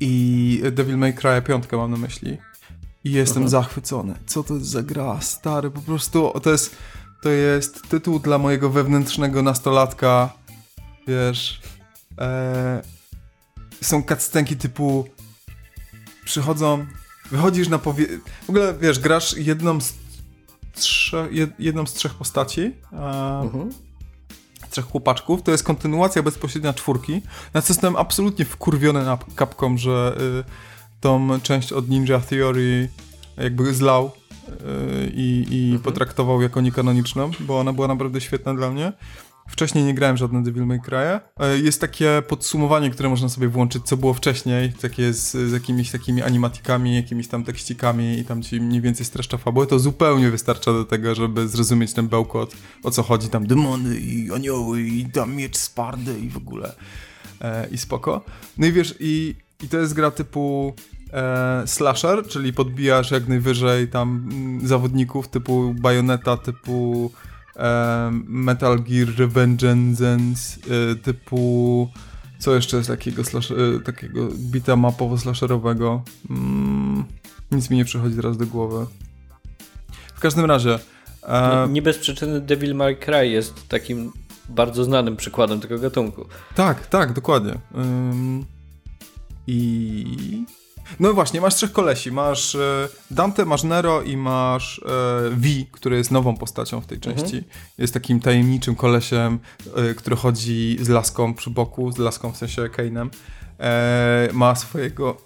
I 0.00 0.62
Devil 0.72 0.98
May 0.98 1.14
Cry 1.14 1.42
5 1.42 1.64
mam 1.72 1.90
na 1.90 1.96
myśli. 1.96 2.38
I 3.04 3.12
jestem 3.12 3.42
mhm. 3.42 3.50
zachwycony. 3.50 4.14
Co 4.26 4.42
to 4.42 4.54
jest 4.54 4.66
za 4.66 4.82
gra? 4.82 5.20
Stary, 5.20 5.70
po 5.70 5.80
prostu 5.80 6.32
to 6.42 6.50
jest, 6.50 6.76
to 7.22 7.28
jest 7.28 7.88
tytuł 7.88 8.18
dla 8.18 8.38
mojego 8.38 8.70
wewnętrznego 8.70 9.42
nastolatka. 9.42 10.32
Wiesz, 11.08 11.60
e, 12.18 12.82
są 13.80 14.02
cutscenki 14.02 14.56
typu 14.56 15.08
przychodzą, 16.24 16.86
wychodzisz 17.30 17.68
na 17.68 17.78
powie... 17.78 18.06
W 18.46 18.50
ogóle, 18.50 18.74
wiesz, 18.80 18.98
grasz 18.98 19.36
jedną 19.36 19.80
z, 19.80 19.94
trze... 20.74 21.28
jedną 21.58 21.86
z 21.86 21.92
trzech 21.92 22.14
postaci, 22.14 22.60
e, 22.92 22.96
mhm. 23.42 23.72
trzech 24.70 24.84
chłopaczków, 24.84 25.42
to 25.42 25.50
jest 25.50 25.64
kontynuacja 25.64 26.22
bezpośrednia 26.22 26.72
czwórki, 26.72 27.22
na 27.54 27.62
co 27.62 27.72
jestem 27.72 27.96
absolutnie 27.96 28.44
wkurwiony 28.44 29.04
na 29.04 29.18
Capcom, 29.38 29.78
że 29.78 30.16
y, 30.20 30.44
tą 31.00 31.40
część 31.40 31.72
od 31.72 31.88
Ninja 31.88 32.20
Theory 32.20 32.88
jakby 33.36 33.74
zlał 33.74 34.12
y, 34.48 35.12
i, 35.14 35.46
i 35.50 35.64
mhm. 35.64 35.82
potraktował 35.82 36.42
jako 36.42 36.60
niekanoniczną, 36.60 37.30
bo 37.40 37.60
ona 37.60 37.72
była 37.72 37.88
naprawdę 37.88 38.20
świetna 38.20 38.54
dla 38.54 38.70
mnie. 38.70 38.92
Wcześniej 39.48 39.84
nie 39.84 39.94
grałem 39.94 40.16
żadne 40.16 40.42
Devil 40.42 40.66
May 40.66 40.80
Cry. 40.80 40.96
E, 40.96 41.20
jest 41.62 41.80
takie 41.80 42.22
podsumowanie, 42.28 42.90
które 42.90 43.08
można 43.08 43.28
sobie 43.28 43.48
włączyć, 43.48 43.84
co 43.84 43.96
było 43.96 44.14
wcześniej, 44.14 44.72
takie 44.72 45.12
z, 45.12 45.32
z 45.32 45.52
jakimiś 45.52 45.90
takimi 45.90 46.22
animatikami, 46.22 46.96
jakimiś 46.96 47.28
tam 47.28 47.44
tekścikami 47.44 48.18
i 48.18 48.24
tam 48.24 48.42
ci 48.42 48.60
mniej 48.60 48.80
więcej 48.80 49.06
streszcza 49.06 49.38
fabułę. 49.38 49.66
To 49.66 49.78
zupełnie 49.78 50.30
wystarcza 50.30 50.72
do 50.72 50.84
tego, 50.84 51.14
żeby 51.14 51.48
zrozumieć 51.48 51.92
ten 51.92 52.08
bełkot, 52.08 52.56
o 52.82 52.90
co 52.90 53.02
chodzi, 53.02 53.28
tam 53.28 53.46
demony 53.46 53.96
i 53.96 54.32
anioły 54.32 54.82
i 54.82 55.06
tam 55.06 55.34
miecz 55.34 55.56
Spardy 55.56 56.18
i 56.18 56.28
w 56.28 56.36
ogóle. 56.36 56.74
E, 57.40 57.68
I 57.70 57.78
spoko. 57.78 58.24
No 58.58 58.66
i 58.66 58.72
wiesz, 58.72 58.94
i, 59.00 59.34
i 59.62 59.68
to 59.68 59.78
jest 59.78 59.94
gra 59.94 60.10
typu 60.10 60.74
e, 61.12 61.62
slasher, 61.66 62.26
czyli 62.26 62.52
podbijasz 62.52 63.10
jak 63.10 63.28
najwyżej 63.28 63.88
tam 63.88 64.28
mm, 64.32 64.68
zawodników 64.68 65.28
typu 65.28 65.74
Bayonetta, 65.80 66.36
typu 66.36 67.10
Metal 68.26 68.82
Gear 68.82 69.08
Revengeance 69.18 70.58
y, 70.92 70.96
typu 70.96 71.88
co 72.38 72.54
jeszcze 72.54 72.76
jest 72.76 72.88
takiego, 72.88 73.24
slash, 73.24 73.50
y, 73.50 73.80
takiego 73.84 74.28
bita 74.28 74.76
mapowo 74.76 75.18
slasherowego? 75.18 76.02
Mm, 76.30 77.04
nic 77.52 77.70
mi 77.70 77.76
nie 77.76 77.84
przychodzi 77.84 78.16
teraz 78.16 78.36
do 78.36 78.46
głowy. 78.46 78.86
W 80.14 80.20
każdym 80.20 80.44
razie 80.44 80.78
e... 81.22 81.66
nie, 81.66 81.72
nie 81.72 81.82
bez 81.82 81.98
przyczyny 81.98 82.40
Devil 82.40 82.74
May 82.74 82.96
Cry 82.96 83.28
jest 83.28 83.68
takim 83.68 84.12
bardzo 84.48 84.84
znanym 84.84 85.16
przykładem 85.16 85.60
tego 85.60 85.78
gatunku. 85.78 86.26
Tak, 86.54 86.86
tak, 86.86 87.12
dokładnie. 87.12 87.54
Um, 87.74 88.44
i 89.46 90.44
no 91.00 91.14
właśnie, 91.14 91.40
masz 91.40 91.54
trzech 91.54 91.72
kolesi. 91.72 92.12
Masz 92.12 92.54
e, 92.54 92.88
Dante, 93.10 93.44
masz 93.44 93.62
Nero 93.62 94.02
i 94.02 94.16
masz 94.16 94.78
e, 94.78 95.30
V, 95.30 95.48
który 95.72 95.96
jest 95.96 96.10
nową 96.10 96.36
postacią 96.36 96.80
w 96.80 96.86
tej 96.86 96.96
mhm. 96.96 97.16
części. 97.16 97.36
Mhm. 97.36 97.54
Jest 97.78 97.94
takim 97.94 98.20
tajemniczym 98.20 98.74
kolesiem, 98.74 99.38
e, 99.76 99.94
który 99.94 100.16
chodzi 100.16 100.76
z 100.80 100.88
laską 100.88 101.34
przy 101.34 101.50
boku, 101.50 101.92
z 101.92 101.98
laską 101.98 102.32
w 102.32 102.36
sensie 102.36 102.62
Kane'em. 102.62 103.08
ma 104.32 104.54
swojego 104.54 105.16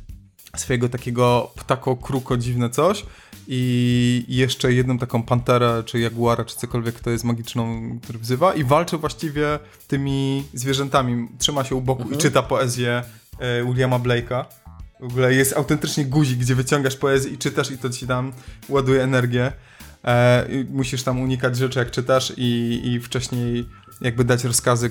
swojego 0.56 0.88
takiego 0.88 1.50
ptako, 1.56 1.96
kruko, 1.96 2.36
dziwne 2.36 2.70
coś 2.70 3.06
i 3.48 4.24
jeszcze 4.28 4.72
jedną 4.72 4.98
taką 4.98 5.22
panterę, 5.22 5.82
czy 5.86 6.00
jaguara, 6.00 6.44
czy 6.44 6.56
cokolwiek, 6.56 7.00
to 7.00 7.10
jest 7.10 7.24
magiczną, 7.24 7.80
który 8.02 8.18
wzywa 8.18 8.54
i 8.54 8.64
walczy 8.64 8.98
właściwie 8.98 9.58
tymi 9.88 10.44
zwierzętami. 10.54 11.28
Trzyma 11.38 11.64
się 11.64 11.74
u 11.74 11.80
boku 11.80 12.02
mhm. 12.02 12.18
i 12.18 12.22
czyta 12.22 12.42
poezję 12.42 13.02
Williama 13.66 13.98
Blake'a. 13.98 14.44
W 15.00 15.04
ogóle 15.04 15.34
jest 15.34 15.56
autentycznie 15.56 16.04
guzik, 16.04 16.38
gdzie 16.38 16.54
wyciągasz 16.54 16.96
poezję 16.96 17.30
i 17.32 17.38
czytasz 17.38 17.70
i 17.70 17.78
to 17.78 17.90
ci 17.90 18.06
tam 18.06 18.32
ładuje 18.68 19.02
energię. 19.02 19.52
E, 20.04 20.46
musisz 20.70 21.02
tam 21.02 21.20
unikać 21.20 21.56
rzeczy, 21.56 21.78
jak 21.78 21.90
czytasz 21.90 22.32
i, 22.36 22.80
i 22.84 23.00
wcześniej 23.00 23.68
jakby 24.00 24.24
dać 24.24 24.44
rozkazy 24.44 24.90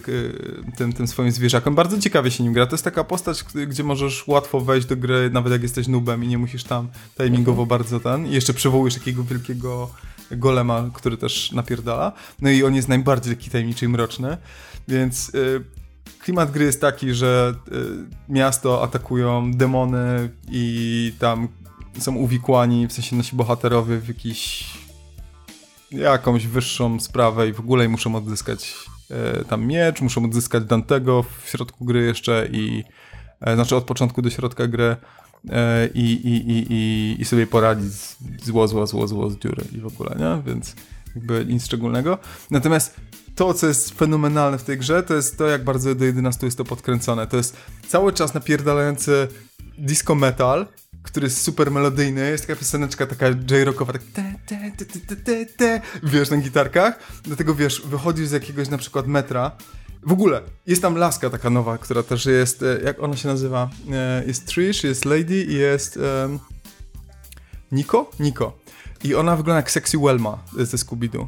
tym, 0.78 0.94
tym 0.94 1.08
swoim 1.08 1.32
zwierzakom. 1.32 1.76
Bardzo 1.76 2.00
ciekawie 2.00 2.32
się 2.32 2.44
nim 2.44 2.54
gra. 2.54 2.66
To 2.66 2.74
jest 2.74 2.84
taka 2.84 3.04
postać, 3.04 3.44
gdzie 3.68 3.84
możesz 3.84 4.28
łatwo 4.28 4.62
wejść 4.62 4.88
do 4.88 4.96
gry, 4.98 5.30
nawet 5.34 5.54
jak 5.54 5.64
jesteś 5.64 5.88
nubem 5.88 6.24
i 6.24 6.28
nie 6.28 6.38
musisz 6.38 6.64
tam 6.64 6.90
timingowo 7.18 7.62
mhm. 7.62 7.68
bardzo 7.68 8.00
ten. 8.00 8.28
I 8.28 8.32
jeszcze 8.32 8.54
przywołujesz 8.54 8.94
takiego 8.94 9.24
wielkiego 9.24 9.90
golema, 10.32 10.90
który 10.94 11.18
też 11.18 11.52
napierdala. 11.52 12.12
No 12.42 12.50
i 12.50 12.64
on 12.64 12.76
jest 12.76 12.88
najbardziej 12.88 13.36
taki 13.36 13.50
tajemniczy 13.50 13.86
i 13.86 13.88
mroczny. 13.88 14.38
Więc 14.88 15.30
y, 15.30 15.64
klimat 16.20 16.52
gry 16.52 16.66
jest 16.66 16.82
taki, 16.82 17.14
że 17.14 17.54
y, 17.72 18.34
miasto 18.34 18.84
atakują 18.84 19.52
demony 19.52 20.30
i 20.52 21.14
tam 21.20 21.48
są 22.00 22.16
uwikłani, 22.16 22.88
w 22.88 22.94
sensie 22.94 23.16
nasi 23.16 23.36
bohaterowie 23.36 23.98
w 23.98 24.08
jakiś 24.08 24.66
jakąś 25.92 26.48
wyższą 26.48 27.00
sprawę 27.00 27.50
i 27.50 27.54
w 27.54 27.60
ogóle 27.60 27.90
muszą 27.90 28.16
odzyskać 28.16 28.76
y, 29.42 29.46
tam 29.46 29.66
miecz, 29.66 30.02
muszą 30.02 30.26
odzyskać 30.26 30.64
Dantego 30.64 31.24
w 31.24 31.50
środku 31.50 31.86
gry 31.86 32.06
jeszcze 32.06 32.48
i 32.52 32.84
y, 33.48 33.56
znaczy 33.56 33.76
od 33.76 33.84
początku 33.84 34.22
do 34.22 34.30
środka 34.30 34.68
gry 34.68 34.96
i, 35.94 37.16
i 37.20 37.26
sobie 37.26 37.48
poradzić 37.48 37.94
zło, 38.44 38.68
zło, 38.68 38.88
zło, 38.88 39.08
zło 39.08 39.30
z 39.30 39.38
dziury 39.38 39.64
i 39.72 39.80
w 39.80 39.86
ogóle, 39.86 40.16
nie? 40.20 40.52
Więc 40.52 40.76
jakby 41.16 41.46
nic 41.46 41.66
szczególnego. 41.66 42.18
Natomiast 42.52 42.96
to, 43.36 43.54
co 43.54 43.68
jest 43.68 43.98
fenomenalne 43.98 44.58
w 44.58 44.64
tej 44.64 44.78
grze, 44.78 45.04
to 45.04 45.14
jest 45.14 45.38
to, 45.38 45.48
jak 45.48 45.64
bardzo 45.64 45.96
do 45.96 46.06
11 46.06 46.48
jest 46.48 46.58
to 46.58 46.64
podkręcone. 46.64 47.28
To 47.28 47.38
jest 47.38 47.58
cały 47.88 48.14
czas 48.14 48.34
napierdalający 48.34 49.28
disco 49.78 50.16
metal, 50.16 50.68
który 51.04 51.26
jest 51.26 51.42
super 51.42 51.72
melodyjny, 51.72 52.30
jest 52.30 52.48
taka 52.48 52.60
pioseneczka 52.60 53.08
taka 53.08 53.28
j-rockowa, 53.28 53.94
tak 53.94 54.02
te, 54.14 54.36
te, 54.46 54.72
te, 54.86 55.00
te, 55.00 55.16
te, 55.16 55.46
te, 55.46 55.82
wiesz, 56.04 56.30
na 56.30 56.38
gitarkach, 56.38 57.00
dlatego 57.24 57.56
wiesz, 57.56 57.82
wychodzisz 57.82 58.28
z 58.28 58.32
jakiegoś 58.32 58.70
na 58.70 58.78
przykład 58.78 59.08
metra, 59.08 59.52
w 60.04 60.12
ogóle, 60.12 60.42
jest 60.68 60.82
tam 60.82 60.96
laska 60.96 61.30
taka 61.30 61.50
nowa, 61.50 61.78
która 61.78 62.04
też 62.04 62.26
jest, 62.26 62.64
e, 62.64 62.80
jak 62.84 63.04
ona 63.04 63.18
się 63.18 63.28
nazywa, 63.28 63.70
e, 63.92 64.24
jest 64.28 64.46
Trish, 64.46 64.84
jest 64.84 65.06
Lady 65.06 65.44
i 65.44 65.54
jest 65.54 65.98
um, 65.98 66.40
Niko? 67.72 68.12
Niko. 68.20 68.58
I 69.04 69.16
ona 69.16 69.36
wygląda 69.36 69.58
jak 69.58 69.72
Sexy 69.72 69.98
Welma 69.98 70.44
ze 70.58 70.78
Scooby-Doo. 70.78 71.28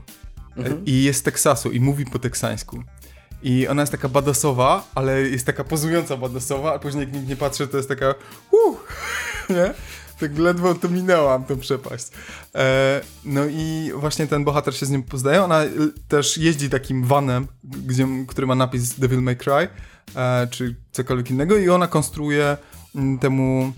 Mhm. 0.58 0.86
I 0.86 1.04
jest 1.04 1.20
z 1.20 1.24
Teksasu 1.24 1.72
i 1.72 1.80
mówi 1.80 2.06
po 2.06 2.20
teksańsku. 2.20 2.84
I 3.44 3.68
ona 3.68 3.82
jest 3.82 3.92
taka 3.92 4.10
badasowa, 4.10 4.88
ale 4.96 5.22
jest 5.22 5.46
taka 5.46 5.64
pozująca 5.64 6.18
badasowa, 6.18 6.74
a 6.74 6.80
później 6.80 7.04
jak 7.04 7.14
nikt 7.14 7.28
nie 7.28 7.36
patrzy, 7.36 7.68
to 7.68 7.78
jest 7.78 7.90
taka 7.90 8.16
uh, 8.52 8.78
nie? 9.50 9.74
Tak 10.20 10.38
ledwo 10.38 10.76
to 10.76 10.90
minęłam, 10.90 11.44
tę 11.44 11.58
przepaść. 11.58 12.08
E, 12.56 13.02
no 13.26 13.46
i 13.46 13.92
właśnie 13.96 14.28
ten 14.28 14.44
bohater 14.44 14.76
się 14.76 14.86
z 14.86 14.90
nim 14.90 15.04
poznaje. 15.04 15.44
Ona 15.44 15.62
też 16.08 16.38
jeździ 16.38 16.70
takim 16.70 17.04
vanem, 17.04 17.48
gdzie, 17.64 18.08
który 18.28 18.48
ma 18.48 18.56
napis 18.56 19.00
Devil 19.00 19.22
May 19.22 19.38
Cry, 19.38 19.68
e, 20.16 20.48
czy 20.52 20.76
cokolwiek 20.92 21.32
innego 21.32 21.58
i 21.58 21.70
ona 21.70 21.88
konstruuje 21.88 22.58
mm, 22.96 23.20
temu 23.20 23.74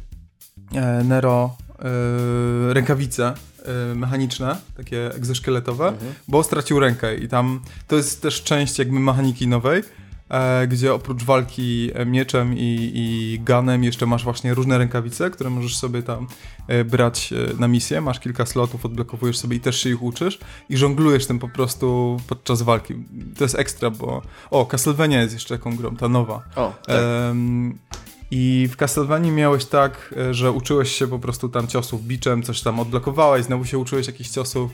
e, 0.76 1.04
Nero 1.04 1.58
e, 1.80 2.74
rękawice 2.74 3.34
Y, 3.34 3.49
mechaniczne, 3.96 4.58
takie 4.78 5.16
egzoszkieletowe, 5.16 5.88
mhm. 5.88 6.14
bo 6.28 6.44
stracił 6.44 6.80
rękę 6.80 7.16
i 7.16 7.28
tam 7.28 7.60
to 7.88 7.96
jest 7.96 8.22
też 8.22 8.44
część 8.44 8.80
jakby 8.80 9.00
mechaniki 9.00 9.48
nowej, 9.48 9.84
e, 10.30 10.68
gdzie 10.68 10.94
oprócz 10.94 11.24
walki 11.24 11.92
mieczem 12.06 12.58
i, 12.58 12.92
i 12.96 13.40
gunem 13.40 13.84
jeszcze 13.84 14.06
masz 14.06 14.24
właśnie 14.24 14.54
różne 14.54 14.78
rękawice, 14.78 15.30
które 15.30 15.50
możesz 15.50 15.78
sobie 15.78 16.04
tam 16.04 16.28
e, 16.68 16.84
brać 16.84 17.34
e, 17.34 17.60
na 17.60 17.68
misję. 17.68 18.02
Masz 18.02 18.20
kilka 18.20 18.46
slotów, 18.46 18.86
odblokowujesz 18.86 19.38
sobie 19.38 19.58
i 19.58 19.60
też 19.60 19.80
się 19.80 19.90
ich 19.90 20.04
uczysz 20.04 20.40
i 20.70 20.78
żonglujesz 20.78 21.26
tym 21.26 21.40
po 21.40 21.50
prostu 21.50 22.18
podczas 22.28 22.62
walki. 22.62 22.94
To 23.38 23.44
jest 23.44 23.60
ekstra, 23.60 23.90
bo... 23.90 24.22
O, 24.52 24.66
Castlevania 24.66 25.22
jest 25.22 25.34
jeszcze 25.34 25.58
taką 25.58 25.76
grą, 25.76 25.96
ta 25.96 26.10
nowa. 26.10 26.44
O, 26.56 26.74
tak. 26.86 26.96
I 28.32 28.70
w 28.72 28.78
Castlevanii 28.78 29.32
miałeś 29.32 29.66
tak, 29.66 30.16
e, 30.18 30.34
że 30.34 30.52
uczyłeś 30.52 30.92
się 30.92 31.08
po 31.08 31.20
prostu 31.20 31.50
tam 31.50 31.68
ciosów 31.68 32.06
biczem, 32.06 32.44
coś 32.44 32.62
tam 32.62 32.80
odblokowałeś, 32.80 33.46
znowu 33.46 33.66
się 33.66 33.78
uczyłeś 33.78 34.08
jakichś 34.08 34.30
ciosów. 34.30 34.72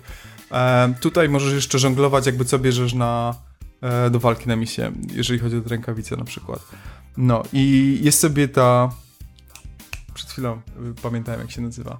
Em, 0.51 0.95
tutaj 0.95 1.29
możesz 1.29 1.53
jeszcze 1.53 1.79
żonglować, 1.79 2.25
jakby 2.25 2.45
co 2.45 2.59
bierzesz 2.59 2.93
na, 2.93 3.35
e, 3.81 4.09
do 4.09 4.19
walki 4.19 4.47
na 4.47 4.55
misję, 4.55 4.91
jeżeli 5.13 5.39
chodzi 5.39 5.57
o 5.57 5.61
rękawice 5.69 6.17
na 6.17 6.25
przykład. 6.25 6.59
No 7.17 7.43
i 7.53 7.97
jest 8.01 8.19
sobie 8.19 8.47
ta... 8.47 8.89
Przed 10.13 10.29
chwilą 10.29 10.53
y, 10.55 11.01
pamiętałem 11.01 11.41
jak 11.41 11.51
się 11.51 11.61
nazywa. 11.61 11.97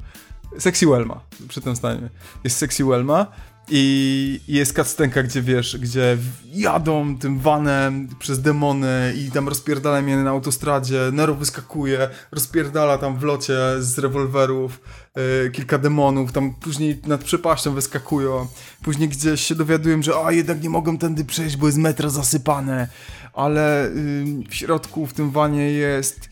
Sexy 0.60 0.88
Welma, 0.88 1.22
przy 1.48 1.62
tym 1.62 1.76
stanie. 1.76 2.10
Jest 2.44 2.58
Sexy 2.58 2.86
Welma 2.86 3.28
i 3.70 4.40
jest 4.48 4.76
cutscenka, 4.76 5.24
gdzie 5.24 5.42
wiesz, 5.42 5.78
gdzie 5.78 6.18
jadą 6.54 7.18
tym 7.18 7.40
vanem 7.40 8.08
przez 8.20 8.42
demony 8.42 9.14
i 9.18 9.32
tam 9.32 9.50
rozpierdala 9.50 10.02
mnie 10.02 10.18
na 10.18 10.30
autostradzie, 10.30 11.00
Nero 11.14 11.36
wyskakuje, 11.36 12.10
rozpierdala 12.32 12.98
tam 12.98 13.20
w 13.20 13.24
locie 13.24 13.58
z 13.80 14.00
rewolwerów 14.00 14.82
yy, 15.16 15.52
kilka 15.52 15.78
demonów, 15.78 16.32
tam 16.32 16.54
później 16.54 17.02
nad 17.08 17.24
przepaścią 17.24 17.74
wyskakują, 17.74 18.48
później 18.84 19.10
gdzieś 19.10 19.42
się 19.42 19.56
dowiaduję, 19.56 20.04
że 20.04 20.14
a 20.26 20.32
jednak 20.32 20.64
nie 20.64 20.70
mogą 20.70 20.98
tędy 20.98 21.26
przejść, 21.26 21.58
bo 21.58 21.66
jest 21.66 21.78
metro 21.78 22.10
zasypane, 22.10 22.88
ale 23.34 23.92
yy, 23.96 24.50
w 24.50 24.56
środku 24.56 25.06
w 25.06 25.14
tym 25.14 25.32
wanie 25.32 25.72
jest 25.72 26.30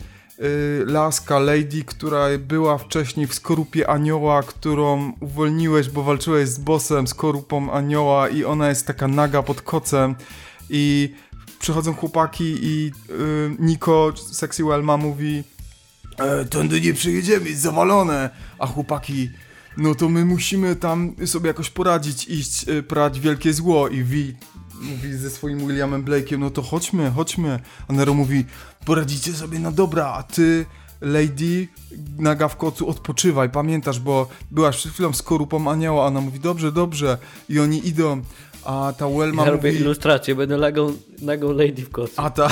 laska, 0.85 1.39
lady, 1.39 1.83
która 1.85 2.37
była 2.37 2.77
wcześniej 2.77 3.27
w 3.27 3.33
skorupie 3.33 3.89
anioła, 3.89 4.43
którą 4.43 5.13
uwolniłeś, 5.19 5.89
bo 5.89 6.03
walczyłeś 6.03 6.49
z 6.49 6.59
bossem, 6.59 7.07
skorupą 7.07 7.71
anioła 7.71 8.29
i 8.29 8.43
ona 8.43 8.69
jest 8.69 8.87
taka 8.87 9.07
naga 9.07 9.43
pod 9.43 9.61
kocem. 9.61 10.15
I 10.69 11.13
przychodzą 11.59 11.93
chłopaki 11.93 12.57
i 12.61 12.91
y, 13.09 13.55
Niko, 13.59 14.13
Sexy 14.31 14.63
Welma 14.63 14.97
mówi 14.97 15.43
e, 16.17 16.45
tędy 16.45 16.81
nie 16.81 16.93
przejedziemy, 16.93 17.49
jest 17.49 17.61
zawalone, 17.61 18.29
a 18.59 18.67
chłopaki 18.67 19.29
no 19.77 19.95
to 19.95 20.09
my 20.09 20.25
musimy 20.25 20.75
tam 20.75 21.15
sobie 21.25 21.47
jakoś 21.47 21.69
poradzić, 21.69 22.27
iść 22.27 22.67
y, 22.67 22.83
prać 22.83 23.19
wielkie 23.19 23.53
zło. 23.53 23.89
I 23.89 24.03
Vi 24.03 24.35
mówi 24.81 25.13
ze 25.13 25.29
swoim 25.29 25.59
Williamem 25.59 26.05
Blake'iem, 26.05 26.39
no 26.39 26.49
to 26.49 26.61
chodźmy, 26.61 27.11
chodźmy. 27.11 27.59
A 27.87 27.93
Nero 27.93 28.13
mówi, 28.13 28.45
poradzicie 28.85 29.33
sobie, 29.33 29.59
no 29.59 29.71
dobra, 29.71 30.05
a 30.13 30.23
ty, 30.23 30.65
Lady, 31.01 31.67
naga 32.19 32.47
w 32.47 32.57
kocu, 32.57 32.89
odpoczywaj, 32.89 33.49
pamiętasz, 33.49 33.99
bo 33.99 34.27
byłaś 34.51 34.77
przed 34.77 34.91
chwilą 34.91 35.13
z 35.13 35.21
korupą 35.21 35.71
anioła, 35.71 36.03
a 36.03 36.07
ona 36.07 36.21
mówi, 36.21 36.39
dobrze, 36.39 36.71
dobrze, 36.71 37.17
i 37.49 37.59
oni 37.59 37.87
idą, 37.87 38.21
a 38.65 38.93
ta 38.97 39.09
Welma 39.09 39.45
Ja 39.45 39.51
robię 39.51 39.71
mówi... 39.71 39.81
ilustrację, 39.81 40.35
będę 40.35 40.57
nagą, 40.57 40.93
nagą 41.21 41.51
lady 41.51 41.81
w 41.85 41.89
kocu. 41.89 42.13
A 42.17 42.29
ta, 42.29 42.49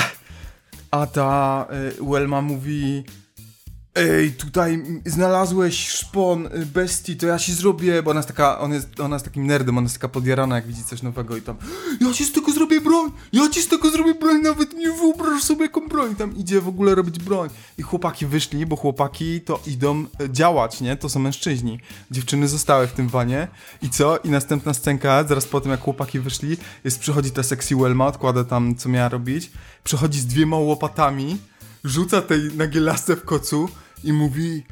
a 0.90 1.06
ta 1.06 1.66
y, 2.00 2.04
Welma 2.04 2.42
mówi 2.42 3.04
Ej, 3.94 4.32
tutaj 4.32 4.82
znalazłeś 5.06 5.88
szpon 5.88 6.46
y, 6.46 6.66
bestii, 6.66 7.16
to 7.16 7.26
ja 7.26 7.38
ci 7.38 7.54
zrobię, 7.54 8.02
bo 8.02 8.10
ona 8.10 8.18
jest 8.18 8.28
taka, 8.28 8.58
on 8.58 8.72
jest, 8.72 9.00
ona 9.00 9.16
jest 9.16 9.24
takim 9.24 9.46
nerdem, 9.46 9.78
ona 9.78 9.84
jest 9.84 9.94
taka 9.94 10.08
podjarana, 10.08 10.56
jak 10.56 10.66
widzi 10.66 10.84
coś 10.84 11.02
nowego 11.02 11.36
i 11.36 11.42
tam 11.42 11.56
ja 12.00 12.12
ci 12.12 12.24
z 12.24 12.32
tego 12.32 12.52
zrobię 12.52 12.80
broń, 12.80 13.10
ja 13.32 13.48
ci 13.48 13.62
z 13.62 13.68
tego 13.68 13.90
zrobię 13.90 14.14
broń, 14.14 14.42
nawet 14.42 14.72
nie 14.72 14.92
wyobrażasz 14.92 15.42
sobie 15.42 15.62
jaką 15.62 15.88
broń, 15.88 16.16
tam 16.16 16.36
idzie 16.36 16.60
w 16.60 16.68
ogóle 16.68 16.94
robić 16.94 17.18
broń. 17.18 17.48
I 17.78 17.82
chłopaki 17.82 18.26
wyszli, 18.26 18.66
bo 18.66 18.76
chłopaki 18.76 19.40
to 19.40 19.60
idą 19.66 20.04
e, 20.20 20.30
działać, 20.30 20.80
nie? 20.80 20.96
To 20.96 21.08
są 21.08 21.20
mężczyźni. 21.20 21.80
Dziewczyny 22.10 22.48
zostały 22.48 22.86
w 22.86 22.92
tym 22.92 23.08
wanie 23.08 23.48
i 23.82 23.90
co? 23.90 24.18
I 24.18 24.30
następna 24.30 24.74
scenka, 24.74 25.24
zaraz 25.24 25.46
po 25.46 25.60
tym 25.60 25.70
jak 25.70 25.80
chłopaki 25.80 26.20
wyszli, 26.20 26.56
jest, 26.84 26.98
przychodzi 26.98 27.30
ta 27.30 27.42
sexy 27.42 27.76
Welma, 27.76 28.06
odkłada 28.06 28.44
tam 28.44 28.76
co 28.76 28.88
miała 28.88 29.08
robić, 29.08 29.50
przychodzi 29.84 30.20
z 30.20 30.26
dwiema 30.26 30.56
łopatami, 30.56 31.38
rzuca 31.84 32.22
tej 32.22 32.56
nagielasce 32.56 33.16
w 33.16 33.24
kocu 33.24 33.68
i 34.04 34.12
mówi 34.12 34.62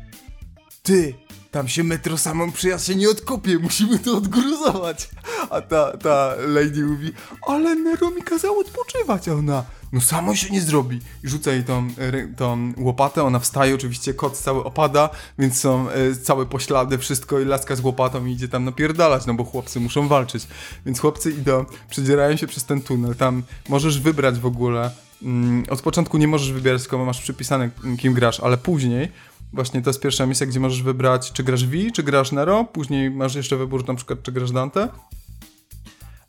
ty, 0.82 1.14
tam 1.50 1.68
się 1.68 1.84
metro 1.84 2.18
samą 2.18 2.52
przyjazd 2.52 2.86
się 2.86 2.94
nie 2.94 3.10
odkopie, 3.10 3.58
musimy 3.58 3.98
to 3.98 4.16
odgruzować. 4.16 5.08
A 5.50 5.60
ta, 5.60 5.96
ta 5.96 6.34
lady 6.46 6.84
mówi, 6.84 7.12
ale 7.46 7.74
Nero 7.74 8.10
mi 8.10 8.22
kazał 8.22 8.58
odpoczywać, 8.58 9.28
a 9.28 9.32
ona, 9.32 9.64
no 9.92 10.00
samo 10.00 10.34
się 10.34 10.50
nie 10.50 10.60
zrobi. 10.60 11.00
I 11.24 11.28
rzuca 11.28 11.52
jej 11.52 11.64
tą, 11.64 11.88
tą 12.36 12.72
łopatę, 12.78 13.22
ona 13.22 13.38
wstaje, 13.38 13.74
oczywiście 13.74 14.14
kot 14.14 14.36
cały 14.36 14.64
opada, 14.64 15.10
więc 15.38 15.60
są 15.60 15.90
e, 15.90 16.14
całe 16.14 16.46
poślady, 16.46 16.98
wszystko 16.98 17.40
i 17.40 17.44
laska 17.44 17.76
z 17.76 17.80
łopatą 17.80 18.26
i 18.26 18.32
idzie 18.32 18.48
tam 18.48 18.64
napierdalać, 18.64 19.26
no 19.26 19.34
bo 19.34 19.44
chłopcy 19.44 19.80
muszą 19.80 20.08
walczyć. 20.08 20.46
Więc 20.86 21.00
chłopcy 21.00 21.30
idą, 21.30 21.64
przedzierają 21.90 22.36
się 22.36 22.46
przez 22.46 22.64
ten 22.64 22.82
tunel, 22.82 23.14
tam 23.14 23.42
możesz 23.68 24.00
wybrać 24.00 24.38
w 24.38 24.46
ogóle, 24.46 24.90
mm, 25.22 25.64
od 25.70 25.82
początku 25.82 26.18
nie 26.18 26.28
możesz 26.28 26.52
wybierać, 26.52 26.82
tylko 26.82 27.04
masz 27.04 27.20
przypisane 27.20 27.70
kim 27.98 28.14
grasz, 28.14 28.40
ale 28.40 28.56
później 28.56 29.08
Właśnie 29.52 29.82
to 29.82 29.90
jest 29.90 30.00
pierwsza 30.00 30.26
misja, 30.26 30.46
gdzie 30.46 30.60
możesz 30.60 30.82
wybrać, 30.82 31.32
czy 31.32 31.42
grasz 31.42 31.66
V, 31.66 31.76
czy 31.94 32.02
grasz 32.02 32.32
Nero. 32.32 32.64
Później 32.64 33.10
masz 33.10 33.34
jeszcze 33.34 33.56
wybór, 33.56 33.88
na 33.88 33.94
przykład, 33.94 34.22
czy 34.22 34.32
grasz 34.32 34.50
Dante. 34.50 34.88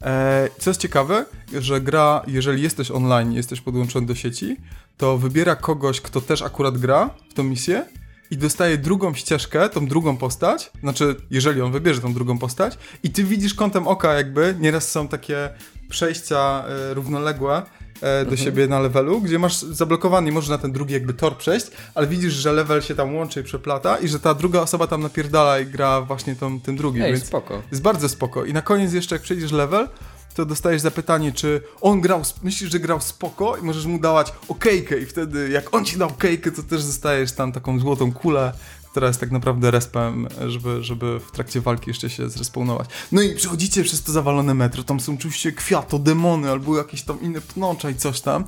E, 0.01 0.49
co 0.60 0.69
jest 0.69 0.82
ciekawe, 0.82 1.25
że 1.60 1.82
gra, 1.82 2.21
jeżeli 2.27 2.62
jesteś 2.62 2.91
online, 2.91 3.34
jesteś 3.34 3.62
podłączony 3.62 4.08
do 4.08 4.15
sieci, 4.15 4.58
to 4.97 5.17
wybiera 5.17 5.56
kogoś, 5.56 6.01
kto 6.01 6.21
też 6.21 6.41
akurat 6.41 6.77
gra 6.77 7.10
w 7.30 7.34
tą 7.34 7.43
misję 7.43 7.86
i 8.32 8.38
dostaje 8.38 8.77
drugą 8.77 9.13
ścieżkę, 9.13 9.69
tą 9.69 9.88
drugą 9.88 10.17
postać, 10.17 10.71
znaczy, 10.80 11.15
jeżeli 11.32 11.62
on 11.62 11.71
wybierze 11.71 12.01
tą 12.01 12.13
drugą 12.13 12.38
postać 12.38 12.77
i 13.04 13.10
ty 13.10 13.23
widzisz 13.23 13.54
kątem 13.54 13.88
oka 13.88 14.13
jakby, 14.13 14.56
nieraz 14.60 14.91
są 14.91 15.08
takie 15.08 15.49
przejścia 15.89 16.63
e, 16.67 16.93
równoległe 16.93 17.62
e, 18.01 18.25
do 18.25 18.37
siebie 18.37 18.67
na 18.67 18.79
levelu, 18.79 19.21
gdzie 19.21 19.39
masz 19.39 19.61
zablokowany 19.61 20.29
i 20.29 20.31
możesz 20.31 20.49
na 20.49 20.57
ten 20.57 20.71
drugi 20.71 20.93
jakby 20.93 21.13
tor 21.13 21.37
przejść, 21.37 21.67
ale 21.95 22.07
widzisz, 22.07 22.33
że 22.33 22.53
level 22.53 22.81
się 22.81 22.95
tam 22.95 23.15
łączy 23.15 23.41
i 23.41 23.43
przeplata 23.43 23.97
i 23.97 24.07
że 24.07 24.19
ta 24.19 24.33
druga 24.33 24.59
osoba 24.59 24.87
tam 24.87 25.01
napierdala 25.01 25.59
i 25.59 25.65
gra 25.65 26.01
właśnie 26.01 26.35
tą, 26.35 26.59
tym 26.59 26.75
drugim, 26.77 27.03
Ej, 27.03 27.13
więc 27.13 27.25
spoko. 27.25 27.61
jest 27.71 27.83
bardzo 27.83 28.09
spoko. 28.09 28.45
I 28.45 28.53
na 28.53 28.61
koniec 28.61 28.93
jeszcze 28.93 29.15
jak 29.15 29.21
przejdziesz 29.21 29.51
level, 29.51 29.87
to 30.35 30.45
dostajesz 30.45 30.81
zapytanie, 30.81 31.31
czy 31.31 31.61
on 31.81 32.01
grał, 32.01 32.21
myślisz, 32.43 32.71
że 32.71 32.79
grał 32.79 33.01
spoko 33.01 33.57
i 33.57 33.61
możesz 33.61 33.85
mu 33.85 33.99
dawać 33.99 34.33
okejkę 34.47 34.99
i 34.99 35.05
wtedy 35.05 35.49
jak 35.49 35.75
on 35.75 35.85
ci 35.85 35.97
dał 35.97 36.09
okejkę, 36.09 36.51
to 36.51 36.63
też 36.63 36.85
dostajesz 36.85 37.31
tam 37.31 37.51
taką 37.51 37.79
złotą 37.79 38.13
kulę, 38.13 38.53
jest 38.99 39.19
tak 39.19 39.32
naprawdę 39.32 39.71
respem, 39.71 40.27
żeby, 40.47 40.84
żeby 40.84 41.19
w 41.19 41.32
trakcie 41.32 41.62
walki 41.62 41.89
jeszcze 41.89 42.10
się 42.10 42.30
zrespawnować. 42.30 42.89
No 43.12 43.21
i 43.21 43.36
przechodzicie 43.36 43.84
przez 43.84 44.04
to 44.04 44.12
zawalone 44.12 44.54
metro, 44.54 44.84
tam 44.84 44.99
są 44.99 45.13
oczywiście 45.13 45.51
kwiato, 45.51 45.99
demony 45.99 46.49
albo 46.49 46.77
jakieś 46.77 47.01
tam 47.01 47.21
inne 47.21 47.41
pnącza 47.41 47.89
i 47.89 47.95
coś 47.95 48.21
tam. 48.21 48.43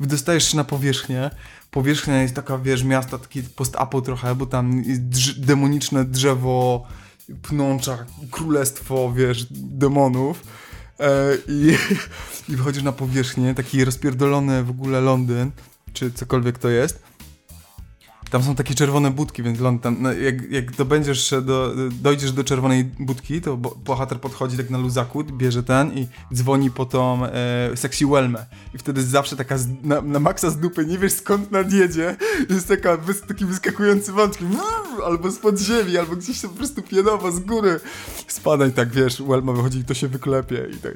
Wydostajesz 0.00 0.50
się 0.50 0.56
na 0.56 0.64
powierzchnię, 0.64 1.30
powierzchnia 1.70 2.22
jest 2.22 2.34
taka, 2.34 2.58
wiesz, 2.58 2.84
miasta, 2.84 3.18
taki 3.18 3.42
post-apo 3.42 4.02
trochę, 4.02 4.34
bo 4.34 4.46
tam 4.46 4.82
jest 4.82 5.02
drz- 5.02 5.40
demoniczne 5.40 6.04
drzewo, 6.04 6.86
pnącza, 7.42 7.98
królestwo, 8.30 9.12
wiesz, 9.16 9.46
demonów. 9.50 10.42
E, 11.00 11.36
i, 11.48 11.76
I 12.52 12.56
wychodzisz 12.56 12.82
na 12.82 12.92
powierzchnię, 12.92 13.54
taki 13.54 13.84
rozpierdolony 13.84 14.64
w 14.64 14.70
ogóle 14.70 15.00
Londyn, 15.00 15.50
czy 15.92 16.12
cokolwiek 16.12 16.58
to 16.58 16.68
jest. 16.68 17.02
Tam 18.32 18.42
są 18.42 18.54
takie 18.54 18.74
czerwone 18.74 19.10
budki, 19.10 19.42
więc 19.42 19.60
Londyn, 19.60 19.82
tam, 19.82 19.96
no, 20.02 20.12
jak, 20.12 20.50
jak 20.50 20.72
dobędziesz 20.72 21.34
do, 21.42 21.74
dojdziesz 22.02 22.32
do 22.32 22.44
czerwonej 22.44 22.84
budki, 22.84 23.40
to 23.40 23.56
bo, 23.56 23.78
bohater 23.84 24.20
podchodzi 24.20 24.56
tak 24.56 24.70
na 24.70 24.78
luzaku, 24.78 25.24
bierze 25.24 25.62
ten 25.62 25.92
i 25.98 26.08
dzwoni 26.34 26.70
po 26.70 26.86
tą 26.86 27.26
e, 27.26 27.70
sexy 27.74 28.06
Welmę. 28.06 28.46
I 28.74 28.78
wtedy 28.78 29.02
zawsze 29.02 29.36
taka 29.36 29.58
z, 29.58 29.66
na, 29.82 30.00
na 30.00 30.18
maksa 30.18 30.50
z 30.50 30.58
dupy, 30.58 30.86
nie 30.86 30.98
wiesz 30.98 31.12
skąd 31.12 31.50
nadjedzie. 31.50 32.16
Jest 32.50 32.68
taka, 32.68 32.96
wys, 32.96 33.20
taki 33.20 33.44
wyskakujący 33.44 34.12
wątki, 34.12 34.44
albo 35.04 35.30
spod 35.30 35.58
ziemi, 35.58 35.98
albo 35.98 36.16
gdzieś 36.16 36.40
tam 36.40 36.50
po 36.50 36.56
prostu 36.56 36.82
pionowo 36.82 37.32
z 37.32 37.40
góry. 37.40 37.80
Spadaj 38.28 38.72
tak, 38.72 38.90
wiesz, 38.90 39.22
Welma 39.22 39.52
wychodzi 39.52 39.78
i 39.78 39.84
to 39.84 39.94
się 39.94 40.08
wyklepie 40.08 40.68
i 40.76 40.76
tak. 40.76 40.94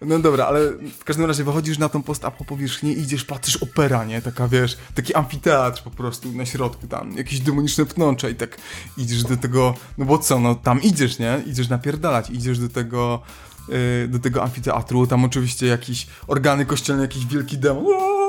No 0.00 0.18
dobra, 0.18 0.46
ale 0.46 0.60
w 0.98 1.04
każdym 1.04 1.26
razie 1.26 1.44
wychodzisz 1.44 1.78
na 1.78 1.88
tą 1.88 2.02
post-apo 2.02 2.44
powierzchnię 2.44 2.92
idziesz, 2.92 3.24
patrzysz 3.24 3.56
opera, 3.56 4.04
nie? 4.04 4.22
Taka, 4.22 4.48
wiesz, 4.48 4.76
taki 4.94 5.14
amfiteatr 5.14 5.82
po 5.82 5.90
prostu 5.90 6.32
na 6.32 6.46
środku 6.46 6.65
tam, 6.70 7.16
jakieś 7.16 7.40
demoniczne 7.40 7.86
pnącze 7.86 8.30
i 8.30 8.34
tak 8.34 8.56
idziesz 8.96 9.22
do 9.22 9.36
tego, 9.36 9.74
no 9.98 10.04
bo 10.04 10.18
co, 10.18 10.40
no 10.40 10.54
tam 10.54 10.82
idziesz, 10.82 11.18
nie? 11.18 11.42
Idziesz 11.46 11.68
napierdalać, 11.68 12.30
idziesz 12.30 12.58
do 12.58 12.68
tego, 12.68 13.22
yy, 13.68 14.08
do 14.08 14.18
tego 14.18 14.42
amfiteatru, 14.42 15.06
tam 15.06 15.24
oczywiście 15.24 15.66
jakieś 15.66 16.06
organy 16.26 16.66
kościelne, 16.66 17.02
jakiś 17.02 17.26
wielki 17.26 17.58
demon, 17.58 17.84
Uuu! 17.84 18.26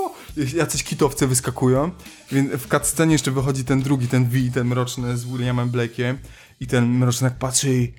jacyś 0.56 0.84
kitowce 0.84 1.28
wyskakują, 1.28 1.92
więc 2.32 2.52
w 2.52 2.68
cutscenie 2.68 3.14
jeszcze 3.14 3.32
wychodzi 3.32 3.64
ten 3.64 3.82
drugi, 3.82 4.08
ten 4.08 4.30
V, 4.30 4.38
ten 4.54 4.68
mroczny 4.68 5.18
z 5.18 5.26
Williamem 5.26 5.72
Blake'iem 5.72 6.16
i 6.60 6.68
ten 6.68 6.86
mroczny 6.86 7.26
jak 7.26 7.38
patrzy 7.38 7.74
i 7.74 7.94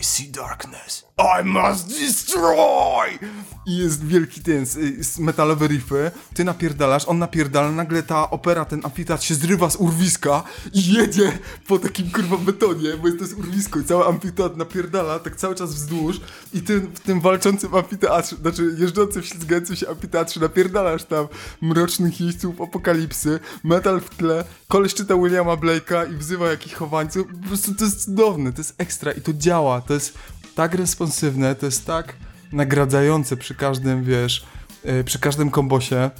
I 0.00 0.04
see 0.04 0.30
darkness. 0.30 1.04
I 1.18 1.44
must 1.44 1.88
destroy! 1.88 3.18
I 3.66 3.76
jest 3.76 4.06
wielki 4.06 4.40
ten, 4.40 4.66
z 5.00 5.18
metalowe 5.18 5.66
riffy, 5.66 6.10
ty 6.34 6.44
napierdalasz, 6.44 7.08
on 7.08 7.18
napierdala, 7.18 7.70
nagle 7.70 8.02
ta 8.02 8.30
opera, 8.30 8.64
ten 8.64 8.80
amfiteatr 8.84 9.24
się 9.24 9.34
zrywa 9.34 9.70
z 9.70 9.76
urwiska 9.76 10.42
i 10.72 10.92
jedzie 10.92 11.38
po 11.66 11.78
takim 11.78 12.10
kurwa 12.10 12.36
betonie, 12.36 12.96
bo 13.02 13.06
jest 13.06 13.18
to 13.18 13.24
jest 13.24 13.38
urwisko 13.38 13.80
i 13.80 13.84
cały 13.84 14.06
amfiteatr 14.06 14.56
napierdala 14.56 15.18
tak 15.18 15.36
cały 15.36 15.54
czas 15.54 15.74
wzdłuż 15.74 16.20
i 16.54 16.62
ty 16.62 16.80
w 16.80 17.00
tym 17.00 17.20
walczącym 17.20 17.74
amfiteatrze, 17.74 18.36
znaczy 18.36 18.76
jeżdżącym, 18.78 19.22
ślizgającym 19.22 19.76
się 19.76 19.88
amfiteatrze 19.88 20.40
napierdalasz 20.40 21.04
tam 21.04 21.26
mrocznych 21.60 22.20
jeźdźców 22.20 22.60
apokalipsy, 22.60 23.40
metal 23.64 24.00
w 24.00 24.10
tle, 24.10 24.44
koleś 24.68 24.94
czyta 24.94 25.16
Williama 25.16 25.56
Blake'a 25.56 26.14
i 26.14 26.16
wzywa 26.16 26.50
jakichś 26.50 26.74
chowańców, 26.74 27.26
po 27.42 27.48
prostu 27.48 27.74
to 27.74 27.84
jest 27.84 28.04
cudowne, 28.04 28.52
to 28.52 28.60
jest 28.60 28.74
ekstra 28.78 29.12
i 29.12 29.20
to 29.20 29.32
działa, 29.32 29.80
to 29.80 29.94
jest 29.94 30.18
tak 30.54 30.74
responsywne, 30.74 31.54
to 31.54 31.66
jest 31.66 31.86
tak 31.86 32.16
nagradzające 32.52 33.36
przy 33.36 33.54
każdym, 33.54 34.04
wiesz, 34.04 34.46
yy, 34.84 35.04
przy 35.04 35.18
każdym 35.18 35.50
kombosie. 35.50 36.10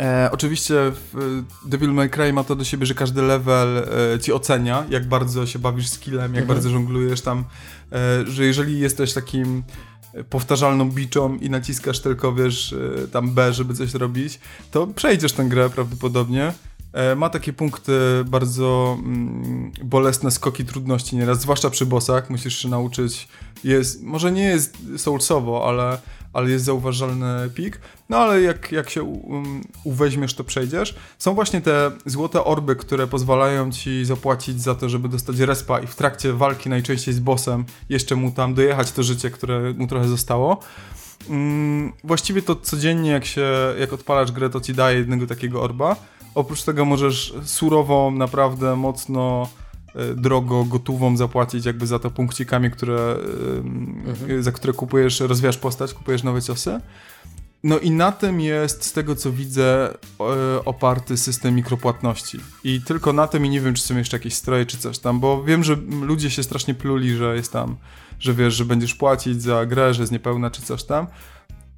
E, 0.00 0.28
oczywiście 0.32 0.74
w 1.12 1.40
Devil 1.66 1.90
May 1.90 2.10
Cry 2.10 2.32
ma 2.32 2.44
to 2.44 2.56
do 2.56 2.64
siebie, 2.64 2.86
że 2.86 2.94
każdy 2.94 3.22
level 3.22 3.78
e, 4.14 4.20
ci 4.20 4.32
ocenia, 4.32 4.84
jak 4.90 5.08
bardzo 5.08 5.46
się 5.46 5.58
bawisz 5.58 5.88
skillem, 5.88 6.20
jak 6.34 6.42
Mhm. 6.42 6.46
bardzo 6.46 6.70
żonglujesz 6.70 7.20
tam, 7.20 7.44
e, 7.92 8.26
że 8.26 8.44
jeżeli 8.44 8.80
jesteś 8.80 9.12
takim 9.12 9.62
powtarzalną 10.30 10.90
biczą 10.90 11.36
i 11.36 11.50
naciskasz 11.50 12.00
tylko, 12.00 12.34
wiesz, 12.34 12.74
e, 13.04 13.08
tam 13.08 13.34
B, 13.34 13.52
żeby 13.52 13.74
coś 13.74 13.94
robić, 13.94 14.40
to 14.70 14.86
przejdziesz 14.86 15.32
tę 15.32 15.44
grę 15.44 15.70
prawdopodobnie. 15.70 16.52
E, 16.92 17.14
Ma 17.14 17.30
takie 17.30 17.52
punkty 17.52 17.92
bardzo 18.26 18.98
mm, 18.98 19.72
bolesne 19.84 20.30
skoki 20.30 20.64
trudności 20.64 21.16
nieraz, 21.16 21.40
zwłaszcza 21.40 21.70
przy 21.70 21.86
bossach, 21.86 22.30
musisz 22.30 22.58
się 22.58 22.68
nauczyć, 22.68 23.28
jest, 23.64 24.02
może 24.02 24.32
nie 24.32 24.44
jest 24.44 24.76
soulsowo, 24.96 25.68
ale, 25.68 25.98
ale 26.32 26.50
jest 26.50 26.64
zauważalny 26.64 27.50
pik, 27.54 27.80
no 28.08 28.16
ale 28.16 28.42
jak, 28.42 28.72
jak 28.72 28.90
się 28.90 29.02
um, 29.02 29.60
uweźmiesz, 29.84 30.34
to 30.34 30.44
przejdziesz. 30.44 30.94
Są 31.18 31.34
właśnie 31.34 31.60
te 31.60 31.90
złote 32.06 32.44
orby, 32.44 32.76
które 32.76 33.06
pozwalają 33.06 33.72
ci 33.72 34.04
zapłacić 34.04 34.62
za 34.62 34.74
to, 34.74 34.88
żeby 34.88 35.08
dostać 35.08 35.38
respa 35.38 35.80
i 35.80 35.86
w 35.86 35.94
trakcie 35.94 36.32
walki 36.32 36.68
najczęściej 36.68 37.14
z 37.14 37.20
bossem 37.20 37.64
jeszcze 37.88 38.16
mu 38.16 38.30
tam 38.30 38.54
dojechać 38.54 38.92
to 38.92 39.02
życie, 39.02 39.30
które 39.30 39.72
mu 39.72 39.86
trochę 39.86 40.08
zostało. 40.08 40.60
Mm, 41.30 41.92
właściwie 42.04 42.42
to 42.42 42.56
codziennie 42.56 43.10
jak 43.10 43.24
się, 43.24 43.50
jak 43.80 43.92
odpalasz 43.92 44.32
grę, 44.32 44.50
to 44.50 44.60
ci 44.60 44.74
daje 44.74 44.98
jednego 44.98 45.26
takiego 45.26 45.62
orba. 45.62 45.96
Oprócz 46.34 46.62
tego 46.62 46.84
możesz 46.84 47.34
surową, 47.44 48.10
naprawdę 48.10 48.76
mocno 48.76 49.48
e, 49.94 50.14
drogo, 50.14 50.64
gotową 50.64 51.16
zapłacić 51.16 51.66
jakby 51.66 51.86
za 51.86 51.98
to 51.98 52.10
punkcikami, 52.10 52.70
które, 52.70 53.16
e, 54.28 54.42
za 54.42 54.52
które 54.52 54.72
kupujesz, 54.72 55.20
rozwijasz 55.20 55.58
postać, 55.58 55.94
kupujesz 55.94 56.22
nowe 56.22 56.42
ciosy. 56.42 56.80
No 57.64 57.78
i 57.78 57.90
na 57.90 58.12
tym 58.12 58.40
jest, 58.40 58.84
z 58.84 58.92
tego 58.92 59.16
co 59.16 59.32
widzę, 59.32 59.88
e, 59.90 60.64
oparty 60.64 61.16
system 61.16 61.54
mikropłatności. 61.54 62.40
I 62.64 62.80
tylko 62.82 63.12
na 63.12 63.26
tym 63.26 63.46
i 63.46 63.48
nie 63.48 63.60
wiem, 63.60 63.74
czy 63.74 63.82
są 63.82 63.96
jeszcze 63.96 64.16
jakieś 64.16 64.34
stroje, 64.34 64.66
czy 64.66 64.78
coś 64.78 64.98
tam, 64.98 65.20
bo 65.20 65.44
wiem, 65.44 65.64
że 65.64 65.76
ludzie 66.02 66.30
się 66.30 66.42
strasznie 66.42 66.74
pluli, 66.74 67.16
że 67.16 67.36
jest 67.36 67.52
tam, 67.52 67.76
że 68.18 68.34
wiesz, 68.34 68.54
że 68.54 68.64
będziesz 68.64 68.94
płacić 68.94 69.42
za 69.42 69.66
grę, 69.66 69.94
że 69.94 70.02
jest 70.02 70.12
niepełna, 70.12 70.50
czy 70.50 70.62
coś 70.62 70.84
tam. 70.84 71.06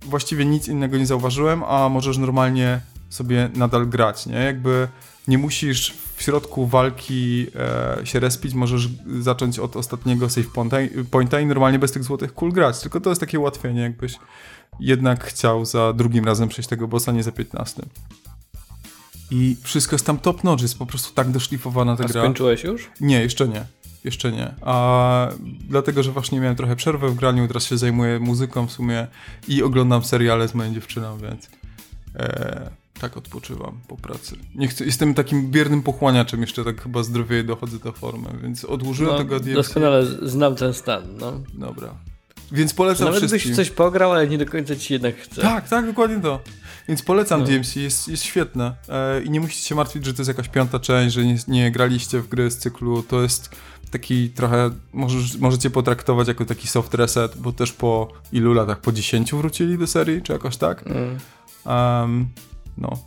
Właściwie 0.03 0.45
nic 0.45 0.69
innego 0.69 0.97
nie 0.97 1.07
zauważyłem, 1.07 1.65
a 1.65 1.89
możesz 1.89 2.19
normalnie 2.19 2.81
sobie 3.15 3.51
nadal 3.55 3.87
grać, 3.87 4.27
nie? 4.27 4.35
Jakby 4.37 4.89
nie 5.29 5.39
musisz 5.39 5.95
w 6.17 6.23
środku 6.23 6.67
walki 6.67 7.47
e, 8.01 8.07
się 8.07 8.21
respić, 8.21 8.55
możesz 8.55 8.89
zacząć 9.21 9.59
od 9.59 9.77
ostatniego 9.77 10.31
save 10.31 10.47
pointa, 10.47 10.77
pointa 11.11 11.41
i 11.41 11.47
normalnie 11.47 11.79
bez 11.79 11.93
tych 11.93 12.05
złotych 12.05 12.35
kul 12.35 12.53
grać, 12.53 12.81
tylko 12.81 13.01
to 13.01 13.11
jest 13.11 13.21
takie 13.21 13.41
ułatwienie, 13.41 13.81
jakbyś 13.81 14.19
jednak 14.81 15.25
chciał 15.25 15.65
za 15.65 15.93
drugim 15.93 16.25
razem 16.25 16.49
przejść 16.49 16.69
tego 16.69 16.89
bossa, 16.89 17.13
nie 17.13 17.23
za 17.23 17.33
15. 17.33 17.83
I 19.31 19.57
wszystko 19.63 19.95
jest 19.95 20.07
tam 20.07 20.19
top 20.19 20.45
notch, 20.45 20.63
jest 20.63 20.79
po 20.79 20.87
prostu 20.87 21.15
tak 21.15 21.31
doszlifowana 21.31 21.97
ta 21.97 22.05
A 22.05 22.09
gra. 22.09 22.23
skończyłeś 22.23 22.65
już? 22.65 22.91
Nie, 23.01 23.21
jeszcze 23.21 23.49
nie. 23.49 23.65
Jeszcze 24.05 24.33
nie. 24.33 24.55
A 24.61 25.29
dlatego, 25.69 26.03
że 26.03 26.13
właśnie 26.13 26.41
miałem 26.41 26.57
trochę 26.57 26.77
przerwę 26.77 27.09
w 27.09 27.15
graniu, 27.15 27.49
teraz 27.49 27.65
się 27.65 27.79
zajmuję 27.79 28.21
muzyką 28.21 28.67
w 28.67 28.73
sumie 28.73 29.07
i 29.49 29.63
oglądam 29.63 30.05
seriale 30.05 30.49
z 30.49 30.55
moją 30.55 30.75
dziewczyną, 30.75 31.19
więc 31.19 31.51
e, 32.17 32.71
tak 33.01 33.17
odpoczywam 33.17 33.81
po 33.89 33.97
pracy. 33.97 34.37
Nie 34.55 34.69
chcę, 34.69 34.85
jestem 34.85 35.15
takim 35.15 35.51
biernym 35.51 35.83
pochłaniaczem, 35.83 36.41
jeszcze 36.41 36.65
tak 36.65 36.83
chyba 36.83 37.03
zdrowieję, 37.03 37.45
dochodzę 37.45 37.79
do 37.79 37.93
formy, 37.93 38.29
więc 38.43 38.65
odłożyłem 38.65 39.13
No, 39.13 39.19
tego 39.19 39.41
DLC. 39.41 39.55
doskonale 39.57 40.07
znam 40.23 40.57
ten 40.57 40.75
stan, 40.75 41.03
no. 41.21 41.33
Dobra. 41.55 41.95
Więc 42.53 42.75
polecam 42.75 43.05
Nawet 43.05 43.19
wszystkim. 43.21 43.41
byś 43.41 43.53
w 43.53 43.57
coś 43.57 43.71
pograł, 43.71 44.13
ale 44.13 44.29
nie 44.29 44.39
do 44.39 44.47
końca 44.47 44.77
ci 44.77 44.93
jednak 44.93 45.17
chce. 45.17 45.43
Tak, 45.43 45.69
tak, 45.69 45.87
dokładnie 45.87 46.21
to. 46.21 46.41
Więc 46.89 47.03
polecam 47.03 47.41
No. 47.41 47.47
DMC, 47.47 47.77
jest, 47.77 48.09
jest 48.09 48.23
świetne. 48.23 48.75
E, 48.89 49.23
I 49.23 49.31
nie 49.31 49.41
musicie 49.41 49.69
się 49.69 49.75
martwić, 49.75 50.05
że 50.05 50.15
to 50.15 50.23
jest 50.23 50.29
jakaś 50.29 50.49
piąta 50.49 50.79
część, 50.79 51.15
że 51.15 51.25
nie, 51.25 51.37
nie 51.49 51.71
graliście 51.73 52.21
w 52.21 52.29
gry 52.29 52.51
z 52.51 52.59
cyklu. 52.59 53.03
To 53.03 53.23
jest 53.23 53.51
taki 53.91 54.31
trochę, 54.31 54.71
możesz, 54.93 55.37
możecie 55.37 55.71
potraktować 55.71 56.29
jako 56.29 56.45
taki 56.45 56.69
soft 56.69 56.95
reset, 56.95 57.37
bo 57.39 57.53
też 57.53 57.73
po 57.73 58.09
ilu 58.33 58.53
latach? 58.53 58.81
Po 58.81 58.93
10 58.93 59.35
wrócili 59.35 59.79
do 59.79 59.87
serii, 59.87 60.23
czy 60.23 60.33
jakoś 60.33 60.57
tak? 60.57 60.85
Mm. 60.87 61.19
Um, 61.67 62.29
no, 62.79 62.99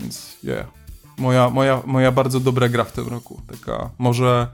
więc 0.00 0.36
yeah. 0.44 0.66
Moja, 1.18 1.50
moja, 1.50 1.82
moja 1.86 2.12
bardzo 2.12 2.40
dobra 2.40 2.68
gra 2.68 2.84
w 2.84 2.92
tym 2.92 3.08
roku. 3.08 3.42
Taka 3.50 3.90
może, 3.98 4.46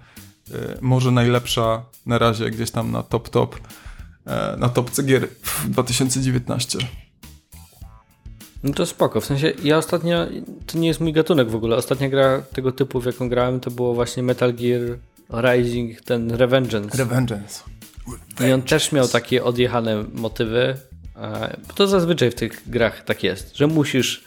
e, 0.55 0.79
może 0.81 1.11
najlepsza 1.11 1.83
na 2.07 2.19
razie 2.19 2.51
gdzieś 2.51 2.71
tam 2.71 2.93
na 2.93 3.03
top 3.03 3.29
top. 3.29 3.57
e, 4.27 4.57
Na 4.59 4.69
topce 4.69 5.03
gier 5.03 5.29
w 5.43 5.69
2019. 5.71 6.79
No 8.63 8.73
to 8.73 8.87
spoko, 8.87 9.21
w 9.21 9.25
sensie 9.25 9.53
ja 9.65 9.79
ostatnio, 9.79 10.27
to 10.67 10.79
nie 10.79 10.89
jest 10.89 11.01
mój 11.01 11.13
gatunek 11.13 11.51
w 11.51 11.55
ogóle, 11.55 11.77
ostatnia 11.77 12.09
gra 12.09 12.43
tego 12.43 12.73
typu, 12.73 13.01
w 13.01 13.07
jaką 13.07 13.29
grałem, 13.29 13.61
to 13.61 13.71
było 13.71 13.95
właśnie 13.95 14.23
Metal 14.23 14.55
Gear 14.55 14.99
Rising, 15.31 16.01
ten 16.01 16.31
Revengeance. 16.31 16.99
Revengeance. 16.99 17.63
I 18.49 18.53
on 18.53 18.63
też 18.63 18.93
miał 18.93 19.09
takie 19.09 19.45
odjechane 19.45 20.05
motywy, 20.15 20.77
e, 21.17 21.57
bo 21.69 21.75
to 21.75 21.87
zazwyczaj 21.87 22.31
w 22.31 22.35
tych 22.35 22.63
grach 22.71 23.05
tak 23.05 23.23
jest, 23.23 23.57
że 23.57 23.67
musisz 23.67 24.25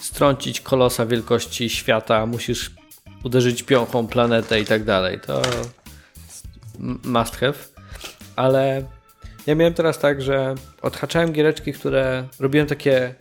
strącić 0.00 0.60
kolosa 0.60 1.06
wielkości 1.06 1.70
świata, 1.70 2.26
musisz 2.26 2.70
uderzyć 3.24 3.62
piąchą 3.62 4.06
planetę 4.06 4.60
i 4.60 4.64
tak 4.64 4.84
dalej. 4.84 5.20
To 5.20 5.42
must 7.04 7.36
have. 7.36 7.54
Ale 8.36 8.82
ja 9.46 9.54
miałem 9.54 9.74
teraz 9.74 9.98
tak, 9.98 10.22
że 10.22 10.54
odhaczałem 10.82 11.32
giereczki, 11.32 11.72
które 11.72 12.28
robiłem 12.40 12.66
takie 12.66 13.14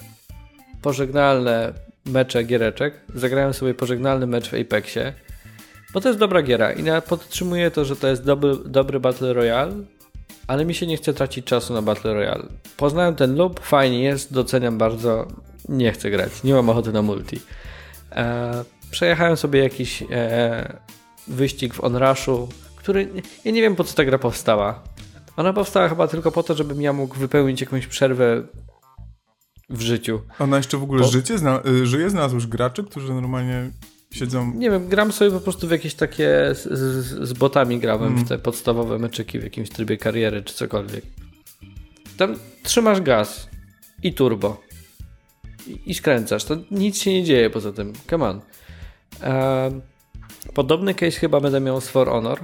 pożegnalne 0.82 1.74
mecze 2.06 2.44
giereczek. 2.44 2.94
Zagrałem 3.16 3.54
sobie 3.54 3.74
pożegnalny 3.74 4.28
mecz 4.28 4.50
w 4.50 4.54
Apexie, 4.54 5.14
bo 5.94 6.02
to 6.02 6.08
jest 6.08 6.20
dobra 6.20 6.42
giera 6.42 6.74
i 6.74 6.84
podtrzymuję 7.08 7.72
to, 7.72 7.86
że 7.86 7.96
to 7.96 8.08
jest 8.08 8.24
dobry, 8.24 8.56
dobry 8.66 9.00
Battle 9.00 9.34
Royale, 9.34 9.74
ale 10.48 10.66
mi 10.66 10.74
się 10.76 10.88
nie 10.88 10.98
chce 10.98 11.14
tracić 11.14 11.46
czasu 11.46 11.74
na 11.74 11.82
Battle 11.82 12.14
Royale. 12.14 12.44
Poznałem 12.78 13.16
ten 13.16 13.36
loop, 13.36 13.60
fajnie 13.60 14.04
jest, 14.04 14.34
doceniam 14.34 14.78
bardzo, 14.78 15.28
nie 15.70 15.92
chcę 15.92 16.10
grać, 16.12 16.44
nie 16.44 16.54
mam 16.54 16.70
ochoty 16.70 16.92
na 16.92 17.02
multi. 17.02 17.40
E, 18.12 18.64
przejechałem 18.92 19.38
sobie 19.38 19.60
jakiś 19.64 20.04
e, 20.12 20.78
wyścig 21.28 21.74
w 21.74 21.84
Onrushu, 21.84 22.50
który, 22.76 23.08
ja 23.46 23.52
nie 23.52 23.62
wiem 23.62 23.76
po 23.76 23.84
co 23.84 23.96
ta 23.96 24.06
gra 24.06 24.18
powstała. 24.18 24.84
Ona 25.38 25.54
powstała 25.54 25.90
chyba 25.90 26.08
tylko 26.08 26.32
po 26.32 26.44
to, 26.44 26.56
żebym 26.56 26.82
ja 26.82 26.94
mógł 26.94 27.16
wypełnić 27.16 27.62
jakąś 27.62 27.88
przerwę 27.88 28.44
w 29.70 29.82
życiu. 29.82 30.22
Ona 30.40 30.58
jeszcze 30.58 30.78
w 30.78 30.84
ogóle 30.84 31.02
Bo- 31.02 31.08
życie, 31.08 31.38
zna, 31.38 31.62
y, 31.68 31.86
żyje? 31.86 32.10
Znalazłeś 32.10 32.48
graczy, 32.48 32.84
którzy 32.84 33.14
normalnie 33.14 33.72
siedzą... 34.12 34.54
Nie 34.56 34.70
wiem, 34.72 34.88
gram 34.88 35.12
sobie 35.12 35.32
po 35.32 35.40
prostu 35.40 35.68
w 35.68 35.72
jakieś 35.72 35.94
takie 35.96 36.30
z, 36.54 36.64
z, 36.64 37.28
z 37.30 37.34
botami 37.34 37.80
grałem 37.80 38.08
Mm. 38.14 38.26
w 38.26 38.30
te 38.30 38.38
podstawowe 38.40 39.00
meczyki 39.00 39.40
w 39.40 39.44
jakimś 39.44 39.70
trybie 39.70 39.98
kariery 39.98 40.44
czy 40.44 40.54
cokolwiek. 40.54 41.06
Tam 42.18 42.36
trzymasz 42.64 43.02
gaz 43.02 43.50
i 44.04 44.14
turbo 44.14 44.62
i, 45.86 45.94
skręcasz. 45.94 46.44
To 46.44 46.58
nic 46.72 47.02
się 47.02 47.14
nie 47.14 47.24
dzieje 47.24 47.50
poza 47.50 47.72
tym. 47.72 47.94
Come 48.10 48.26
on. 48.26 48.42
Podobny 50.54 50.94
case 50.94 51.20
chyba 51.20 51.40
będę 51.40 51.60
miał 51.60 51.82
z 51.82 51.88
For 51.88 52.08
Honor, 52.08 52.40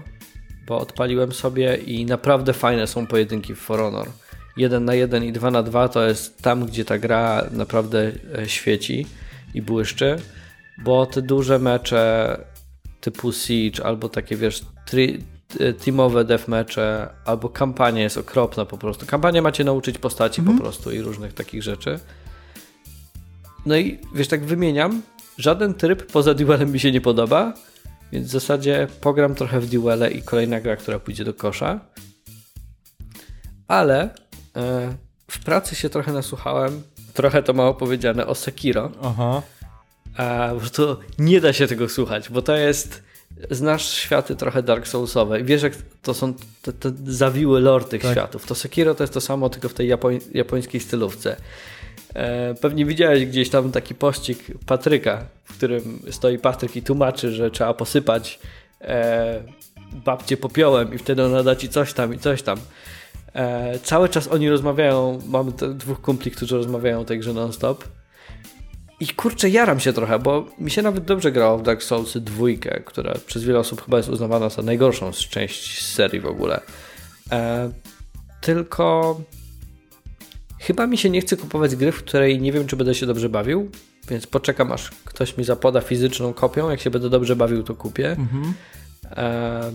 bo 0.67 0.77
odpaliłem 0.79 1.31
sobie 1.31 1.75
i 1.75 2.05
naprawdę 2.05 2.53
fajne 2.53 2.87
są 2.87 3.07
pojedynki 3.07 3.55
w 3.55 3.59
For 3.59 3.79
Honor. 3.79 4.07
1 4.57 4.85
na 4.85 4.95
1 4.95 5.23
i 5.23 5.31
2 5.31 5.51
na 5.51 5.63
2 5.63 5.89
to 5.89 6.07
jest 6.07 6.41
tam, 6.41 6.65
gdzie 6.65 6.85
ta 6.85 6.97
gra 6.97 7.45
naprawdę 7.51 8.11
e, 8.37 8.49
świeci 8.49 9.05
i 9.53 9.61
błyszczy, 9.61 10.15
bo 10.83 11.05
te 11.05 11.21
duże 11.21 11.59
mecze 11.59 12.37
typu 13.01 13.31
Siege 13.31 13.85
albo 13.85 14.09
takie 14.09 14.35
wiesz 14.35 14.65
tri, 14.85 15.23
e, 15.59 15.73
teamowe 15.73 16.25
deathmatche 16.25 17.09
albo 17.25 17.49
kampania 17.49 18.01
jest 18.03 18.17
okropna 18.17 18.65
po 18.65 18.77
prostu. 18.77 19.05
Kampanię 19.05 19.41
macie 19.41 19.63
nauczyć 19.63 19.97
postaci 19.97 20.41
po 20.41 20.53
prostu 20.53 20.91
i 20.91 21.01
różnych 21.01 21.33
takich 21.33 21.63
rzeczy. 21.63 21.99
No 23.65 23.77
i 23.77 23.99
wiesz, 24.15 24.27
tak 24.27 24.45
wymieniam, 24.45 25.01
żaden 25.37 25.73
tryb 25.73 26.11
poza 26.11 26.33
duelem 26.33 26.71
mi 26.71 26.79
się 26.79 26.91
nie 26.91 27.01
podoba, 27.01 27.53
więc 28.11 28.27
w 28.27 28.31
zasadzie 28.31 28.87
pogram 29.01 29.35
trochę 29.35 29.59
w 29.59 29.69
duele 29.69 30.11
i 30.11 30.21
kolejna 30.21 30.61
gra, 30.61 30.75
która 30.75 30.99
pójdzie 30.99 31.23
do 31.25 31.33
kosza. 31.33 31.79
Ale 33.67 34.09
e, 34.55 34.93
w 35.27 35.39
pracy 35.39 35.75
się 35.75 35.89
trochę 35.89 36.13
nasłuchałem, 36.13 36.83
trochę 37.13 37.43
to 37.43 37.53
mało 37.53 37.73
powiedziane, 37.73 38.27
o 38.27 38.35
Sekiro. 38.35 38.91
Aha. 39.03 39.41
A, 40.17 40.49
bo 40.63 40.69
to 40.69 40.99
nie 41.19 41.41
da 41.41 41.53
się 41.53 41.67
tego 41.67 41.89
słuchać, 41.89 42.29
bo 42.29 42.41
to 42.41 42.55
jest. 42.55 43.03
Znasz 43.51 43.89
światy 43.89 44.35
trochę 44.35 44.63
Dark 44.63 44.87
Soulsowe 44.87 45.39
i 45.39 45.43
wiesz, 45.43 45.63
jak 45.63 45.73
to 46.01 46.13
są 46.13 46.33
te, 46.61 46.73
te 46.73 46.91
zawiły 47.05 47.61
lore 47.61 47.85
tych 47.85 48.01
Tak. 48.01 48.11
światów. 48.11 48.45
To 48.45 48.55
Sekiro 48.55 48.95
to 48.95 49.03
jest 49.03 49.13
to 49.13 49.21
samo, 49.21 49.49
tylko 49.49 49.69
w 49.69 49.73
tej 49.73 49.87
japoń, 49.87 50.19
japońskiej 50.33 50.81
stylówce. 50.81 51.35
E, 52.13 52.53
pewnie 52.55 52.85
widziałeś 52.85 53.25
gdzieś 53.25 53.49
tam 53.49 53.71
taki 53.71 53.95
pościg 53.95 54.39
Patryka, 54.65 55.25
w 55.43 55.57
którym 55.57 56.01
stoi 56.11 56.37
Patryk 56.37 56.75
i 56.75 56.81
tłumaczy, 56.81 57.31
że 57.31 57.51
trzeba 57.51 57.73
posypać 57.73 58.39
e, 58.81 59.43
babcię 60.05 60.37
popiołem 60.37 60.93
i 60.93 60.97
wtedy 60.97 61.23
ona 61.23 61.43
da 61.43 61.55
ci 61.55 61.69
coś 61.69 61.93
tam 61.93 62.13
i 62.13 62.17
coś 62.17 62.41
tam. 62.41 62.57
E, 63.33 63.79
cały 63.79 64.09
czas 64.09 64.27
oni 64.27 64.49
rozmawiają, 64.49 65.19
mamy 65.27 65.51
dwóch 65.51 66.01
kumpli, 66.01 66.31
którzy 66.31 66.57
rozmawiają 66.57 66.99
o 66.99 67.05
tej 67.05 67.19
grze 67.19 67.33
non-stop. 67.33 67.83
I 68.99 69.07
kurczę, 69.07 69.49
jaram 69.49 69.79
się 69.79 69.93
trochę, 69.93 70.19
bo 70.19 70.45
mi 70.59 70.71
się 70.71 70.81
nawet 70.81 71.05
dobrze 71.05 71.31
grało 71.31 71.57
w 71.57 71.63
Dark 71.63 71.83
Souls 71.83 72.17
2, 72.17 72.45
która 72.85 73.13
przez 73.25 73.43
wiele 73.43 73.59
osób 73.59 73.85
chyba 73.85 73.97
jest 73.97 74.09
uznawana 74.09 74.49
za 74.49 74.61
najgorszą 74.61 75.13
z 75.13 75.17
część 75.17 75.85
z 75.85 75.93
serii 75.93 76.19
w 76.19 76.25
ogóle. 76.25 76.61
Tylko 78.41 79.15
chyba 80.61 80.87
mi 80.87 80.97
się 80.97 81.09
nie 81.09 81.21
chce 81.21 81.37
kupować 81.37 81.75
gry, 81.75 81.91
w 81.91 81.97
której 82.03 82.41
nie 82.41 82.51
wiem, 82.51 82.67
czy 82.67 82.75
będę 82.75 82.95
się 82.95 83.05
dobrze 83.05 83.29
bawił, 83.29 83.69
więc 84.09 84.27
poczekam, 84.27 84.71
aż 84.71 84.91
ktoś 85.05 85.37
mi 85.37 85.43
zapoda 85.43 85.81
fizyczną 85.81 86.33
kopią. 86.33 86.69
Jak 86.69 86.81
się 86.81 86.89
będę 86.89 87.09
dobrze 87.09 87.35
bawił, 87.35 87.63
to 87.63 87.75
kupię. 87.75 88.11
Mhm. 88.11 88.53
E, 89.11 89.71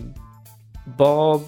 bo 0.99 1.41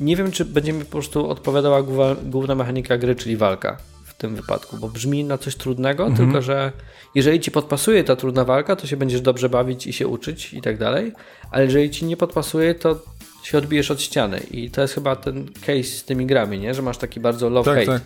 nie 0.00 0.16
wiem, 0.16 0.30
czy 0.32 0.44
będzie 0.44 0.72
mi 0.72 0.84
po 0.84 0.90
prostu 0.90 1.28
odpowiadała 1.30 1.82
główna, 2.22 2.54
mechanika 2.54 2.98
gry, 2.98 3.14
czyli 3.16 3.36
walka 3.36 3.76
w 4.04 4.14
tym 4.14 4.36
wypadku, 4.36 4.76
bo 4.76 4.88
brzmi 4.88 5.24
na 5.24 5.38
coś 5.38 5.56
trudnego, 5.56 6.06
Mhm. 6.06 6.28
tylko 6.28 6.42
że 6.42 6.72
jeżeli 7.14 7.40
ci 7.40 7.50
podpasuje 7.50 8.04
ta 8.04 8.16
trudna 8.16 8.44
walka, 8.44 8.76
to 8.76 8.86
się 8.86 8.96
będziesz 8.96 9.20
dobrze 9.20 9.48
bawić 9.48 9.86
i 9.86 9.92
się 9.92 10.08
uczyć 10.08 10.54
i 10.54 10.60
tak 10.62 10.78
dalej, 10.78 11.12
ale 11.50 11.64
jeżeli 11.64 11.90
ci 11.90 12.04
nie 12.04 12.16
podpasuje, 12.16 12.74
to 12.74 13.02
się 13.42 13.58
odbijesz 13.58 13.90
od 13.90 14.02
ściany 14.02 14.40
i 14.50 14.70
to 14.70 14.82
jest 14.82 14.94
chyba 14.94 15.16
ten 15.16 15.48
case 15.66 15.82
z 15.84 16.04
tymi 16.04 16.26
grami, 16.26 16.58
nie? 16.58 16.74
że 16.74 16.82
masz 16.82 16.98
taki 16.98 17.20
bardzo 17.20 17.50
love-hate 17.50 17.86
Tak, 17.86 17.86
tak. 17.86 18.02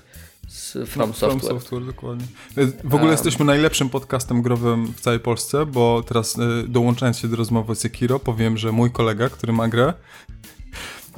Z 0.48 0.72
From 0.88 1.14
Software. 1.14 1.30
From 1.40 1.40
Software, 1.60 1.84
dokładnie. 1.84 2.26
W 2.84 2.86
ogóle 2.94 3.02
Um. 3.02 3.10
jesteśmy 3.10 3.44
najlepszym 3.44 3.90
podcastem 3.90 4.42
growym 4.42 4.86
w 4.96 5.00
całej 5.00 5.20
Polsce, 5.20 5.66
bo 5.66 6.02
teraz 6.06 6.38
y, 6.38 6.68
dołączając 6.68 7.18
się 7.18 7.28
do 7.28 7.36
rozmowy 7.36 7.72
o 7.72 7.74
Sekiro, 7.74 8.18
powiem, 8.18 8.56
że 8.58 8.72
mój 8.72 8.90
kolega, 8.90 9.28
który 9.28 9.52
ma 9.52 9.68
grę, 9.68 9.92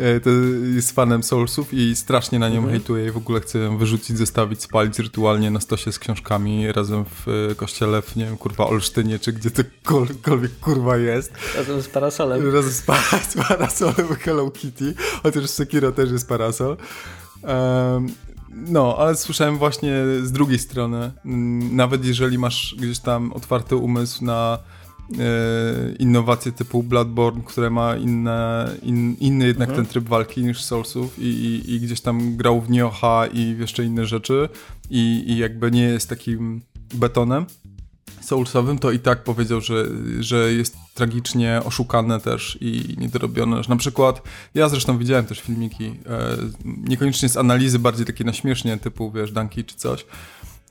y, 0.00 0.20
to 0.20 0.30
jest 0.74 0.92
fanem 0.92 1.22
Soulsów 1.22 1.74
i 1.74 1.96
strasznie 1.96 2.38
na 2.38 2.48
nią 2.48 2.56
Mhm. 2.56 2.72
hejtuje 2.72 3.06
i 3.06 3.10
w 3.10 3.16
ogóle 3.16 3.40
chce 3.40 3.58
ją 3.58 3.78
wyrzucić, 3.78 4.18
zostawić, 4.18 4.62
spalić 4.62 4.98
rytualnie 4.98 5.50
na 5.50 5.60
stosie 5.60 5.92
z 5.92 5.98
książkami 5.98 6.72
razem 6.72 7.04
w 7.04 7.28
y, 7.28 7.54
kościele 7.54 8.02
w, 8.02 8.16
nie 8.16 8.24
wiem, 8.24 8.36
kurwa, 8.36 8.66
Olsztynie, 8.66 9.18
czy 9.18 9.32
gdzie 9.32 9.50
tokolwiek 9.50 10.60
kurwa 10.60 10.96
jest. 10.96 11.32
Razem 11.56 11.82
z 11.82 11.88
parasolem. 11.88 12.54
Razem 12.54 12.72
z, 12.72 12.82
para, 12.82 13.00
z 13.30 13.34
parasolem 13.48 14.14
Hello 14.20 14.50
Kitty, 14.50 14.94
chociaż 15.22 15.44
w 15.44 15.50
Sekiro 15.50 15.92
też 15.92 16.10
jest 16.10 16.28
parasol. 16.28 16.76
Em, 17.42 18.08
no, 18.56 18.96
ale 18.98 19.16
słyszałem 19.16 19.58
właśnie 19.58 19.92
z 20.22 20.32
drugiej 20.32 20.58
strony, 20.58 21.12
nawet 21.72 22.04
jeżeli 22.04 22.38
masz 22.38 22.76
gdzieś 22.78 22.98
tam 22.98 23.32
otwarty 23.32 23.76
umysł 23.76 24.24
na 24.24 24.58
e, 25.12 25.16
innowacje 25.98 26.52
typu 26.52 26.82
Bloodborne, 26.82 27.42
które 27.42 27.70
ma 27.70 27.96
inne, 27.96 28.70
in, 28.82 29.16
inny 29.20 29.46
jednak 29.46 29.72
ten 29.72 29.86
tryb 29.86 30.08
walki 30.08 30.44
niż 30.44 30.62
Soulsów 30.62 31.18
i, 31.18 31.22
i, 31.22 31.74
i 31.74 31.80
gdzieś 31.80 32.00
tam 32.00 32.36
grał 32.36 32.60
w 32.60 32.70
Nioha 32.70 33.26
i 33.26 33.56
jeszcze 33.58 33.84
inne 33.84 34.06
rzeczy 34.06 34.48
i, 34.90 35.24
i 35.26 35.38
jakby 35.38 35.70
nie 35.70 35.82
jest 35.82 36.08
takim 36.08 36.60
betonem, 36.94 37.46
Soulsowym, 38.20 38.78
to 38.78 38.90
i 38.90 38.98
tak 38.98 39.24
powiedział, 39.24 39.60
że, 39.60 39.84
że 40.20 40.52
jest 40.52 40.76
tragicznie 40.94 41.60
oszukane 41.64 42.20
też 42.20 42.58
i 42.60 42.96
niedorobione. 42.98 43.60
Na 43.68 43.76
przykład, 43.76 44.22
ja 44.54 44.68
zresztą 44.68 44.98
widziałem 44.98 45.26
też 45.26 45.40
filmiki, 45.40 45.84
e, 45.84 46.36
niekoniecznie 46.64 47.28
z 47.28 47.36
analizy, 47.36 47.78
bardziej 47.78 48.06
takie 48.06 48.24
na 48.24 48.32
śmiesznie, 48.32 48.76
typu, 48.76 49.12
wiesz, 49.12 49.32
Danki 49.32 49.64
czy 49.64 49.76
coś, 49.76 50.06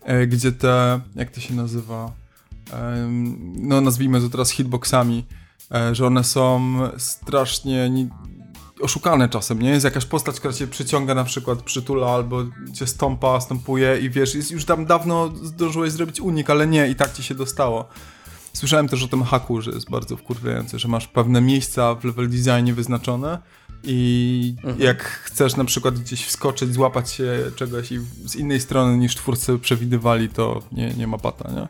e, 0.03 0.27
gdzie 0.27 0.51
te, 0.51 1.01
jak 1.15 1.31
to 1.31 1.41
się 1.41 1.53
nazywa, 1.53 2.11
e, 2.73 3.07
no 3.55 3.81
nazwijmy 3.81 4.21
to 4.21 4.29
teraz 4.29 4.49
hitboxami, 4.51 5.25
e, 5.71 5.95
że 5.95 6.07
one 6.07 6.23
są 6.23 6.77
strasznie 6.97 7.89
ni- 7.89 8.09
oszukane 8.85 9.29
czasem, 9.29 9.61
nie? 9.61 9.69
Jest 9.69 9.85
jakaś 9.85 10.05
postać, 10.05 10.39
która 10.39 10.53
cię 10.53 10.67
przyciąga 10.67 11.15
na 11.15 11.23
przykład, 11.23 11.61
przytula 11.61 12.07
albo 12.07 12.43
cię 12.73 12.87
stąpa, 12.87 13.41
stąpuje 13.41 13.99
i 13.99 14.09
wiesz, 14.09 14.35
jest, 14.35 14.51
już 14.51 14.65
tam 14.65 14.85
dawno 14.85 15.31
zdążyłeś 15.43 15.91
zrobić 15.91 16.21
unik, 16.21 16.49
ale 16.49 16.67
nie, 16.67 16.87
i 16.87 16.95
tak 16.95 17.13
ci 17.13 17.23
się 17.23 17.35
dostało. 17.35 17.89
Słyszałem 18.53 18.87
też 18.87 19.03
o 19.03 19.07
tym 19.07 19.23
haku, 19.23 19.61
że 19.61 19.71
jest 19.71 19.89
bardzo 19.89 20.17
wkurwiający, 20.17 20.79
że 20.79 20.87
masz 20.87 21.07
pewne 21.07 21.41
miejsca 21.41 21.95
w 21.95 22.03
level 22.03 22.29
designie 22.29 22.73
wyznaczone 22.73 23.39
i 23.83 24.55
jak 24.79 25.03
chcesz 25.03 25.55
na 25.55 25.65
przykład 25.65 25.99
gdzieś 25.99 26.25
wskoczyć, 26.25 26.73
złapać 26.73 27.11
się 27.11 27.51
czegoś 27.55 27.91
i 27.91 27.99
z 28.25 28.35
innej 28.35 28.59
strony 28.61 28.97
niż 28.97 29.15
twórcy 29.15 29.59
przewidywali, 29.59 30.29
to 30.29 30.61
nie, 30.71 30.93
nie 30.93 31.07
ma 31.07 31.17
pata, 31.17 31.51
nie? 31.51 31.67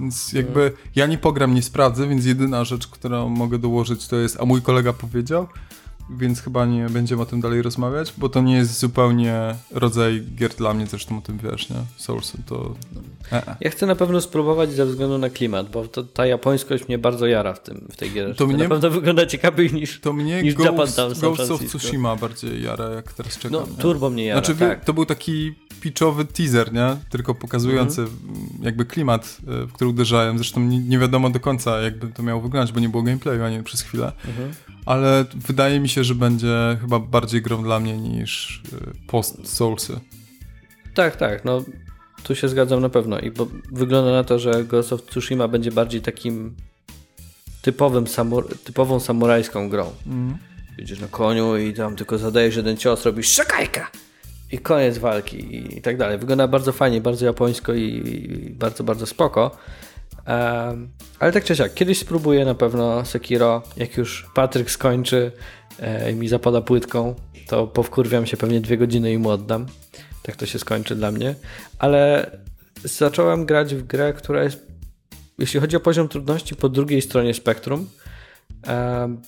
Więc 0.00 0.32
jakby 0.32 0.72
ja 0.96 1.06
nie 1.06 1.18
pogram, 1.18 1.54
nie 1.54 1.62
sprawdzę, 1.62 2.08
więc 2.08 2.24
jedyna 2.24 2.64
rzecz, 2.64 2.86
którą 2.86 3.28
mogę 3.28 3.58
dołożyć 3.58 4.08
to 4.08 4.16
jest, 4.16 4.40
a 4.40 4.44
mój 4.44 4.62
kolega 4.62 4.92
powiedział, 4.92 5.48
więc 6.18 6.40
chyba 6.40 6.66
nie 6.66 6.86
będziemy 6.88 7.22
o 7.22 7.26
tym 7.26 7.40
dalej 7.40 7.62
rozmawiać, 7.62 8.14
bo 8.18 8.28
to 8.28 8.40
nie 8.40 8.56
jest 8.56 8.78
zupełnie 8.78 9.54
rodzaj 9.70 10.22
gier 10.36 10.54
dla 10.54 10.74
mnie, 10.74 10.86
zresztą 10.86 11.18
o 11.18 11.20
tym 11.20 11.38
wiesz, 11.38 11.70
nie? 11.70 11.76
Soulsy 11.96 12.38
to... 12.46 12.74
E 13.32 13.40
-e. 13.40 13.54
Ja 13.60 13.70
chcę 13.70 13.86
na 13.86 13.94
pewno 13.94 14.20
spróbować 14.20 14.72
ze 14.72 14.86
względu 14.86 15.18
na 15.18 15.30
klimat, 15.30 15.70
bo 15.70 15.88
to, 15.88 16.04
ta 16.04 16.26
japońskość 16.26 16.88
mnie 16.88 16.98
bardzo 16.98 17.26
jara 17.26 17.54
w, 17.54 17.62
tym, 17.62 17.88
w 17.92 17.96
tej 17.96 18.10
gierze. 18.10 18.34
To 18.34 18.46
mnie- 18.46 18.56
na 18.56 18.68
pewno 18.68 18.90
wygląda 18.90 19.26
ciekawiej 19.26 19.72
niż, 19.72 20.00
To 20.00 20.12
mnie 20.12 20.42
niż 20.42 20.54
Ghost, 20.54 20.70
Japantown 20.70 21.14
San 21.14 21.34
Ghost 21.34 21.50
of. 21.50 21.64
Tsushima 21.64 22.16
bardziej 22.16 22.62
jara, 22.62 22.88
jak 22.90 23.12
teraz 23.12 23.38
czekam. 23.38 23.52
No, 23.60 23.66
nie? 23.76 23.82
turbo 23.82 24.10
mnie 24.10 24.24
jara, 24.24 24.40
Znaczy, 24.44 24.60
tak. 24.60 24.84
to 24.84 24.92
był 24.92 25.06
taki 25.06 25.54
pitchowy 25.80 26.24
teaser, 26.24 26.72
nie? 26.72 26.96
Tylko 27.10 27.34
pokazujący 27.34 28.00
Mhm. 28.00 28.18
mm, 28.28 28.48
jakby 28.62 28.84
klimat, 28.84 29.36
y, 29.64 29.66
w 29.66 29.72
który 29.72 29.90
uderzałem. 29.90 30.38
Zresztą 30.38 30.60
nie, 30.60 30.78
nie 30.78 30.98
wiadomo 30.98 31.30
do 31.30 31.40
końca, 31.40 31.80
jakby 31.80 32.08
to 32.08 32.22
miało 32.22 32.40
wyglądać, 32.40 32.72
bo 32.72 32.80
nie 32.80 32.88
było 32.88 33.02
gameplayu 33.02 33.44
ani 33.44 33.62
przez 33.62 33.80
chwilę. 33.82 34.12
Mhm. 34.28 34.52
Ale 34.90 35.24
wydaje 35.34 35.80
mi 35.80 35.88
się, 35.88 36.04
że 36.04 36.14
będzie 36.14 36.78
chyba 36.80 36.98
bardziej 36.98 37.42
grą 37.42 37.62
dla 37.62 37.80
mnie 37.80 37.98
niż 37.98 38.62
y, 38.72 39.06
post-Soulsy. 39.06 40.00
Tak, 40.94 41.16
tak, 41.16 41.44
no 41.44 41.64
tu 42.22 42.34
się 42.34 42.48
zgadzam 42.48 42.80
na 42.80 42.88
pewno 42.88 43.18
i 43.18 43.30
bo 43.30 43.46
wygląda 43.72 44.10
na 44.10 44.24
to, 44.24 44.38
że 44.38 44.64
Ghost 44.64 44.92
of 44.92 45.02
Tsushima 45.02 45.48
będzie 45.48 45.72
bardziej 45.72 46.00
takim 46.00 46.54
typowym 47.62 48.06
samur 48.06 48.58
typową 48.64 49.00
samurajską 49.00 49.68
grą. 49.68 49.92
Mm. 50.06 50.38
Jedziesz 50.78 51.00
na 51.00 51.08
koniu 51.08 51.56
i 51.56 51.74
tam 51.74 51.96
tylko 51.96 52.18
zadajesz 52.18 52.56
jeden 52.56 52.76
cios, 52.76 53.04
robisz 53.04 53.28
szakajka 53.28 53.90
i 54.52 54.58
koniec 54.58 54.98
walki 54.98 55.56
i 55.76 55.82
tak 55.82 55.96
dalej. 55.96 56.18
Wygląda 56.18 56.48
bardzo 56.48 56.72
fajnie, 56.72 57.00
bardzo 57.00 57.26
japońsko 57.26 57.74
i 57.74 58.54
bardzo, 58.58 58.84
bardzo 58.84 59.06
spoko. 59.06 59.56
Ale 61.18 61.32
tak 61.32 61.44
czy 61.44 61.56
siak, 61.56 61.74
kiedyś 61.74 61.98
spróbuję 61.98 62.44
na 62.44 62.54
pewno 62.54 63.04
Sekiro, 63.04 63.62
jak 63.76 63.96
już 63.96 64.26
Patryk 64.34 64.70
skończy 64.70 65.32
e, 65.80 66.12
i 66.12 66.14
mi 66.14 66.28
zapada 66.28 66.60
płytką, 66.60 67.14
to 67.48 67.66
powkurwiam 67.66 68.26
się 68.26 68.36
pewnie 68.36 68.60
dwie 68.60 68.76
godziny 68.78 69.12
i 69.12 69.18
mu 69.18 69.30
oddam. 69.30 69.66
Tak 70.22 70.36
to 70.36 70.46
się 70.46 70.58
skończy 70.58 70.96
dla 70.96 71.10
mnie. 71.10 71.34
Ale 71.78 72.30
zacząłem 72.84 73.46
grać 73.46 73.74
w 73.74 73.86
grę, 73.86 74.12
która 74.12 74.42
jest, 74.44 74.66
jeśli 75.38 75.60
chodzi 75.60 75.76
o 75.76 75.80
poziom 75.80 76.08
trudności, 76.08 76.56
po 76.56 76.68
drugiej 76.68 77.02
stronie 77.02 77.34
spektrum, 77.34 77.88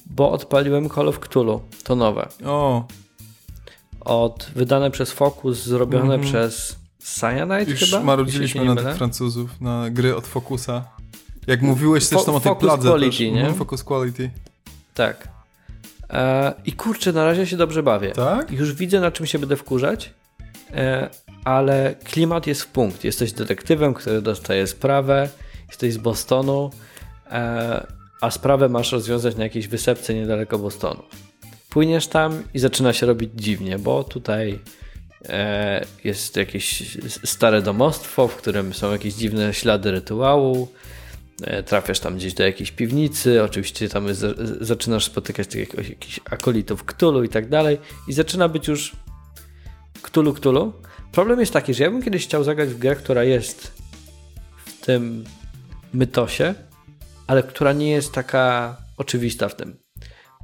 bo 0.07 0.31
odpaliłem 0.33 0.91
Call 0.91 1.09
of 1.09 1.19
Cthulhu, 1.21 1.61
to 1.85 1.97
nowe. 1.97 2.29
O, 2.45 2.87
Od, 4.01 4.51
wydane 4.55 4.91
przez 4.91 5.13
Focus, 5.13 5.63
zrobione 5.65 6.15
Mhm. 6.15 6.21
przez 6.23 6.77
Cyanide 7.03 7.65
już 7.71 7.81
chyba? 7.81 8.03
marudziliśmy 8.03 8.65
na 8.65 8.77
tych 8.77 8.97
Francuzów, 8.97 9.61
na 9.61 9.91
gry 9.91 10.17
od 10.17 10.27
Focusa. 10.27 10.85
Jak 11.47 11.63
mówiłeś 11.63 12.05
Fo- 12.05 12.07
zresztą 12.07 12.35
o 12.35 12.41
tej 12.41 12.57
pladze 12.57 12.89
Quality, 12.89 13.11
też. 13.11 13.21
nie? 13.21 13.41
Mhm, 13.41 13.55
Focus 13.55 13.85
Quality. 13.85 14.31
Tak. 14.95 15.29
E, 16.11 16.53
I 16.65 16.73
kurczę, 16.73 17.13
na 17.13 17.25
razie 17.25 17.47
się 17.47 17.57
dobrze 17.57 17.83
bawię. 17.83 18.11
Tak? 18.13 18.51
Już 18.51 18.73
widzę, 18.75 19.01
na 19.01 19.11
czym 19.11 19.27
się 19.27 19.39
będę 19.39 19.57
wkurzać, 19.57 20.13
e, 20.75 21.09
ale 21.45 21.95
klimat 22.05 22.47
jest 22.47 22.63
w 22.63 22.67
punkt. 22.67 23.05
Jesteś 23.05 23.33
detektywem, 23.33 23.95
który 23.95 24.23
dostaje 24.23 24.67
sprawę, 24.67 25.29
jesteś 25.69 25.93
z 25.95 25.99
Bostonu, 25.99 26.71
e, 27.31 27.87
a 28.21 28.31
sprawę 28.31 28.69
masz 28.69 28.93
rozwiązać 28.93 29.37
na 29.37 29.45
jakiejś 29.45 29.69
wysepce 29.69 30.15
niedaleko 30.15 30.59
Bostonu. 30.59 31.03
Płyniesz 31.71 32.07
tam 32.07 32.43
i 32.55 32.59
zaczyna 32.59 32.93
się 32.93 33.07
robić 33.07 33.31
dziwnie, 33.35 33.79
bo 33.79 34.05
tutaj 34.05 34.59
jest 36.05 36.37
jakieś 36.37 36.99
stare 37.25 37.63
domostwo, 37.63 38.29
w 38.29 38.37
którym 38.37 38.75
są 38.75 38.93
jakieś 38.93 39.15
dziwne 39.15 39.55
ślady 39.55 39.91
rytuału. 39.91 40.69
E, 41.43 41.63
Trafiasz 41.63 42.01
tam 42.01 42.17
gdzieś 42.17 42.35
do 42.35 42.43
jakiejś 42.45 42.71
piwnicy, 42.73 43.43
oczywiście 43.43 43.89
tam 43.89 44.15
z, 44.15 44.39
zaczynasz 44.61 45.05
spotykać 45.05 45.49
tych 45.49 45.75
jakichś, 45.75 46.21
akolitów 46.31 46.85
Ktulu 46.85 47.25
i 47.25 47.29
tak 47.29 47.49
dalej 47.49 47.79
i 48.09 48.13
zaczyna 48.13 48.49
być 48.49 48.69
już 48.69 48.91
k- 50.03 50.09
Cthulhu 50.09 50.35
Cthulhu. 50.35 50.73
Problem 51.13 51.41
jest 51.41 51.53
taki, 51.53 51.75
że 51.75 51.85
ja 51.85 51.91
bym 51.91 52.03
kiedyś 52.03 52.25
chciał 52.25 52.45
zagrać 52.45 52.69
w 52.69 52.79
grę, 52.79 52.97
która 52.97 53.25
jest 53.25 53.73
w 54.67 54.87
tym 54.87 55.25
mytosie, 55.95 56.55
ale 57.27 57.43
która 57.43 57.73
nie 57.73 57.91
jest 57.91 58.13
taka 58.13 58.77
oczywista 58.97 59.49
w 59.49 59.57
tym. 59.57 59.82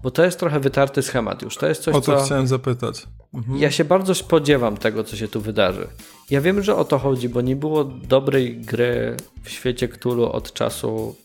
Bo 0.03 0.11
to 0.11 0.24
jest 0.24 0.38
trochę 0.38 0.61
wytarty 0.61 1.03
schemat 1.03 1.42
już. 1.42 1.57
To 1.57 1.66
jest 1.68 1.82
coś, 1.82 1.94
O 1.94 2.01
to 2.01 2.18
co... 2.18 2.24
chciałem 2.24 2.46
zapytać. 2.46 3.07
Mhm. 3.34 3.59
Ja 3.59 3.70
się 3.70 3.84
bardzo 3.84 4.14
spodziewam 4.14 4.76
tego, 4.76 5.05
co 5.05 5.16
się 5.16 5.28
tu 5.28 5.40
wydarzy. 5.40 5.86
Ja 6.30 6.40
wiem, 6.40 6.62
że 6.62 6.76
o 6.76 6.84
to 6.84 6.99
chodzi, 6.99 7.28
bo 7.28 7.40
nie 7.40 7.57
było 7.57 7.84
dobrej 7.84 8.57
gry 8.61 9.16
w 9.42 9.51
świecie 9.51 9.88
Cthulhu 9.88 10.24
od 10.32 10.53
czasu 10.53 11.16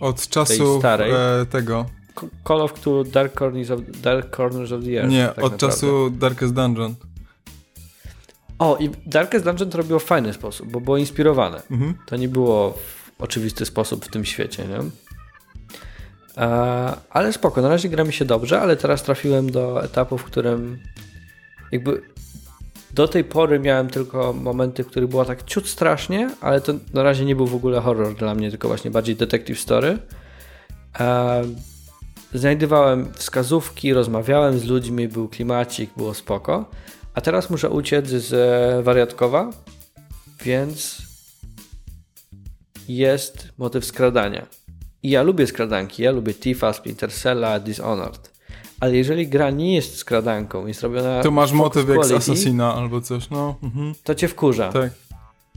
Od 0.00 0.28
czasu 0.28 0.78
starej. 0.78 1.12
e, 1.12 1.46
tego. 1.50 1.86
Call 2.48 2.60
of 2.62 2.72
Cthulhu 2.72 3.04
Dark 3.04 3.38
Corners 3.38 3.70
of, 3.70 3.80
Dark 4.02 4.36
Corners 4.36 4.72
of 4.72 4.84
the 4.84 4.90
Earth. 5.00 5.10
Nie, 5.10 5.26
tak 5.26 5.30
od 5.30 5.52
naprawdę. 5.52 5.58
czasu 5.58 6.10
Darkest 6.10 6.54
Dungeon. 6.54 6.94
O, 8.58 8.76
i 8.80 8.90
Darkest 9.06 9.44
Dungeon 9.44 9.70
to 9.70 9.78
robiło 9.78 9.98
w 9.98 10.04
fajny 10.04 10.32
sposób, 10.32 10.70
bo 10.70 10.80
było 10.80 10.96
inspirowane. 10.96 11.62
Mhm. 11.70 11.94
To 12.06 12.16
nie 12.16 12.28
było 12.28 12.70
w 13.18 13.20
oczywisty 13.22 13.64
sposób 13.66 14.04
w 14.04 14.08
tym 14.08 14.24
świecie, 14.24 14.64
nie? 14.68 14.78
E, 16.36 16.96
ale 17.10 17.32
spoko, 17.32 17.62
na 17.62 17.68
razie 17.68 17.88
gra 17.88 18.04
mi 18.04 18.12
się 18.12 18.24
dobrze, 18.24 18.60
ale 18.60 18.76
teraz 18.76 19.02
trafiłem 19.02 19.50
do 19.50 19.84
etapu, 19.84 20.18
w 20.18 20.24
którym 20.24 20.78
jakby 21.72 22.02
do 22.94 23.08
tej 23.08 23.24
pory 23.24 23.60
miałem 23.60 23.90
tylko 23.90 24.32
momenty, 24.32 24.84
w 24.84 24.86
których 24.86 25.08
było 25.08 25.24
tak 25.24 25.44
ciut 25.44 25.68
strasznie, 25.68 26.30
ale 26.40 26.60
to 26.60 26.72
na 26.94 27.02
razie 27.02 27.24
nie 27.24 27.36
był 27.36 27.46
w 27.46 27.54
ogóle 27.54 27.80
horror 27.80 28.14
dla 28.14 28.34
mnie, 28.34 28.50
tylko 28.50 28.68
właśnie 28.68 28.90
bardziej 28.90 29.16
detective 29.16 29.60
story. 29.60 29.98
E, 31.00 31.42
znajdowałem 32.34 33.12
wskazówki, 33.12 33.92
rozmawiałem 33.92 34.58
z 34.58 34.64
ludźmi, 34.64 35.08
był 35.08 35.28
klimacik, 35.28 35.90
było 35.96 36.14
spoko. 36.14 36.70
A 37.14 37.20
teraz 37.20 37.50
muszę 37.50 37.70
uciec 37.70 38.08
z 38.08 38.84
wariatkowa, 38.84 39.50
więc 40.44 41.02
jest 42.88 43.48
motyw 43.58 43.84
skradania. 43.84 44.46
I 45.04 45.10
ja 45.10 45.22
lubię 45.22 45.46
skradanki, 45.46 46.02
ja 46.02 46.10
lubię 46.10 46.34
Tifa, 46.34 46.72
Splinter 46.72 47.12
Cella, 47.12 47.60
Dishonored. 47.60 48.30
Ale 48.80 48.96
jeżeli 48.96 49.28
gra 49.28 49.50
nie 49.50 49.74
jest 49.74 49.96
skradanką, 49.96 50.66
jest 50.66 50.82
robiona 50.82 51.22
To 51.22 51.30
masz 51.30 51.52
motyw 51.52 51.88
jak 51.88 52.04
z 52.04 52.12
Assassina 52.12 52.74
albo 52.74 53.00
coś, 53.00 53.30
no. 53.30 53.54
Mhm. 53.62 53.94
to 54.04 54.14
cię 54.14 54.28
wkurza, 54.28 54.72
Tak, 54.72 54.92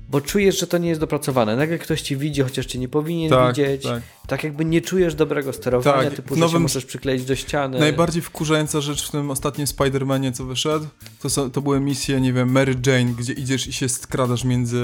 bo 0.10 0.22
czujesz, 0.22 0.60
że 0.60 0.68
to 0.68 0.78
nie 0.78 0.90
jest 0.90 1.02
dopracowane. 1.02 1.56
Nagle 1.56 1.78
ktoś 1.78 2.02
ci 2.02 2.18
widzi, 2.18 2.42
chociaż 2.42 2.66
cię 2.66 2.80
nie 2.80 2.88
powinien 2.88 3.30
tak, 3.30 3.56
widzieć. 3.56 3.84
tak. 3.84 4.02
Tak 4.28 4.44
jakby 4.44 4.66
nie 4.66 4.82
czujesz 4.82 5.16
dobrego 5.16 5.54
sterowania, 5.54 6.04
Tak, 6.10 6.14
typu, 6.16 6.34
w 6.36 6.38
że 6.38 6.42
nowym- 6.42 6.54
się 6.54 6.60
możesz 6.60 6.86
przykleić 6.86 7.26
do 7.26 7.36
ściany. 7.36 7.80
Najbardziej 7.80 8.22
wkurzająca 8.22 8.82
rzecz 8.82 9.08
w 9.08 9.12
tym 9.12 9.32
ostatnim 9.32 9.68
Spider-Manie, 9.68 10.32
co 10.32 10.46
wyszedł, 10.46 10.86
to, 11.22 11.30
są, 11.30 11.52
to 11.52 11.62
były 11.62 11.80
misje, 11.80 12.22
nie 12.22 12.34
wiem, 12.34 12.52
Mary 12.52 12.76
Jane, 12.88 13.06
gdzie 13.14 13.34
idziesz 13.34 13.68
i 13.68 13.74
się 13.74 13.90
skradasz 13.90 14.44
między... 14.44 14.84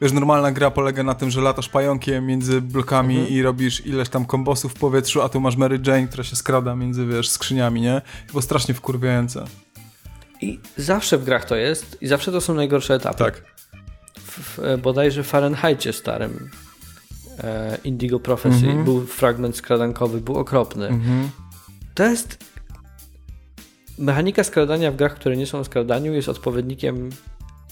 Wiesz, 0.00 0.12
normalna 0.12 0.52
gra 0.52 0.70
polega 0.70 1.02
na 1.02 1.14
tym, 1.14 1.30
że 1.30 1.40
latasz 1.40 1.68
pająkiem 1.68 2.26
między 2.26 2.60
blokami 2.60 3.14
Mhm. 3.14 3.34
i 3.34 3.42
robisz 3.42 3.86
ileś 3.86 4.08
tam 4.08 4.24
kombosów 4.24 4.72
w 4.72 4.78
powietrzu, 4.78 5.22
a 5.22 5.28
tu 5.28 5.40
masz 5.40 5.56
Mary 5.56 5.80
Jane, 5.86 6.06
która 6.08 6.24
się 6.24 6.36
skrada 6.36 6.74
między, 6.76 7.06
wiesz, 7.06 7.28
skrzyniami, 7.28 7.80
nie? 7.80 8.02
To 8.26 8.30
było 8.32 8.42
strasznie 8.42 8.74
wkurwiające. 8.74 9.44
I 10.42 10.60
zawsze 10.76 11.18
w 11.18 11.24
grach 11.24 11.44
to 11.44 11.56
jest 11.56 11.98
i 12.00 12.06
zawsze 12.06 12.32
to 12.32 12.40
są 12.40 12.54
najgorsze 12.54 12.94
etapy. 12.94 13.18
Tak. 13.18 13.42
W, 14.30 14.58
w 14.58 14.80
bodajże 14.82 15.22
Fahrenheitie 15.22 15.92
starym 15.92 16.50
e, 17.38 17.78
Indigo 17.84 18.20
Prophecy 18.20 18.66
Mhm. 18.66 18.84
był 18.84 19.06
fragment 19.06 19.56
skradankowy, 19.56 20.20
był 20.20 20.38
okropny. 20.38 20.86
Mhm. 20.88 21.30
To 21.94 22.04
jest 22.04 22.38
mechanika 23.98 24.44
skradania 24.44 24.92
w 24.92 24.96
grach, 24.96 25.14
które 25.14 25.36
nie 25.36 25.46
są 25.46 25.58
o 25.58 25.64
skradaniu 25.64 26.12
jest 26.14 26.28
odpowiednikiem 26.28 27.10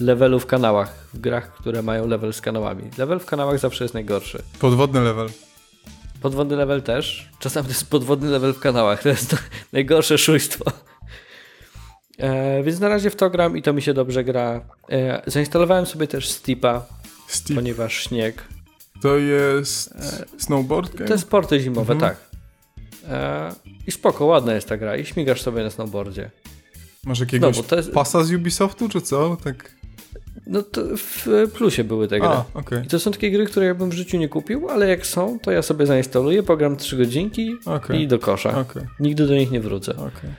levelu 0.01 0.41
w 0.41 0.47
kanałach, 0.47 1.09
w 1.15 1.21
grach, 1.21 1.53
które 1.55 1.83
mają 1.83 2.07
level 2.07 2.33
z 2.33 2.41
kanałami. 2.41 2.83
Level 2.99 3.19
w 3.19 3.27
kanałach 3.27 3.59
zawsze 3.59 3.85
jest 3.85 3.95
najgorszy. 3.95 4.43
Podwodny 4.59 5.01
level. 5.01 5.29
Podwodny 6.21 6.57
level 6.57 6.83
też. 6.83 7.29
Czasami 7.39 7.67
to 7.67 7.71
jest 7.73 7.91
podwodny 7.91 8.31
level 8.31 8.55
w 8.55 8.59
kanałach. 8.59 9.03
To 9.03 9.09
jest 9.09 9.31
to 9.31 9.37
najgorsze 9.73 10.19
szujstwo. 10.19 10.65
E, 12.19 12.63
więc 12.63 12.81
na 12.81 12.89
razie 12.89 13.11
w 13.11 13.17
to 13.17 13.31
gram 13.31 13.57
i 13.57 13.63
to 13.63 13.73
mi 13.73 13.83
się 13.83 13.95
dobrze 13.95 14.25
gra. 14.25 14.61
E, 14.91 15.23
zainstalowałem 15.27 15.87
sobie 15.87 16.07
też 16.07 16.29
Steepa, 16.31 16.87
Steve. 17.27 17.55
ponieważ 17.61 17.95
śnieg. 18.03 18.45
To 19.03 19.17
jest 19.19 19.95
snowboard 20.39 20.95
game? 20.95 21.09
Te 21.09 21.19
sporty 21.19 21.61
zimowe, 21.61 21.93
Mhm. 21.93 22.01
tak. 22.01 22.29
E, 23.09 23.53
I 23.87 23.93
spoko, 23.93 24.25
ładna 24.25 24.55
jest 24.55 24.69
ta 24.69 24.77
gra 24.77 24.97
i 24.97 25.05
śmigasz 25.05 25.43
sobie 25.43 25.63
na 25.63 25.71
snowboardzie. 25.71 26.31
Masz 27.05 27.21
jakiegoś 27.21 27.63
No, 27.71 27.77
jest- 27.77 27.93
pasa 27.93 28.25
z 28.25 28.33
Ubisoftu, 28.33 28.89
czy 28.89 29.01
co? 29.01 29.37
Tak... 29.45 29.79
No 30.47 30.63
to 30.63 30.83
w 30.97 31.27
plusie 31.55 31.85
były 31.85 32.09
te 32.09 32.19
gry. 32.21 32.29
A, 32.29 32.45
okej. 32.55 32.83
I 32.85 32.87
to 32.87 32.99
są 33.01 33.11
takie 33.13 33.31
gry, 33.31 33.47
które 33.47 33.67
ja 33.67 33.75
bym 33.75 33.91
w 33.91 33.93
życiu 33.93 34.17
nie 34.17 34.29
kupił, 34.29 34.69
ale 34.71 34.89
jak 34.89 35.07
są, 35.07 35.39
to 35.39 35.51
ja 35.51 35.63
sobie 35.63 35.87
zainstaluję, 35.87 36.43
pogram 36.43 36.77
3 36.77 36.97
godzinki 36.97 37.57
Okej. 37.67 38.01
i 38.03 38.09
do 38.09 38.19
kosza. 38.19 38.59
Okej, 38.61 38.83
Nigdy 39.01 39.27
do 39.27 39.35
nich 39.35 39.51
nie 39.51 39.61
wrócę. 39.61 39.93
okej. 39.97 40.31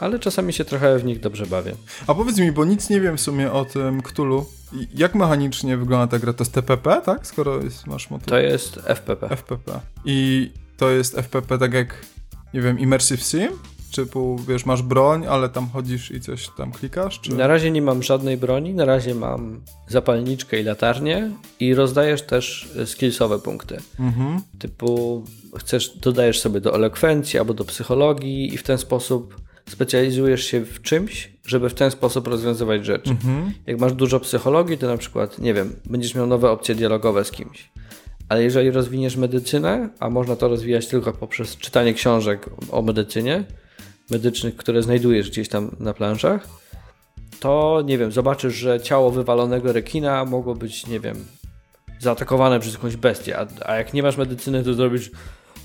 Ale 0.00 0.18
czasami 0.18 0.52
się 0.52 0.64
trochę 0.64 0.98
w 0.98 1.04
nich 1.04 1.20
dobrze 1.20 1.46
bawię. 1.46 1.74
A 2.06 2.14
powiedz 2.14 2.38
mi, 2.38 2.52
bo 2.52 2.64
nic 2.64 2.90
nie 2.90 3.00
wiem 3.00 3.16
w 3.16 3.20
sumie 3.20 3.52
o 3.52 3.64
tym 3.64 4.02
Cthulhu. 4.02 4.46
I 4.72 4.88
Jak 4.94 5.14
mechanicznie 5.14 5.76
wygląda 5.76 6.06
ta 6.06 6.18
gra? 6.18 6.32
To 6.32 6.44
jest 6.44 6.52
TPP, 6.52 7.02
tak? 7.04 7.26
Skoro 7.26 7.62
jest, 7.62 7.86
masz 7.86 8.10
motyw 8.10 8.26
To 8.28 8.38
jest 8.38 8.80
FPP. 8.84 9.28
FPP. 9.28 9.80
I 10.04 10.50
to 10.76 10.90
jest 10.90 11.18
FPP 11.18 11.58
tak 11.58 11.72
jak, 11.72 12.06
nie 12.54 12.60
wiem, 12.60 12.78
Immersive 12.78 13.22
Sim? 13.22 13.48
Typu, 13.96 14.38
wiesz, 14.48 14.66
masz 14.66 14.82
broń, 14.82 15.26
ale 15.26 15.48
tam 15.48 15.68
chodzisz 15.68 16.10
i 16.10 16.20
coś 16.20 16.48
tam 16.48 16.72
klikasz? 16.72 17.20
Czy... 17.20 17.34
Na 17.34 17.46
razie 17.46 17.70
nie 17.70 17.82
mam 17.82 18.02
żadnej 18.02 18.36
broni, 18.36 18.74
na 18.74 18.84
razie 18.84 19.14
mam 19.14 19.60
zapalniczkę 19.88 20.60
i 20.60 20.64
latarnię 20.64 21.30
i 21.60 21.74
rozdajesz 21.74 22.22
też 22.22 22.70
e, 22.76 22.86
skillsowe 22.86 23.38
punkty. 23.38 23.76
Mhm. 24.00 24.40
Typu 24.58 25.24
chcesz, 25.58 25.98
dodajesz 25.98 26.40
sobie 26.40 26.60
do 26.60 26.74
elokwencji 26.74 27.38
albo 27.38 27.54
do 27.54 27.64
psychologii 27.64 28.54
i 28.54 28.58
w 28.58 28.62
ten 28.62 28.78
sposób 28.78 29.40
specjalizujesz 29.70 30.44
się 30.44 30.64
w 30.64 30.82
czymś, 30.82 31.32
żeby 31.46 31.68
w 31.68 31.74
ten 31.74 31.90
sposób 31.90 32.26
rozwiązywać 32.26 32.86
rzeczy. 32.86 33.10
Mhm. 33.10 33.52
Jak 33.66 33.80
masz 33.80 33.92
dużo 33.92 34.20
psychologii, 34.20 34.78
to 34.78 34.86
na 34.86 34.96
przykład, 34.96 35.38
nie 35.38 35.54
wiem, 35.54 35.76
będziesz 35.84 36.14
miał 36.14 36.26
nowe 36.26 36.50
opcje 36.50 36.74
dialogowe 36.74 37.24
z 37.24 37.30
kimś. 37.30 37.70
Ale 38.28 38.42
jeżeli 38.42 38.70
rozwiniesz 38.70 39.16
medycynę, 39.16 39.88
a 40.00 40.10
można 40.10 40.36
to 40.36 40.48
rozwijać 40.48 40.86
tylko 40.86 41.12
poprzez 41.12 41.56
czytanie 41.56 41.94
książek 41.94 42.50
o 42.70 42.82
medycynie, 42.82 43.44
medycznych, 44.10 44.56
które 44.56 44.82
znajdujesz 44.82 45.30
gdzieś 45.30 45.48
tam 45.48 45.76
na 45.80 45.94
planszach, 45.94 46.48
to 47.40 47.82
nie 47.84 47.98
wiem, 47.98 48.12
zobaczysz, 48.12 48.54
że 48.54 48.80
ciało 48.80 49.10
wywalonego 49.10 49.72
rekina 49.72 50.24
mogło 50.24 50.54
być, 50.54 50.86
nie 50.86 51.00
wiem, 51.00 51.24
zaatakowane 51.98 52.60
przez 52.60 52.72
jakąś 52.74 52.96
bestię, 52.96 53.38
a, 53.38 53.46
a 53.64 53.76
jak 53.76 53.94
nie 53.94 54.02
masz 54.02 54.16
medycyny, 54.16 54.64
to 54.64 54.74
zrobisz 54.74 55.08
"Ugh, 55.08 55.18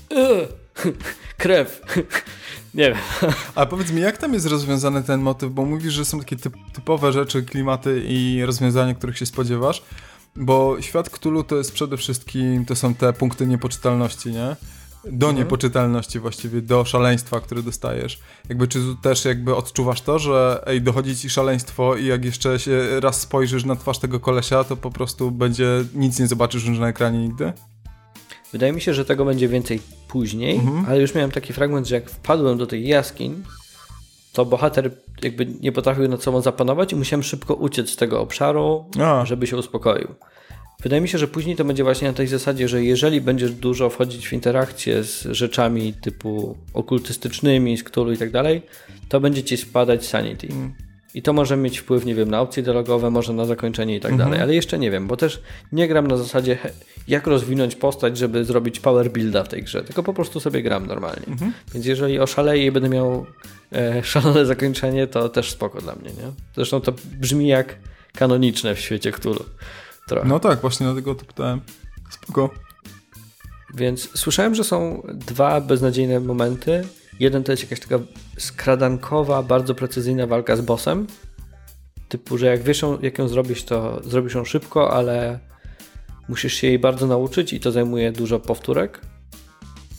krew. 1.38 1.80
nie 2.74 2.88
wiem. 2.88 3.30
A 3.54 3.66
powiedz 3.66 3.90
mi, 3.90 4.00
jak 4.00 4.18
tam 4.18 4.34
jest 4.34 4.46
rozwiązany 4.46 5.02
ten 5.02 5.20
motyw? 5.20 5.50
Bo 5.52 5.64
mówisz, 5.64 5.94
że 5.94 6.04
są 6.04 6.18
takie 6.18 6.36
typ, 6.36 6.54
typowe 6.72 7.12
rzeczy, 7.12 7.42
klimaty 7.42 8.02
i 8.08 8.42
rozwiązania, 8.46 8.94
których 8.94 9.18
się 9.18 9.26
spodziewasz. 9.26 9.82
Bo 10.36 10.76
świat 10.80 11.10
Cthulhu 11.10 11.44
to 11.44 11.56
jest 11.56 11.72
przede 11.72 11.96
wszystkim, 11.96 12.64
to 12.64 12.76
są 12.76 12.94
te 12.94 13.12
punkty 13.12 13.46
niepoczytalności, 13.46 14.32
nie? 14.32 14.56
Do 15.12 15.32
niepoczytalności 15.32 16.20
właściwie, 16.20 16.62
do 16.62 16.84
szaleństwa, 16.84 17.40
które 17.40 17.62
dostajesz. 17.62 18.20
Jakby 18.48 18.68
czy 18.68 18.78
tu 18.78 18.94
też 18.94 19.24
jakby 19.24 19.56
odczuwasz 19.56 20.00
to, 20.00 20.18
że 20.18 20.62
ej, 20.66 20.82
dochodzi 20.82 21.16
ci 21.16 21.30
szaleństwo 21.30 21.96
i 21.96 22.06
jak 22.06 22.24
jeszcze 22.24 22.58
się 22.58 23.00
raz 23.00 23.20
spojrzysz 23.20 23.64
na 23.64 23.76
twarz 23.76 23.98
tego 23.98 24.20
kolesia, 24.20 24.64
to 24.64 24.76
po 24.76 24.90
prostu 24.90 25.30
będzie, 25.30 25.84
nic 25.94 26.18
nie 26.18 26.26
zobaczysz 26.26 26.64
już 26.64 26.78
na 26.78 26.88
ekranie 26.88 27.18
nigdy? 27.18 27.52
Wydaje 28.56 28.72
mi 28.72 28.80
się, 28.80 28.94
że 28.94 29.04
tego 29.04 29.24
będzie 29.24 29.48
więcej 29.48 29.80
później, 30.08 30.60
ale 30.88 31.00
już 31.00 31.14
miałem 31.14 31.30
taki 31.30 31.52
fragment, 31.52 31.88
że 31.88 31.94
jak 31.94 32.10
wpadłem 32.10 32.58
do 32.58 32.66
tej 32.66 32.86
jaskiń, 32.88 33.42
to 34.32 34.44
bohater 34.44 34.90
jakby 35.22 35.46
nie 35.60 35.72
potrafił 35.72 36.08
nad 36.08 36.22
sobą 36.22 36.40
zapanować 36.40 36.92
i 36.92 36.96
musiałem 36.96 37.22
szybko 37.22 37.54
uciec 37.54 37.90
z 37.90 37.96
tego 37.96 38.20
obszaru, 38.20 38.84
A. 39.00 39.26
żeby 39.26 39.46
się 39.46 39.56
uspokoił. 39.56 40.08
Wydaje 40.82 41.02
mi 41.02 41.08
się, 41.08 41.18
że 41.18 41.28
później 41.28 41.56
to 41.56 41.64
będzie 41.64 41.84
właśnie 41.84 42.08
na 42.08 42.14
tej 42.14 42.26
zasadzie, 42.26 42.68
że 42.68 42.84
jeżeli 42.84 43.20
będziesz 43.20 43.52
dużo 43.52 43.90
wchodzić 43.90 44.28
w 44.28 44.32
interakcję 44.32 45.04
z 45.04 45.22
rzeczami 45.22 45.92
typu 45.92 46.56
okultystycznymi, 46.74 47.76
z 47.76 47.84
Cthulhu 47.84 48.12
i 48.12 48.18
tak 48.18 48.30
dalej, 48.30 48.62
to 49.08 49.20
będzie 49.20 49.42
ci 49.44 49.56
spadać 49.56 50.06
sanity. 50.06 50.48
I 51.16 51.22
to 51.22 51.32
może 51.32 51.56
mieć 51.56 51.78
wpływ, 51.78 52.04
nie 52.04 52.14
wiem, 52.14 52.30
na 52.30 52.40
opcje 52.40 52.62
dialogowe, 52.62 53.10
może 53.10 53.32
na 53.32 53.44
zakończenie 53.44 53.96
i 53.96 54.00
tak 54.00 54.16
dalej, 54.16 54.40
ale 54.40 54.54
jeszcze 54.54 54.78
nie 54.78 54.90
wiem, 54.90 55.06
bo 55.06 55.16
też 55.16 55.42
nie 55.72 55.88
gram 55.88 56.06
na 56.06 56.16
zasadzie 56.16 56.58
jak 57.08 57.26
rozwinąć 57.26 57.76
postać, 57.76 58.18
żeby 58.18 58.44
zrobić 58.44 58.80
power 58.80 59.10
builda 59.10 59.44
w 59.44 59.48
tej 59.48 59.62
grze, 59.62 59.84
tylko 59.84 60.02
po 60.02 60.14
prostu 60.14 60.40
sobie 60.40 60.62
gram 60.62 60.86
normalnie. 60.86 61.26
Więc 61.74 61.86
jeżeli 61.86 62.18
oszaleję 62.18 62.66
i 62.66 62.70
będę 62.70 62.88
miał 62.88 63.26
e, 63.72 64.02
szalone 64.12 64.46
zakończenie, 64.46 65.06
to 65.06 65.28
też 65.28 65.50
spoko 65.50 65.80
dla 65.80 65.94
mnie, 65.94 66.10
nie? 66.10 66.32
Zresztą 66.54 66.80
to 66.80 66.92
brzmi 67.20 67.48
jak 67.48 67.76
kanoniczne 68.14 68.74
w 68.74 68.80
świecie 68.80 69.12
Cthulhu. 69.12 69.44
Trochę. 70.08 70.28
No 70.28 70.40
tak, 70.40 70.60
właśnie 70.60 70.86
dlatego 70.86 71.14
to 71.14 71.24
pytałem. 71.24 71.60
Spoko. 72.10 72.50
Więc 73.74 74.18
słyszałem, 74.18 74.54
że 74.54 74.64
są 74.64 75.02
dwa 75.14 75.60
beznadziejne 75.60 76.20
momenty 76.20 76.84
Jeden 77.20 77.44
to 77.44 77.52
jest 77.52 77.62
jakaś 77.62 77.80
taka 77.80 77.98
skradankowa, 78.38 79.42
bardzo 79.42 79.74
precyzyjna 79.74 80.26
walka 80.26 80.56
z 80.56 80.60
bossem. 80.60 81.06
Typu, 82.08 82.38
że 82.38 82.46
jak 82.46 82.62
wiesz, 82.62 82.82
jak 83.02 83.18
ją 83.18 83.28
zrobisz, 83.28 83.64
to 83.64 84.00
zrobisz 84.04 84.34
ją 84.34 84.44
szybko, 84.44 84.92
ale 84.92 85.38
musisz 86.28 86.54
się 86.54 86.66
jej 86.66 86.78
bardzo 86.78 87.06
nauczyć 87.06 87.52
i 87.52 87.60
to 87.60 87.72
zajmuje 87.72 88.12
dużo 88.12 88.40
powtórek. 88.40 89.00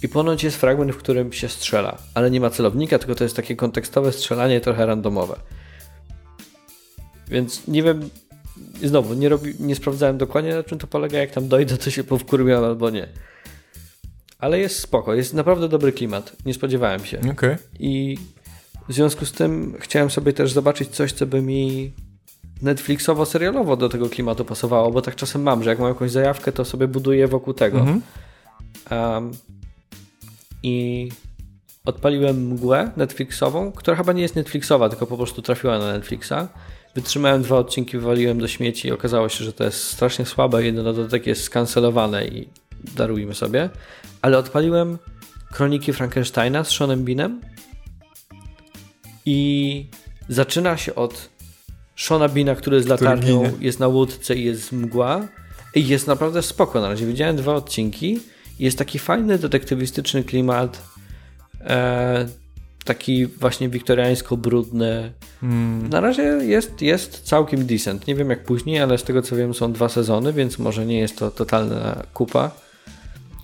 I 0.04 0.10
ponoć 0.10 0.44
jest 0.44 0.58
fragment, 0.58 0.92
w 0.92 0.98
którym 0.98 1.34
się 1.34 1.50
strzela, 1.50 1.98
ale 2.14 2.32
nie 2.32 2.42
ma 2.42 2.50
celownika, 2.50 3.00
tylko 3.00 3.16
to 3.16 3.24
jest 3.24 3.36
takie 3.36 3.56
kontekstowe 3.56 4.12
strzelanie, 4.12 4.62
trochę 4.62 4.86
randomowe. 4.86 5.36
Więc 7.28 7.68
nie 7.68 7.84
wiem, 7.84 8.10
znowu, 8.84 9.14
nie, 9.14 9.30
robi, 9.30 9.54
nie 9.60 9.76
sprawdzałem 9.76 10.18
dokładnie 10.18 10.56
na 10.56 10.64
czym 10.64 10.78
to 10.78 10.88
polega, 10.88 11.20
jak 11.20 11.32
tam 11.32 11.48
dojdę, 11.48 11.78
to 11.78 11.92
się 11.92 12.04
powkurwiam 12.04 12.64
albo 12.64 12.90
nie. 12.90 13.08
Ale 14.40 14.60
jest 14.60 14.80
spoko, 14.80 15.14
jest 15.14 15.34
naprawdę 15.34 15.70
dobry 15.70 15.92
klimat, 15.92 16.36
nie 16.46 16.54
spodziewałem 16.54 17.06
się. 17.06 17.20
Okej. 17.32 17.56
I 17.80 18.18
w 18.90 18.94
związku 18.94 19.26
z 19.26 19.32
tym 19.32 19.76
chciałem 19.80 20.10
sobie 20.10 20.34
też 20.34 20.52
zobaczyć 20.52 20.90
coś, 20.90 21.12
co 21.12 21.26
by 21.26 21.42
mi 21.42 21.94
Netflixowo-serialowo 22.64 23.78
do 23.78 23.90
tego 23.90 24.10
klimatu 24.10 24.46
pasowało, 24.46 24.92
bo 24.92 25.02
tak 25.02 25.16
czasem 25.16 25.42
mam, 25.42 25.64
że 25.64 25.70
jak 25.70 25.80
mam 25.80 25.90
jakąś 25.90 26.12
zajawkę, 26.12 26.52
to 26.52 26.66
sobie 26.66 26.88
buduję 26.88 27.28
wokół 27.28 27.54
tego. 27.54 27.80
Mhm. 27.80 28.02
Um, 28.92 29.32
I 30.64 31.10
odpaliłem 31.86 32.48
mgłę 32.48 32.92
Netflixową, 32.98 33.72
która 33.72 33.98
chyba 33.98 34.14
nie 34.14 34.22
jest 34.22 34.36
Netflixowa, 34.36 34.90
tylko 34.90 35.08
po 35.08 35.18
prostu 35.18 35.42
trafiła 35.42 35.80
na 35.80 35.94
Netflixa. 35.94 36.48
Wytrzymałem 36.96 37.42
dwa 37.42 37.58
odcinki, 37.58 37.98
wywaliłem 37.98 38.40
do 38.40 38.48
śmieci 38.48 38.88
i 38.88 38.92
okazało 38.92 39.30
się, 39.30 39.44
że 39.44 39.54
to 39.54 39.64
jest 39.64 39.84
strasznie 39.84 40.26
słabe. 40.26 40.64
Jeden 40.64 40.86
dodatek 40.86 41.28
jest 41.28 41.44
skancelowane 41.44 42.28
i 42.28 42.50
darujmy 42.96 43.36
sobie. 43.36 43.70
Ale 44.22 44.38
odpaliłem 44.38 44.98
Kroniki 45.54 45.94
Frankensteina 45.94 46.64
z 46.64 46.72
Seanem 46.72 47.04
Beanem 47.04 47.42
i 49.26 49.86
zaczyna 50.30 50.78
się 50.78 50.96
od 50.96 51.30
Seana 51.98 52.30
Beana, 52.30 52.56
który 52.56 52.84
z 52.84 52.88
latarnią 52.88 53.52
jest 53.60 53.80
na 53.80 53.88
łódce 53.88 54.36
i 54.36 54.44
jest 54.44 54.72
mgła. 54.72 55.28
I 55.76 55.88
jest 55.88 56.08
naprawdę 56.08 56.42
spoko 56.42 56.82
na 56.82 56.90
razie. 56.90 57.06
Widziałem 57.06 57.36
dwa 57.36 57.56
odcinki. 57.56 58.20
Jest 58.60 58.78
taki 58.78 59.00
fajny, 59.00 59.38
detektywistyczny 59.38 60.24
klimat. 60.24 60.82
E, 61.62 62.28
taki 62.86 63.26
właśnie 63.26 63.70
wiktoriańsko-brudny. 63.70 65.12
Mm. 65.44 65.90
Na 65.90 66.02
razie 66.02 66.24
jest, 66.24 66.82
jest 66.82 67.22
całkiem 67.22 67.66
decent. 67.66 68.08
Nie 68.08 68.16
wiem 68.16 68.30
jak 68.30 68.44
później, 68.44 68.80
ale 68.80 68.98
z 68.98 69.04
tego 69.04 69.22
co 69.22 69.36
wiem 69.36 69.54
są 69.54 69.74
dwa 69.74 69.90
sezony, 69.90 70.34
więc 70.34 70.60
może 70.60 70.86
nie 70.86 71.00
jest 71.00 71.18
to 71.18 71.32
totalna 71.32 72.04
kupa. 72.14 72.52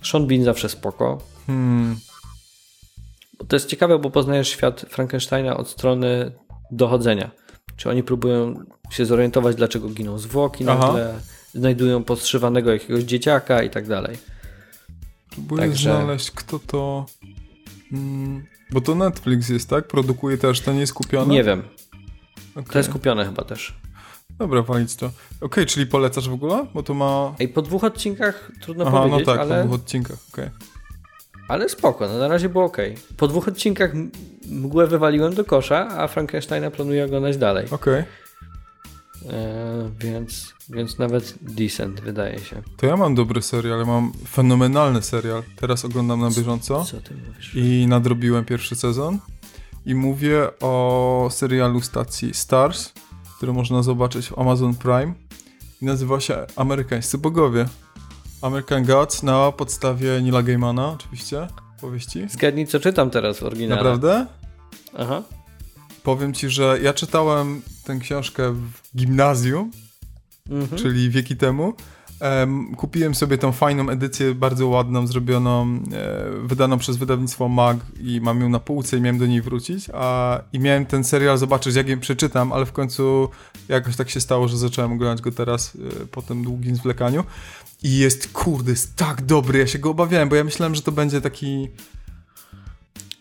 Sean 0.04 0.26
Bean 0.26 0.44
zawsze 0.44 0.68
spoko. 0.68 1.18
Hmm. 1.46 1.96
To 3.48 3.56
jest 3.56 3.66
ciekawe, 3.66 3.98
bo 3.98 4.10
poznajesz 4.10 4.48
świat 4.48 4.84
Frankensteina 4.88 5.56
od 5.56 5.68
strony 5.68 6.32
dochodzenia. 6.70 7.30
Czy 7.76 7.90
oni 7.90 8.02
próbują 8.02 8.64
się 8.90 9.06
zorientować, 9.06 9.56
dlaczego 9.56 9.88
giną 9.88 10.18
zwłoki 10.18 10.64
Aha. 10.68 10.86
nagle, 10.86 11.14
znajdują 11.54 12.04
podszywanego 12.04 12.72
jakiegoś 12.72 13.02
dzieciaka 13.02 13.62
i 13.62 13.70
tak 13.70 13.88
dalej. 13.88 14.16
Próbuję 15.30 15.62
Także- 15.62 15.96
znaleźć, 15.96 16.30
kto 16.30 16.58
to... 16.58 17.06
Mm. 17.92 18.44
Bo 18.70 18.80
to 18.80 18.94
Netflix 18.94 19.48
jest, 19.48 19.70
tak? 19.70 19.88
Produkuje 19.88 20.38
też, 20.38 20.60
to 20.60 20.72
nie 20.72 20.80
jest 20.80 20.94
kupione? 20.94 21.34
Nie 21.34 21.44
wiem, 21.44 21.62
Okej. 22.54 22.72
to 22.72 22.78
jest 22.78 22.90
kupione 22.90 23.24
chyba 23.24 23.44
też. 23.44 23.74
Dobra, 24.38 24.62
walić 24.62 24.96
to. 24.96 25.10
Okej, 25.40 25.66
czyli 25.66 25.86
polecasz 25.86 26.28
w 26.28 26.32
ogóle? 26.32 26.66
Bo 26.74 26.82
to 26.82 26.94
ma... 26.94 27.34
Ej, 27.40 27.48
po 27.48 27.62
dwóch 27.62 27.84
odcinkach 27.84 28.50
trudno 28.60 28.84
Aha, 28.86 28.96
no 28.96 29.02
powiedzieć, 29.02 29.26
tak, 29.26 29.36
po 29.36 29.42
ale, 29.42 29.64
dwóch 29.64 29.74
odcinkach, 29.74 30.16
okej. 30.32 30.50
ale 31.48 31.68
spoko, 31.68 32.08
no 32.08 32.18
na 32.18 32.28
razie 32.28 32.48
było 32.48 32.64
ok. 32.64 32.76
Po 33.16 33.28
dwóch 33.28 33.48
odcinkach 33.48 33.92
mgłę 34.46 34.86
wywaliłem 34.86 35.34
do 35.34 35.44
kosza, 35.44 35.88
a 35.88 36.08
Frankensteina 36.08 36.70
planuję 36.70 37.04
oglądać 37.04 37.36
dalej. 37.36 37.66
Okej. 37.70 38.04
E, 39.30 39.90
więc, 40.00 40.54
więc 40.70 40.98
nawet 40.98 41.34
decent 41.40 42.00
wydaje 42.00 42.38
się. 42.38 42.62
To 42.76 42.86
ja 42.86 42.96
mam 42.96 43.14
dobry 43.14 43.42
serial, 43.42 43.78
ja 43.78 43.84
mam 43.84 44.12
fenomenalny 44.28 45.02
serial. 45.02 45.42
Teraz 45.56 45.84
oglądam 45.84 46.20
na 46.20 46.30
bieżąco 46.30 46.84
Co 46.84 47.00
ty 47.00 47.14
mówisz? 47.14 47.54
i 47.54 47.86
nadrobiłem 47.88 48.44
pierwszy 48.44 48.76
sezon. 48.76 49.18
I 49.86 49.94
mówię 49.94 50.48
o 50.60 51.28
serialu 51.30 51.80
stacji 51.80 52.34
Stars, 52.34 52.92
który 53.44 53.52
można 53.52 53.82
zobaczyć 53.82 54.28
w 54.28 54.38
Amazon 54.38 54.74
Prime. 54.74 55.14
I 55.82 55.84
nazywa 55.84 56.20
się 56.20 56.46
Amerykańscy 56.56 57.18
Bogowie. 57.18 57.66
American 58.42 58.84
Gods 58.84 59.22
na 59.22 59.52
podstawie 59.52 60.22
Nila 60.22 60.42
Gaimana, 60.42 60.88
oczywiście, 60.92 61.46
powieści. 61.80 62.28
Zgadnij, 62.28 62.66
co 62.66 62.80
czytam 62.80 63.10
teraz 63.10 63.38
w 63.38 63.42
oryginale. 63.42 63.76
Naprawdę? 63.82 64.26
Aha. 64.98 65.22
Powiem 66.02 66.34
ci, 66.34 66.48
że 66.48 66.78
ja 66.82 66.92
czytałem 66.94 67.62
tę 67.84 67.96
książkę 67.98 68.52
w 68.52 68.96
gimnazjum, 68.96 69.70
Mhm. 70.50 70.78
czyli 70.82 71.10
wieki 71.10 71.36
temu. 71.36 71.72
Em, 72.24 72.74
kupiłem 72.74 73.14
sobie 73.14 73.38
tą 73.38 73.52
fajną 73.52 73.88
edycję, 73.90 74.34
bardzo 74.34 74.68
ładną, 74.68 75.06
zrobioną, 75.06 75.78
e, 75.92 76.30
wydaną 76.46 76.78
przez 76.78 76.96
wydawnictwo 76.96 77.48
MAG 77.48 77.76
i 78.00 78.20
mam 78.20 78.40
ją 78.40 78.48
na 78.48 78.60
półce 78.60 78.96
i 78.96 79.00
miałem 79.00 79.18
do 79.18 79.26
niej 79.26 79.42
wrócić. 79.42 79.86
A, 79.94 80.40
I 80.52 80.58
miałem 80.60 80.86
ten 80.86 81.04
serial 81.04 81.38
zobaczyć, 81.38 81.74
jak 81.76 81.88
ją 81.88 82.00
przeczytam, 82.00 82.52
ale 82.52 82.66
w 82.66 82.72
końcu 82.72 83.28
jakoś 83.68 83.96
tak 83.96 84.10
się 84.10 84.20
stało, 84.20 84.48
że 84.48 84.58
zacząłem 84.58 84.92
oglądać 84.92 85.22
go 85.22 85.32
teraz 85.32 85.72
e, 86.02 86.06
po 86.06 86.22
tym 86.22 86.44
długim 86.44 86.76
zwlekaniu. 86.76 87.24
I 87.82 87.98
jest, 87.98 88.32
kurde, 88.32 88.70
jest 88.70 88.96
tak 88.96 89.22
dobry, 89.22 89.58
ja 89.58 89.66
się 89.66 89.78
go 89.78 89.90
obawiałem, 89.90 90.28
bo 90.28 90.36
ja 90.36 90.44
myślałem, 90.44 90.74
że 90.74 90.82
to 90.82 90.92
będzie 90.92 91.20
taki... 91.20 91.68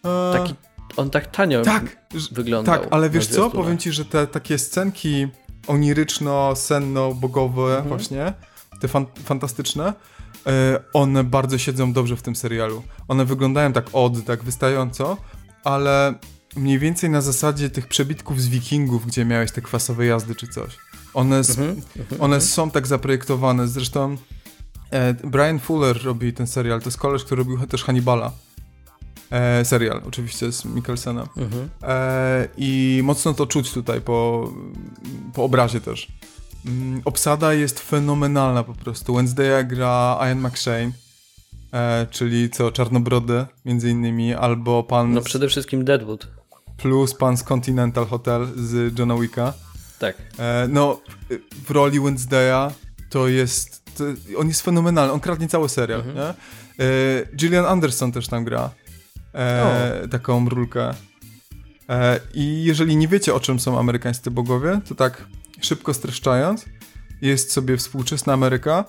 e, 0.05 0.33
Taki, 0.33 0.53
on 0.97 1.09
tak 1.09 1.31
tanio 1.31 1.61
tak, 1.61 1.97
wyglądał. 2.31 2.79
tak, 2.79 2.87
ale 2.91 3.09
wiesz 3.09 3.27
co? 3.27 3.49
Powiem 3.49 3.77
ci, 3.77 3.91
że 3.91 4.05
te 4.05 4.27
takie 4.27 4.57
scenki 4.57 5.27
oniryczno-senno-bogowe 5.67 7.67
Mhm. 7.69 7.87
właśnie, 7.87 8.33
te 8.83 8.87
fan 8.87 9.05
fantastyczne, 9.25 9.93
e, 10.47 10.79
one 10.93 11.23
bardzo 11.23 11.57
siedzą 11.57 11.93
dobrze 11.93 12.15
w 12.15 12.21
tym 12.21 12.35
serialu. 12.35 12.83
One 13.07 13.25
wyglądają 13.25 13.73
tak 13.73 13.85
od, 13.93 14.25
tak 14.25 14.43
wystająco, 14.43 15.17
ale 15.63 16.13
mniej 16.55 16.79
więcej 16.79 17.09
na 17.09 17.21
zasadzie 17.21 17.69
tych 17.69 17.87
przebitków 17.87 18.41
z 18.41 18.47
wikingów, 18.47 19.05
gdzie 19.05 19.25
miałeś 19.25 19.51
te 19.51 19.61
kwasowe 19.61 20.05
jazdy 20.05 20.35
czy 20.35 20.47
coś. 20.47 20.77
One, 21.13 21.37
Mhm, 21.37 21.69
mhm, 21.69 22.21
one 22.21 22.35
mhm. 22.35 22.41
są 22.41 22.71
tak 22.71 22.87
zaprojektowane. 22.87 23.67
Zresztą 23.67 24.17
e, 24.91 25.13
Brian 25.13 25.59
Fuller 25.59 26.03
robi 26.03 26.33
ten 26.33 26.47
serial. 26.47 26.81
To 26.81 26.87
jest 26.87 26.97
koleż, 26.97 27.23
który 27.23 27.43
robił 27.43 27.67
też 27.67 27.83
Hannibala. 27.83 28.31
E, 29.31 29.65
serial, 29.65 30.01
oczywiście 30.07 30.51
z 30.51 30.65
Mikkelsenem. 30.65 31.27
Mhm. 31.37 31.69
E, 31.83 32.47
I 32.57 33.01
mocno 33.03 33.33
to 33.33 33.47
czuć 33.47 33.71
tutaj 33.71 34.01
po, 34.01 34.49
po 35.33 35.43
obrazie 35.43 35.81
też. 35.81 36.07
Mm, 36.65 37.01
Obsada 37.05 37.53
jest 37.53 37.79
fenomenalna 37.79 38.63
po 38.63 38.73
prostu. 38.73 39.13
Wednesdaya 39.15 39.63
gra 39.63 40.17
Ian 40.21 40.39
McShane, 40.47 40.91
e, 41.73 42.07
czyli 42.11 42.49
co, 42.49 42.71
Czarnobrody 42.71 43.45
między 43.65 43.89
innymi, 43.89 44.33
albo 44.33 44.83
pan 44.83 45.13
No 45.13 45.21
przede 45.21 45.47
wszystkim 45.47 45.85
Deadwood. 45.85 46.27
plus 46.77 47.13
pan 47.13 47.37
z 47.37 47.43
Continental 47.43 48.05
Hotel 48.05 48.47
z 48.55 48.99
Johna 48.99 49.15
Wicka. 49.17 49.53
Tak. 49.99 50.15
E, 50.39 50.67
no, 50.69 51.01
w 51.67 51.71
roli 51.71 51.99
Wednesdaya 51.99 52.71
to 53.09 53.27
jest, 53.27 53.83
to, 53.97 54.03
on 54.37 54.47
jest 54.47 54.61
fenomenalny, 54.61 55.13
on 55.13 55.19
kradnie 55.19 55.47
cały 55.47 55.69
serial, 55.69 55.99
Mhm. 55.99 56.15
nie? 56.17 56.23
E, 56.23 57.25
Gillian 57.35 57.65
Anderson 57.65 58.11
też 58.11 58.27
tam 58.27 58.43
gra, 58.43 58.69
e, 59.35 60.07
taką 60.11 60.39
mrulkę. 60.39 60.93
E, 61.89 62.19
I 62.33 62.63
jeżeli 62.63 62.95
nie 62.95 63.07
wiecie, 63.07 63.33
o 63.33 63.39
czym 63.39 63.59
są 63.59 63.79
amerykańscy 63.79 64.31
bogowie, 64.31 64.79
to 64.89 64.95
tak 64.95 65.25
szybko 65.65 65.93
streszczając, 65.93 66.65
jest 67.21 67.51
sobie 67.51 67.77
współczesna 67.77 68.33
Ameryka, 68.33 68.85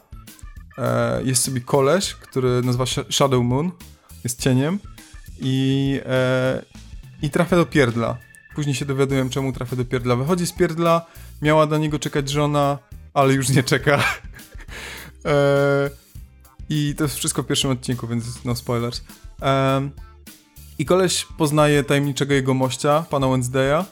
e, 0.79 1.23
jest 1.23 1.45
sobie 1.45 1.61
koleś, 1.61 2.15
który 2.15 2.63
nazywa 2.63 2.87
się 2.87 3.05
Shadow 3.11 3.45
Moon, 3.45 3.71
jest 4.25 4.41
cieniem 4.41 4.79
i, 5.41 6.01
e, 6.07 6.63
i 7.23 7.31
trafia 7.31 7.57
do 7.57 7.67
pierdla. 7.67 8.19
Później 8.55 8.75
się 8.75 8.85
dowiaduję, 8.85 9.31
czemu 9.31 9.53
trafia 9.53 9.77
do 9.77 9.85
pierdla. 9.85 10.17
Wychodzi 10.17 10.47
z 10.47 10.53
pierdla, 10.53 11.07
miała 11.43 11.67
do 11.67 11.79
niego 11.79 11.99
czekać 11.99 12.29
żona, 12.29 12.79
ale 13.15 13.35
już 13.35 13.49
nie 13.49 13.63
czeka. 13.63 14.03
e, 15.25 15.91
I 16.71 16.95
to 16.99 17.05
jest 17.05 17.17
wszystko 17.17 17.43
w 17.43 17.47
pierwszym 17.47 17.71
odcinku, 17.71 18.07
więc 18.07 18.45
no 18.45 18.57
spoilers. 18.57 19.03
I 20.79 20.85
koleś 20.85 21.27
poznaje 21.39 21.85
tajemniczego 21.85 22.35
jego 22.35 22.55
mościa, 22.55 23.05
pana 23.11 23.29
Wednesdaya 23.29 23.85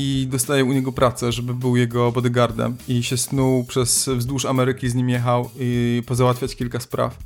i 0.00 0.26
dostaje 0.26 0.64
u 0.64 0.72
niego 0.72 0.92
pracę, 0.92 1.32
żeby 1.32 1.54
był 1.54 1.76
jego 1.76 2.12
bodyguardem 2.12 2.76
i 2.88 3.02
się 3.02 3.16
snuł 3.16 3.64
przez 3.64 4.08
wzdłuż 4.08 4.44
Ameryki 4.44 4.88
z 4.88 4.94
nim 4.94 5.08
jechał 5.08 5.50
i 5.58 6.02
pozałatwiać 6.06 6.56
kilka 6.56 6.80
spraw. 6.80 7.18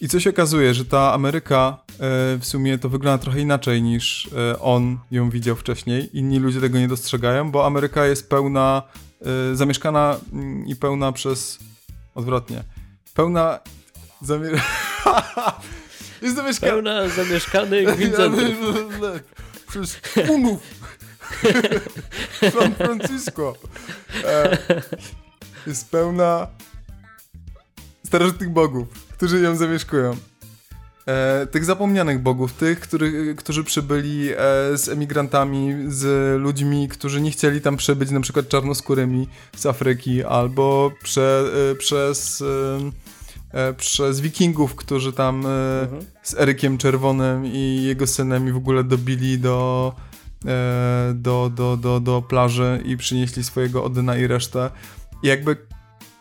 I 0.00 0.08
co 0.08 0.20
się 0.20 0.30
okazuje, 0.30 0.74
że 0.74 0.84
ta 0.84 1.12
Ameryka 1.12 1.78
e, 1.88 1.96
w 2.38 2.42
sumie 2.42 2.78
to 2.78 2.88
wygląda 2.88 3.22
trochę 3.22 3.40
inaczej 3.40 3.82
niż 3.82 4.28
e, 4.36 4.60
on 4.60 4.98
ją 5.10 5.30
widział 5.30 5.56
wcześniej. 5.56 6.18
Inni 6.18 6.38
ludzie 6.38 6.60
tego 6.60 6.78
nie 6.78 6.88
dostrzegają, 6.88 7.50
bo 7.50 7.66
Ameryka 7.66 8.06
jest 8.06 8.28
pełna, 8.28 8.82
e, 9.52 9.56
zamieszkana 9.56 10.16
mm, 10.32 10.66
i 10.66 10.76
pełna 10.76 11.12
przez, 11.12 11.58
odwrotnie, 12.14 12.64
pełna, 13.14 13.58
zamie... 14.22 14.50
Jest 16.22 16.36
zamieszkany. 16.36 16.72
Pełna 16.72 17.08
zamieszkanych 17.08 17.96
Vincentów. 17.98 18.44
Przez 19.68 20.00
Unów. 20.28 20.83
San 22.58 22.74
Francisco. 22.74 23.54
E, 24.24 24.58
jest 25.66 25.90
pełna 25.90 26.46
starożytnych 28.06 28.50
bogów, 28.50 28.88
którzy 29.12 29.40
ją 29.40 29.56
zamieszkują. 29.56 30.16
E, 31.08 31.46
tych 31.46 31.64
zapomnianych 31.64 32.18
bogów, 32.22 32.52
tych, 32.52 32.80
który, 32.80 33.34
którzy 33.34 33.64
przybyli 33.64 34.30
e, 34.30 34.36
z 34.78 34.88
emigrantami, 34.88 35.74
z 35.88 36.40
ludźmi, 36.40 36.88
którzy 36.88 37.20
nie 37.20 37.30
chcieli 37.30 37.60
tam 37.60 37.76
przebyć, 37.76 38.10
na 38.10 38.20
przykład 38.20 38.48
czarnoskórymi 38.48 39.28
z 39.56 39.66
Afryki, 39.66 40.24
albo 40.24 40.90
prze, 41.02 41.44
e, 41.70 41.74
przez, 41.74 42.42
e, 43.52 43.58
e, 43.68 43.72
przez 43.74 44.20
wikingów, 44.20 44.74
którzy 44.74 45.12
tam 45.12 45.46
e, 45.46 45.80
Mhm. 45.82 46.02
z 46.22 46.34
Erykiem 46.34 46.78
Czerwonym 46.78 47.46
i 47.46 47.82
jego 47.82 48.06
synem 48.06 48.48
i 48.48 48.52
w 48.52 48.56
ogóle 48.56 48.84
dobili 48.84 49.38
do, 49.38 49.92
do, 51.14 51.50
do, 51.54 51.76
do, 51.76 52.00
do 52.00 52.22
plaży 52.22 52.82
i 52.84 52.96
przynieśli 52.96 53.44
swojego 53.44 53.84
Odyna 53.84 54.16
i 54.16 54.26
resztę. 54.26 54.70
I 55.22 55.26
jakby 55.26 55.56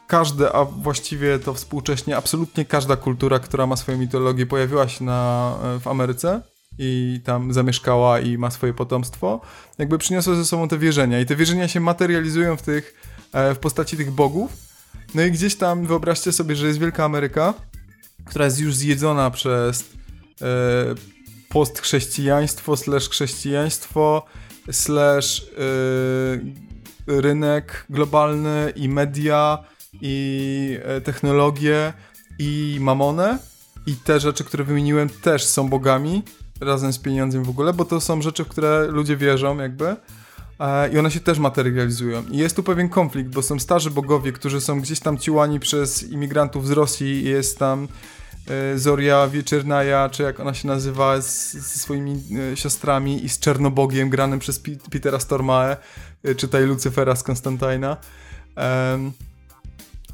każde, 0.07 0.53
a 0.53 0.65
właściwie 0.65 1.39
to 1.39 1.53
współcześnie 1.53 2.17
absolutnie 2.17 2.65
każda 2.65 2.95
kultura, 2.95 3.39
która 3.39 3.67
ma 3.67 3.76
swoją 3.76 3.97
mitologię, 3.97 4.45
pojawiła 4.45 4.88
się 4.88 5.03
na, 5.03 5.55
e, 5.63 5.80
w 5.80 5.88
Ameryce 5.88 6.41
i 6.78 7.21
tam 7.24 7.53
zamieszkała 7.53 8.19
i 8.19 8.38
ma 8.38 8.51
swoje 8.51 8.74
potomstwo, 8.74 9.41
jakby 9.78 9.97
przyniosła 9.97 10.36
ze 10.36 10.45
sobą 10.45 10.67
te 10.67 10.78
wierzenia. 10.78 11.19
I 11.19 11.26
te 11.26 11.36
wierzenia 11.36 11.67
się 11.67 11.80
materializują 11.80 12.57
w 12.57 12.61
tych, 12.61 12.93
e, 13.34 13.55
w 13.55 13.59
postaci 13.59 13.97
tych 13.97 14.11
bogów. 14.11 14.51
No 15.15 15.21
i 15.21 15.32
gdzieś 15.32 15.55
tam 15.55 15.86
wyobraźcie 15.86 16.32
sobie, 16.32 16.55
że 16.55 16.67
jest 16.67 16.80
Wielka 16.80 17.05
Ameryka, 17.05 17.53
która 18.26 18.45
jest 18.45 18.59
już 18.59 18.76
zjedzona 18.76 19.32
przez 19.32 19.89
e, 20.41 20.45
postchrześcijaństwo, 21.54 22.78
slash 22.78 23.10
chrześcijaństwo, 23.10 24.26
slash 24.72 25.41
e, 25.41 27.22
rynek 27.22 27.86
globalny 27.89 28.74
i 28.76 28.89
media 28.89 29.64
i 30.01 30.78
e, 30.84 31.01
technologie 31.01 31.93
i 32.39 32.78
mamonę 32.82 33.39
i 33.86 33.95
te 33.95 34.20
rzeczy, 34.20 34.43
które 34.43 34.64
wymieniłem 34.64 35.10
też 35.10 35.45
są 35.45 35.70
bogami 35.70 36.24
razem 36.62 36.93
z 36.93 36.99
pieniądzem 36.99 37.43
w 37.43 37.49
ogóle, 37.49 37.74
bo 37.74 37.86
to 37.86 38.01
są 38.01 38.22
rzeczy, 38.22 38.43
w 38.43 38.47
które 38.47 38.88
ludzie 38.88 39.18
wierzą 39.18 39.58
jakby 39.58 39.95
e, 40.60 40.93
i 40.93 40.97
one 40.99 41.12
się 41.12 41.20
też 41.20 41.39
materializują. 41.39 42.24
I 42.32 42.38
jest 42.38 42.56
tu 42.56 42.64
pewien 42.64 42.89
konflikt, 42.89 43.30
bo 43.30 43.41
są 43.41 43.60
starzy 43.60 43.91
bogowie, 43.91 44.32
którzy 44.32 44.62
są 44.62 44.82
gdzieś 44.82 44.99
tam 44.99 45.18
ciłani 45.18 45.60
przez 45.60 46.04
imigrantów 46.04 46.68
z 46.68 46.72
Rosji, 46.72 47.24
jest 47.24 47.60
tam 47.60 47.88
Zoria 48.76 49.28
Wieczernaja, 49.28 50.10
czy 50.10 50.24
jak 50.24 50.39
ona 50.39 50.54
się 50.54 50.68
nazywa, 50.68 51.22
z, 51.22 51.54
ze 51.54 51.80
swoimi 51.80 52.24
e, 52.54 52.58
siostrami 52.58 53.26
i 53.26 53.30
z 53.30 53.39
Czernobogiem 53.39 54.10
granym 54.10 54.39
przez 54.39 54.60
Pi 54.60 54.78
Petera 54.91 55.20
Stormae, 55.20 55.78
e, 56.24 56.36
czytaj 56.36 56.66
Lucyfera 56.66 57.16
z 57.16 57.24
Konstantina. 57.24 57.98
Em, 58.56 59.12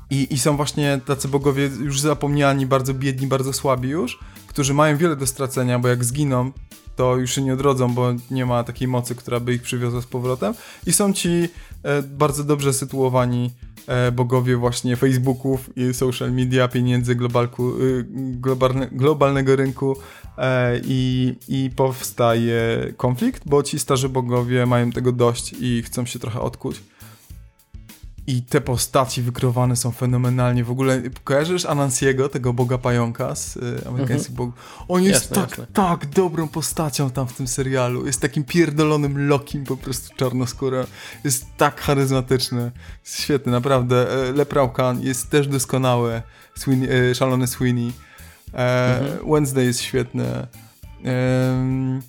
i, 0.10 0.34
I 0.34 0.40
są 0.40 0.58
właśnie 0.58 1.02
tacy 1.06 1.28
bogowie 1.28 1.66
już 1.66 2.00
zapomniani, 2.00 2.66
bardzo 2.66 2.94
biedni, 2.94 3.28
bardzo 3.28 3.54
słabi 3.54 3.90
już, 3.90 4.20
którzy 4.48 4.74
mają 4.74 4.98
wiele 4.98 5.16
do 5.16 5.28
stracenia, 5.28 5.80
bo 5.80 5.88
jak 5.88 6.06
zginą, 6.06 6.52
to 6.96 7.16
już 7.16 7.36
się 7.36 7.42
nie 7.42 7.54
odrodzą, 7.54 7.94
bo 7.94 8.14
nie 8.32 8.46
ma 8.46 8.64
takiej 8.64 8.88
mocy, 8.88 9.16
która 9.16 9.40
by 9.40 9.54
ich 9.54 9.62
przywiozła 9.62 10.02
z 10.02 10.06
powrotem. 10.06 10.54
I 10.86 10.94
są 10.94 11.14
ci 11.14 11.50
e, 11.84 12.02
bardzo 12.02 12.44
dobrze 12.44 12.74
sytuowani 12.74 13.52
e, 13.62 13.69
bogowie 14.12 14.58
właśnie 14.58 14.96
Facebooków 14.96 15.78
i 15.78 15.94
social 15.94 16.32
media, 16.32 16.68
pieniędzy, 16.68 17.16
globalku, 17.16 17.78
y, 17.82 18.06
globalne, 18.14 18.88
globalnego 18.92 19.56
rynku 19.56 19.96
e, 20.38 20.80
i, 20.84 21.36
i 21.48 21.70
powstaje 21.76 22.94
konflikt, 22.98 23.44
bo 23.46 23.64
ci 23.64 23.80
starzy 23.80 24.10
bogowie 24.10 24.66
mają 24.66 24.92
tego 24.92 25.12
dość 25.12 25.56
i 25.60 25.84
chcą 25.84 26.06
się 26.06 26.20
trochę 26.20 26.42
odkuć. 26.42 26.82
I 28.30 28.42
te 28.42 28.62
postaci 28.62 29.22
wykreowane 29.22 29.76
są 29.76 29.92
fenomenalnie. 29.92 30.64
W 30.64 30.72
ogóle 30.72 31.02
kojarzysz 31.24 31.66
Anansiego, 31.66 32.30
tego 32.30 32.54
boga 32.54 32.78
pająka 32.78 33.36
z 33.36 33.58
y, 33.58 33.88
amerykańskich 33.88 34.36
bogów? 34.36 34.54
On 34.88 35.04
jest 35.04 35.22
Jasne, 35.22 35.36
tak, 35.36 35.50
jasne. 35.50 35.68
tak 35.74 36.06
dobrą 36.06 36.48
postacią 36.48 37.10
tam 37.10 37.28
w 37.28 37.34
tym 37.34 37.48
serialu. 37.48 38.06
Jest 38.06 38.22
takim 38.22 38.44
pierdolonym 38.44 39.28
Lokim 39.28 39.64
po 39.64 39.78
prostu 39.78 40.16
czarnoskórą. 40.16 40.84
Jest 41.24 41.46
tak 41.58 41.82
charyzmatyczny. 41.82 42.72
Jest 43.06 43.22
świetny, 43.22 43.52
naprawdę. 43.52 44.28
E, 44.30 44.32
Leprał 44.32 44.72
Khan 44.72 45.02
jest 45.02 45.30
też 45.30 45.48
doskonały. 45.48 46.22
Sweeney, 46.56 46.90
e, 47.12 47.16
szalony 47.16 47.48
Sweeney. 47.48 47.94
E, 48.54 49.18
Wednesday 49.32 49.66
jest 49.66 49.82
świetny. 49.82 50.48
Em, 51.04 52.02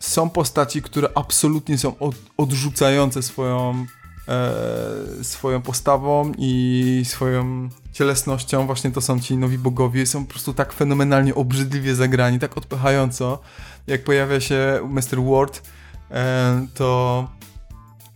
są 0.00 0.30
postaci, 0.30 0.82
które 0.82 1.08
absolutnie 1.14 1.78
są 1.78 1.98
od, 1.98 2.14
odrzucające 2.36 3.22
swoją 3.22 3.70
e, 3.70 3.95
swoją 5.22 5.62
postawą 5.62 6.32
i 6.38 7.02
swoją 7.04 7.68
cielesnością. 7.92 8.66
Właśnie 8.66 8.90
to 8.90 9.00
są 9.00 9.20
ci 9.20 9.36
nowi 9.36 9.58
bogowie. 9.58 10.06
Są 10.06 10.24
po 10.24 10.30
prostu 10.30 10.54
tak 10.54 10.72
fenomenalnie 10.72 11.34
obrzydliwie 11.34 11.94
zagrani, 11.94 12.38
tak 12.38 12.56
odpychająco. 12.56 13.40
Jak 13.86 14.04
pojawia 14.04 14.40
się 14.40 14.80
Mr. 14.88 15.22
Ward, 15.24 15.62
e, 16.10 16.66
to, 16.74 17.28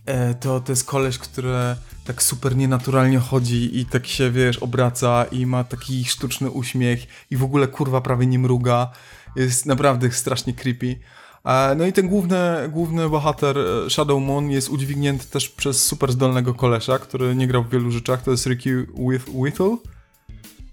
e, 0.05 0.33
to 0.33 0.59
to 0.59 0.71
jest 0.71 0.85
koleś, 0.85 1.17
który 1.17 1.75
tak 2.05 2.23
super 2.23 2.55
nienaturalnie 2.55 3.19
chodzi 3.19 3.79
i 3.79 3.85
tak 3.85 4.07
się, 4.07 4.31
wiesz, 4.31 4.57
obraca 4.57 5.25
i 5.31 5.45
ma 5.45 5.63
taki 5.63 6.05
sztuczny 6.05 6.49
uśmiech 6.49 7.07
i 7.31 7.37
w 7.37 7.43
ogóle 7.43 7.67
kurwa 7.67 8.01
prawie 8.01 8.27
nie 8.27 8.39
mruga. 8.39 8.91
Jest 9.35 9.65
naprawdę 9.65 10.11
strasznie 10.11 10.53
creepy. 10.53 10.99
E, 11.45 11.75
No 11.75 11.85
i 11.85 11.93
ten 11.93 12.07
główny, 12.07 12.37
główny 12.69 13.09
bohater 13.09 13.57
e, 13.57 13.89
Shadow 13.89 14.21
Moon 14.23 14.49
jest 14.51 14.69
udźwignięty 14.69 15.27
też 15.27 15.49
przez 15.49 15.85
super 15.85 16.11
zdolnego 16.11 16.53
kolesza, 16.53 16.99
który 16.99 17.35
nie 17.35 17.47
grał 17.47 17.63
w 17.63 17.69
wielu 17.69 17.91
rzeczach, 17.91 18.21
to 18.23 18.31
jest 18.31 18.45
Ricky 18.47 18.85
With- 18.87 19.29
Whittle. 19.33 19.77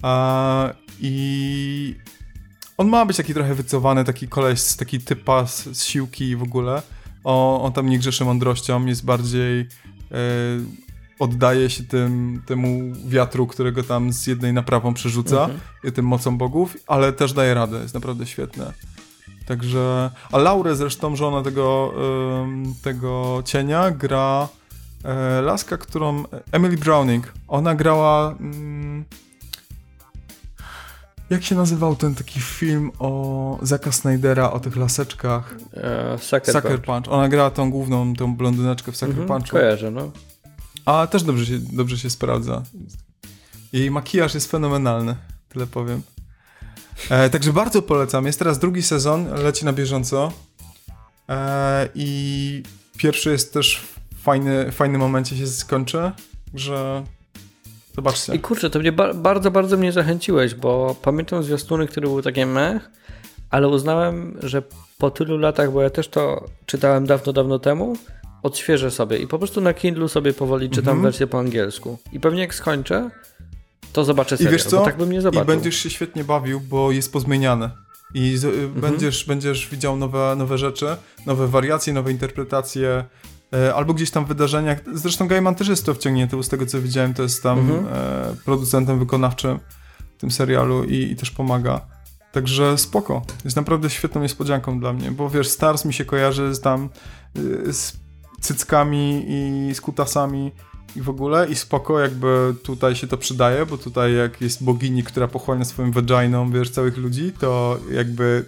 E, 0.04 0.74
I 1.00 1.94
on 2.76 2.88
ma 2.88 3.06
być 3.06 3.16
taki 3.16 3.34
trochę 3.34 3.54
wycofany, 3.54 4.04
taki 4.04 4.28
koleś, 4.28 4.74
taki 4.76 5.00
typa 5.00 5.46
z, 5.46 5.64
z 5.64 5.84
siłki 5.84 6.24
i 6.28 6.36
w 6.36 6.42
ogóle. 6.42 6.82
O, 7.24 7.62
on 7.62 7.72
tam 7.72 7.88
nie 7.88 7.98
grzeszy 7.98 8.24
mądrością, 8.24 8.86
jest 8.86 9.04
bardziej... 9.04 9.68
Oddaje 11.18 11.70
się 11.70 11.84
tym, 11.84 12.42
temu 12.46 12.80
wiatru, 13.06 13.46
którego 13.46 13.82
tam 13.82 14.12
z 14.12 14.26
jednej 14.26 14.52
na 14.52 14.62
prawą 14.62 14.94
przerzuca, 14.94 15.40
Mhm. 15.40 15.60
i 15.84 15.92
tym 15.92 16.04
mocą 16.04 16.38
bogów, 16.38 16.76
ale 16.86 17.12
też 17.12 17.32
daje 17.32 17.54
radę, 17.54 17.78
jest 17.82 17.94
naprawdę 17.94 18.26
świetne. 18.26 18.72
Także. 19.48 20.10
A 20.32 20.38
Laurę 20.38 20.76
zresztą, 20.76 21.16
żona 21.16 21.42
tego, 21.42 21.94
tego 22.82 23.42
cienia, 23.44 23.90
gra 23.90 24.48
e, 25.04 25.40
laska, 25.42 25.76
którą. 25.78 26.24
Emily 26.52 26.76
Browning. 26.76 27.32
Ona 27.48 27.74
grała. 27.74 28.34
Mm, 28.40 29.04
jak 31.30 31.44
się 31.44 31.54
nazywał 31.54 31.96
ten 31.96 32.14
taki 32.14 32.40
film 32.40 32.90
o 32.98 33.58
Zaka 33.62 33.92
Snydera, 33.92 34.50
o 34.50 34.60
tych 34.60 34.76
laseczkach? 34.76 35.54
E, 35.74 36.18
Sucker, 36.18 36.54
Sucker 36.54 36.82
Punch. 36.82 36.84
Punch. 36.84 37.08
Ona 37.08 37.28
grała 37.28 37.50
tą 37.50 37.70
główną, 37.70 38.14
tą 38.14 38.36
blondyneczkę 38.36 38.92
w 38.92 38.96
Sucker 38.96 39.10
Mhm, 39.10 39.28
Punchu. 39.28 39.50
kojarzę, 39.50 39.90
no. 39.90 40.10
A 40.84 41.06
też 41.06 41.22
dobrze 41.22 41.46
się, 41.46 41.58
dobrze 41.58 41.98
się 41.98 42.10
sprawdza. 42.10 42.62
Jej 43.72 43.90
makijaż 43.90 44.34
jest 44.34 44.50
fenomenalny, 44.50 45.16
tyle 45.48 45.66
powiem. 45.66 46.02
E, 47.10 47.30
także 47.30 47.52
bardzo 47.52 47.82
polecam. 47.82 48.26
Jest 48.26 48.38
teraz 48.38 48.58
drugi 48.58 48.82
sezon, 48.82 49.26
leci 49.42 49.64
na 49.64 49.72
bieżąco. 49.72 50.32
E, 51.28 51.88
I 51.94 52.62
pierwszy 52.96 53.30
jest 53.30 53.52
też 53.52 53.80
w 54.14 54.22
fajny, 54.22 54.72
fajnym 54.72 55.00
momencie 55.00 55.36
się 55.36 55.46
skończy, 55.46 56.10
że 56.54 57.04
zobaczcie. 57.96 58.34
I 58.34 58.38
kurczę, 58.38 58.70
to 58.70 58.78
mnie 58.78 58.92
ba- 58.92 59.14
bardzo, 59.14 59.50
bardzo 59.50 59.76
mnie 59.76 59.92
zachęciłeś, 59.92 60.54
bo 60.54 60.96
pamiętam 61.02 61.42
zwiastuny, 61.42 61.86
które 61.86 62.08
były 62.08 62.22
takie 62.22 62.46
mech, 62.46 62.90
ale 63.50 63.68
uznałem, 63.68 64.38
że 64.42 64.62
po 64.98 65.10
tylu 65.10 65.38
latach, 65.38 65.72
bo 65.72 65.82
ja 65.82 65.90
też 65.90 66.08
to 66.08 66.44
czytałem 66.66 67.06
dawno, 67.06 67.32
dawno 67.32 67.58
temu, 67.58 67.96
odświeżę 68.42 68.90
sobie 68.90 69.18
i 69.18 69.26
po 69.26 69.38
prostu 69.38 69.60
na 69.60 69.74
Kindlu 69.74 70.08
sobie 70.08 70.32
powoli 70.32 70.70
czytam 70.70 70.82
Mhm. 70.96 71.02
wersję 71.02 71.26
po 71.26 71.38
angielsku. 71.38 71.98
I 72.12 72.20
pewnie 72.20 72.40
jak 72.40 72.54
skończę, 72.54 73.10
to 73.92 74.04
zobaczę 74.04 74.34
I 74.34 74.38
serial, 74.38 74.52
wiesz 74.52 74.64
co? 74.64 74.84
tak 74.84 74.96
bym 74.96 75.12
nie 75.12 75.22
zobaczył. 75.22 75.44
I 75.44 75.46
będziesz 75.46 75.76
się 75.76 75.90
świetnie 75.90 76.24
bawił, 76.24 76.60
bo 76.60 76.92
jest 76.92 77.12
pozmieniane. 77.12 77.70
I 78.14 78.36
z, 78.36 78.44
y, 78.44 78.68
będziesz, 78.68 79.24
będziesz 79.24 79.68
widział 79.68 79.96
nowe, 79.96 80.34
nowe 80.38 80.58
rzeczy, 80.58 80.86
nowe 81.26 81.48
wariacje, 81.48 81.92
nowe 81.92 82.10
interpretacje, 82.10 83.04
e, 83.54 83.74
albo 83.74 83.94
gdzieś 83.94 84.10
tam 84.10 84.24
w 84.24 84.28
wydarzeniach. 84.28 84.78
Zresztą 84.94 85.28
Gaiman 85.28 85.54
też 85.54 85.68
jest 85.68 85.86
to 85.86 85.94
wciągnięty, 85.94 86.36
bo 86.36 86.42
z 86.42 86.48
tego 86.48 86.66
co 86.66 86.80
widziałem, 86.80 87.14
to 87.14 87.22
jest 87.22 87.42
tam 87.42 87.58
Mhm. 87.58 87.86
e, 87.92 88.34
producentem 88.44 88.98
wykonawczym 88.98 89.58
w 90.16 90.20
tym 90.20 90.30
serialu 90.30 90.84
i, 90.84 90.94
i 90.94 91.16
też 91.16 91.30
pomaga. 91.30 91.80
Także 92.32 92.78
spoko. 92.78 93.22
Jest 93.44 93.56
naprawdę 93.56 93.90
świetną 93.90 94.20
niespodzianką 94.22 94.80
dla 94.80 94.92
mnie, 94.92 95.10
bo 95.10 95.30
wiesz, 95.30 95.48
Stars 95.48 95.84
mi 95.84 95.94
się 95.94 96.04
kojarzy 96.04 96.54
z 96.54 96.60
tam 96.60 96.88
y, 97.36 97.72
z 97.72 97.92
cyckami 98.40 99.24
i 99.28 99.74
z 99.74 99.80
kutasami 99.80 100.52
i 100.96 101.00
w 101.00 101.08
ogóle 101.08 101.48
i 101.48 101.54
spoko 101.54 102.00
jakby 102.00 102.54
tutaj 102.62 102.96
się 102.96 103.06
to 103.06 103.16
przydaje, 103.16 103.66
bo 103.66 103.78
tutaj 103.78 104.14
jak 104.14 104.40
jest 104.40 104.64
bogini, 104.64 105.02
która 105.02 105.28
pochłania 105.28 105.64
swoim 105.64 105.92
vaginą, 105.92 106.50
wiesz, 106.50 106.70
całych 106.70 106.96
ludzi, 106.96 107.32
to 107.40 107.78
jakby 107.90 108.44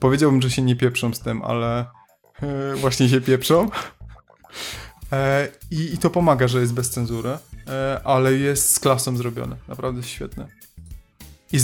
powiedziałbym, 0.00 0.42
że 0.42 0.50
się 0.50 0.62
nie 0.62 0.76
pieprzą 0.76 1.14
z 1.14 1.20
tym, 1.20 1.42
ale 1.42 1.86
e, 2.42 2.74
właśnie 2.76 3.08
się 3.08 3.20
pieprzą. 3.20 3.70
E, 5.12 5.48
i, 5.70 5.94
I 5.94 5.98
to 5.98 6.10
pomaga, 6.10 6.48
że 6.48 6.60
jest 6.60 6.74
bez 6.74 6.90
cenzury, 6.90 7.38
e, 7.68 8.00
ale 8.04 8.32
jest 8.32 8.74
z 8.74 8.80
klasą 8.80 9.16
zrobione. 9.16 9.56
Naprawdę 9.68 10.02
świetne. 10.02 10.46
I 11.52 11.58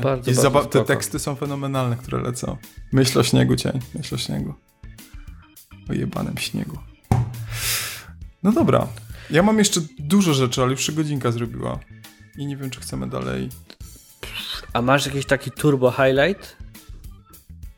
bardzo, 0.00 0.30
jest 0.30 0.42
bardzo 0.42 0.58
zaba- 0.60 0.68
te 0.68 0.84
teksty 0.84 1.18
są 1.18 1.34
fenomenalne, 1.34 1.96
które 1.96 2.22
lecą. 2.22 2.56
Myśl 2.92 3.18
o 3.18 3.22
śniegu, 3.22 3.56
cień. 3.56 3.80
Myśl 3.94 4.14
o 4.14 4.18
śniegu. 4.18 4.54
O 5.90 5.92
jebanym 5.92 6.38
śniegu. 6.38 6.78
No 8.42 8.52
dobra. 8.52 8.86
Ja 9.30 9.42
mam 9.42 9.58
jeszcze 9.58 9.80
dużo 9.98 10.34
rzeczy, 10.34 10.62
ale 10.62 10.70
już 10.70 10.86
się 10.86 10.92
godzinka 10.92 11.32
zrobiła. 11.32 11.78
I 12.38 12.46
nie 12.46 12.56
wiem, 12.56 12.70
czy 12.70 12.80
chcemy 12.80 13.08
dalej. 13.10 13.48
A 14.72 14.82
masz 14.82 15.06
jakiś 15.06 15.26
taki 15.26 15.50
turbo 15.50 15.90
highlight? 15.90 16.56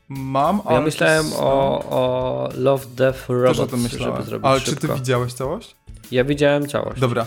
Mam, 0.09 0.61
ale... 0.65 0.75
ja 0.75 0.81
myślałem 0.81 1.29
to- 1.29 1.39
o, 1.39 1.85
o 1.89 2.49
Love, 2.55 2.85
Death, 2.85 3.19
Też 3.19 3.29
o 3.29 3.33
Robots, 3.33 3.57
tym 3.57 3.67
żeby 3.69 3.83
myślałem. 3.83 4.23
zrobić 4.23 4.45
Ale 4.45 4.59
szybko. 4.59 4.81
czy 4.81 4.87
ty 4.87 4.93
widziałeś 4.93 5.33
całość? 5.33 5.75
Ja 6.11 6.23
widziałem 6.23 6.67
całość. 6.67 6.99
Dobra. 6.99 7.25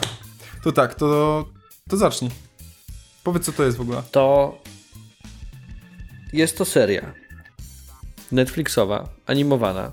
To 0.63 0.73
tak, 0.73 0.95
to, 0.95 1.45
to 1.89 1.97
zacznij. 1.97 2.31
Powiedz, 3.25 3.45
co 3.45 3.53
to 3.53 3.65
jest 3.65 3.77
w 3.77 3.81
ogóle. 3.81 4.03
To 4.11 4.59
jest 6.33 6.59
to 6.59 6.65
seria 6.65 7.13
Netflixowa, 8.33 9.09
animowana. 9.27 9.93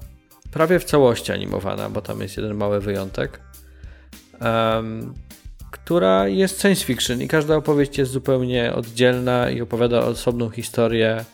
Prawie 0.54 0.80
w 0.80 0.84
całości 0.84 1.32
animowana, 1.32 1.90
bo 1.90 2.02
tam 2.02 2.22
jest 2.22 2.38
jeden 2.38 2.54
mały 2.58 2.80
wyjątek. 2.82 3.40
em, 4.40 5.14
która 5.72 6.28
jest 6.28 6.62
science 6.62 6.86
fiction 6.86 7.22
i 7.22 7.28
każda 7.28 7.56
opowieść 7.56 7.98
jest 7.98 8.12
zupełnie 8.12 8.74
oddzielna 8.76 9.50
i 9.50 9.62
opowiada 9.62 10.00
osobną 10.00 10.50
historię. 10.50 11.26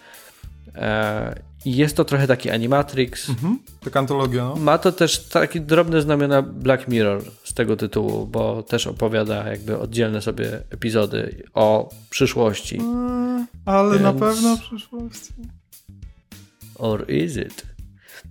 E, 0.76 1.36
I 1.66 1.76
jest 1.76 1.96
to 1.98 2.06
trochę 2.06 2.28
taki 2.28 2.50
animatrix. 2.50 3.30
Mhm. 3.30 3.60
Taka 3.84 4.00
antologia, 4.00 4.44
no. 4.44 4.56
Ma 4.56 4.78
to 4.78 4.92
też 4.92 5.20
takie 5.28 5.60
drobne 5.60 6.02
znamiona 6.02 6.42
Black 6.42 6.88
Mirror 6.88 7.24
z 7.44 7.54
tego 7.54 7.76
tytułu, 7.76 8.26
bo 8.28 8.64
też 8.64 8.88
opowiada 8.88 9.48
jakby 9.50 9.78
oddzielne 9.80 10.22
sobie 10.22 10.62
epizody 10.70 11.44
o 11.54 11.90
przyszłości. 12.10 12.82
Ale 13.66 14.00
na 14.00 14.14
Więc- 14.14 14.20
pewno 14.20 14.56
w 14.58 14.62
przyszłości. 14.62 15.34
Or 16.76 17.10
is 17.12 17.38
it? 17.38 17.66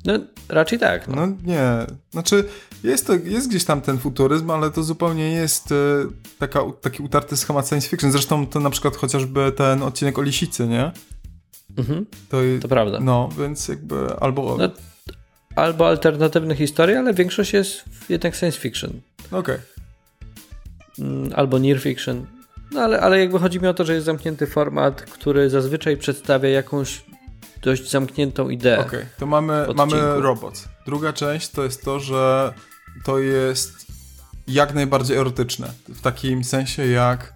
No, 0.08 0.14
raczej 0.48 0.78
tak. 0.78 1.08
No. 1.08 1.14
No 1.16 1.26
nie. 1.44 1.86
Znaczy, 2.10 2.44
jest, 2.84 3.06
to, 3.06 3.14
jest 3.14 3.48
gdzieś 3.48 3.64
tam 3.64 3.80
ten 3.80 3.98
futuryzm, 3.98 4.50
ale 4.50 4.70
to 4.70 4.82
zupełnie 4.82 5.30
nie 5.30 5.36
jest 5.36 5.72
e, 5.72 5.74
taka, 6.38 6.60
taki 6.80 7.02
utarty 7.02 7.36
schemat 7.36 7.68
science 7.68 7.88
fiction. 7.88 8.12
Zresztą 8.12 8.46
to 8.46 8.60
na 8.60 8.70
przykład 8.70 8.96
chociażby 8.96 9.52
ten 9.52 9.82
odcinek 9.82 10.18
o 10.18 10.22
lisicy, 10.22 10.66
nie? 10.66 10.92
Mhm, 11.78 12.06
To, 12.28 12.36
to 12.62 12.68
prawda. 12.68 13.00
No, 13.00 13.28
więc 13.38 13.68
jakby 13.68 14.14
albo... 14.20 14.56
No, 14.58 14.70
Albo 15.56 15.88
alternatywne 15.88 16.56
historie, 16.56 16.98
ale 16.98 17.14
większość 17.14 17.52
jest 17.52 17.84
jednak 18.08 18.36
science 18.36 18.58
fiction. 18.58 18.90
Okej. 19.30 19.56
Mm, 20.98 21.32
Albo 21.36 21.58
near 21.58 21.80
fiction. 21.80 22.26
No 22.72 22.80
ale, 22.80 23.00
ale 23.00 23.18
jakby 23.20 23.38
chodzi 23.38 23.60
mi 23.60 23.66
o 23.68 23.74
to, 23.74 23.84
że 23.84 23.94
jest 23.94 24.06
zamknięty 24.06 24.46
format, 24.46 25.02
który 25.02 25.50
zazwyczaj 25.50 25.96
przedstawia 25.96 26.48
jakąś 26.48 27.04
dość 27.62 27.90
zamkniętą 27.90 28.48
ideę. 28.48 28.78
Okej, 28.80 29.04
to 29.18 29.26
mamy, 29.26 29.66
mamy 29.76 30.20
robot. 30.20 30.68
Druga 30.86 31.12
część 31.12 31.48
to 31.48 31.64
jest 31.64 31.84
to, 31.84 32.00
że 32.00 32.52
to 33.04 33.18
jest 33.18 33.72
jak 34.48 34.74
najbardziej 34.74 35.16
erotyczne. 35.16 35.72
W 35.88 36.00
takim 36.00 36.44
sensie 36.44 36.86
jak 36.86 37.32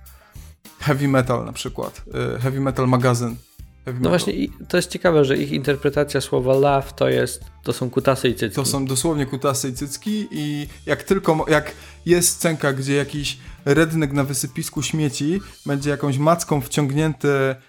heavy 0.81 1.09
metal 1.09 1.45
na 1.45 1.53
przykład. 1.53 2.03
Y, 2.37 2.41
Heavy 2.41 2.61
metal 2.61 2.89
magazyn. 2.89 3.37
Heavy 3.85 4.01
No 4.01 4.11
metal. 4.11 4.11
właśnie, 4.11 4.49
to 4.69 4.77
jest 4.77 4.91
ciekawe, 4.91 5.25
że 5.25 5.37
ich 5.37 5.53
interpretacja 5.53 6.21
słowa 6.21 6.55
love 6.55 6.87
to 6.97 7.09
jest, 7.09 7.45
to 7.63 7.73
są 7.73 7.91
kutasy 7.91 8.29
i 8.29 8.35
cycki. 8.35 8.57
To 8.57 8.65
są 8.65 8.87
dosłownie 8.87 9.27
kutasy 9.27 9.69
i 9.69 9.73
cycki 9.73 10.29
i 10.31 10.69
jak 10.87 11.03
tylko, 11.03 11.45
jak 11.49 11.73
jest 12.07 12.29
scenka, 12.29 12.73
gdzie 12.73 12.95
jakiś 12.95 13.39
rednek 13.65 14.13
na 14.13 14.25
wysypisku 14.25 14.83
śmieci 14.83 15.41
będzie 15.67 15.91
jakąś 15.91 16.19
macką 16.19 16.61
wciągnięty 16.61 17.29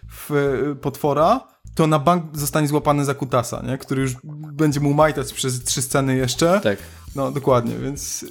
w 0.10 0.76
potwora, 0.82 1.53
to 1.76 1.88
na 1.88 2.00
bank 2.00 2.24
zostanie 2.38 2.68
złapany 2.68 3.06
za 3.06 3.14
kutasa, 3.14 3.62
nie? 3.68 3.78
Który 3.78 4.02
już 4.02 4.16
będzie 4.54 4.80
mu 4.80 4.94
majtać 4.94 5.34
przez 5.34 5.64
trzy 5.64 5.82
sceny 5.82 6.16
jeszcze. 6.16 6.60
Tak. 6.64 6.78
No, 7.16 7.32
dokładnie, 7.32 7.76
więc 7.76 8.26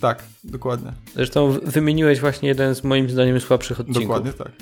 tak, 0.00 0.22
dokładnie. 0.44 0.92
Zresztą 1.14 1.58
wymieniłeś 1.62 2.20
właśnie 2.20 2.48
jeden 2.48 2.74
z 2.74 2.84
moim 2.84 3.10
zdaniem 3.10 3.40
słabszych 3.40 3.80
odcinków. 3.80 4.02
Dokładnie 4.02 4.32
tak. 4.32 4.52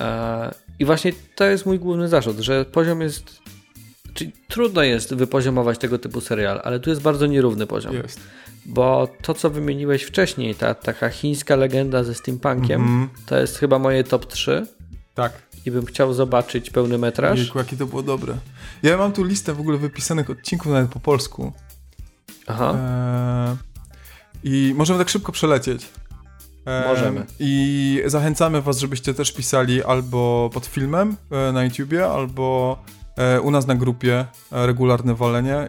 E, 0.00 0.54
I 0.78 0.84
właśnie 0.84 1.12
to 1.34 1.44
jest 1.44 1.66
mój 1.66 1.78
główny 1.78 2.08
zarzut, 2.08 2.38
że 2.38 2.64
poziom 2.64 3.00
jest. 3.00 3.38
Czyli 4.14 4.32
trudno 4.48 4.82
jest 4.82 5.14
wypoziomować 5.14 5.78
tego 5.78 5.98
typu 5.98 6.20
serial, 6.20 6.60
ale 6.64 6.80
tu 6.80 6.90
jest 6.90 7.02
bardzo 7.02 7.26
nierówny 7.26 7.66
poziom. 7.66 7.94
Jest. 7.94 8.20
Bo 8.66 9.08
to, 9.22 9.34
co 9.34 9.50
wymieniłeś 9.50 10.02
wcześniej, 10.02 10.54
ta 10.54 10.74
taka 10.74 11.08
chińska 11.08 11.56
legenda 11.56 12.04
ze 12.04 12.14
steampunkiem, 12.14 12.80
Mhm. 12.80 13.08
to 13.26 13.38
jest 13.38 13.58
chyba 13.58 13.78
moje 13.78 14.04
top 14.04 14.26
3 14.26 14.66
Tak. 15.14 15.32
I 15.66 15.70
bym 15.70 15.86
chciał 15.86 16.14
zobaczyć 16.14 16.70
pełny 16.70 16.98
metraż. 16.98 17.38
Jejku, 17.38 17.58
jakie 17.58 17.76
to 17.76 17.86
było 17.86 18.02
dobre. 18.02 18.34
Ja 18.82 18.96
mam 18.96 19.12
tu 19.12 19.24
listę 19.24 19.54
w 19.54 19.60
ogóle 19.60 19.78
wypisanych 19.78 20.30
odcinków 20.30 20.72
nawet 20.72 20.90
po 20.90 21.00
polsku. 21.00 21.52
Aha. 22.46 22.74
Eee, 22.74 23.56
I 24.44 24.74
możemy 24.76 24.98
tak 24.98 25.08
szybko 25.08 25.32
przelecieć. 25.32 25.86
Eee, 26.66 26.88
Możemy. 26.88 27.26
I 27.38 28.02
zachęcamy 28.06 28.62
was, 28.62 28.78
żebyście 28.78 29.14
też 29.14 29.32
pisali 29.32 29.82
albo 29.82 30.50
pod 30.54 30.66
filmem 30.66 31.16
e, 31.30 31.52
na 31.52 31.64
YouTubie, 31.64 32.06
albo 32.06 32.78
e, 33.16 33.40
u 33.40 33.50
nas 33.50 33.66
na 33.66 33.74
grupie 33.74 34.26
e, 34.52 34.66
regularne 34.66 35.14
walenie, 35.14 35.56
e, 35.56 35.68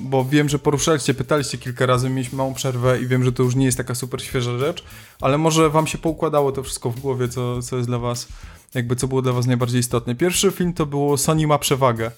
bo 0.00 0.24
wiem, 0.24 0.48
że 0.48 0.58
poruszaliście, 0.58 1.14
pytaliście 1.14 1.58
kilka 1.58 1.86
razy, 1.86 2.10
mieliśmy 2.10 2.38
małą 2.38 2.54
przerwę 2.54 3.00
i 3.00 3.06
wiem, 3.06 3.24
że 3.24 3.32
to 3.32 3.42
już 3.42 3.54
nie 3.54 3.64
jest 3.64 3.78
taka 3.78 3.94
super 3.94 4.22
świeża 4.22 4.58
rzecz, 4.58 4.84
ale 5.20 5.38
może 5.38 5.70
wam 5.70 5.86
się 5.86 5.98
poukładało 5.98 6.52
to 6.52 6.62
wszystko 6.62 6.90
w 6.90 7.00
głowie, 7.00 7.28
co, 7.28 7.62
co 7.62 7.76
jest 7.76 7.88
dla 7.88 7.98
was, 7.98 8.28
jakby 8.74 8.96
co 8.96 9.08
było 9.08 9.22
dla 9.22 9.32
was 9.32 9.46
najbardziej 9.46 9.80
istotne. 9.80 10.14
Pierwszy 10.14 10.50
film 10.50 10.72
to 10.72 10.86
było 10.86 11.16
Sony 11.16 11.46
ma 11.46 11.58
przewagę. 11.58 12.10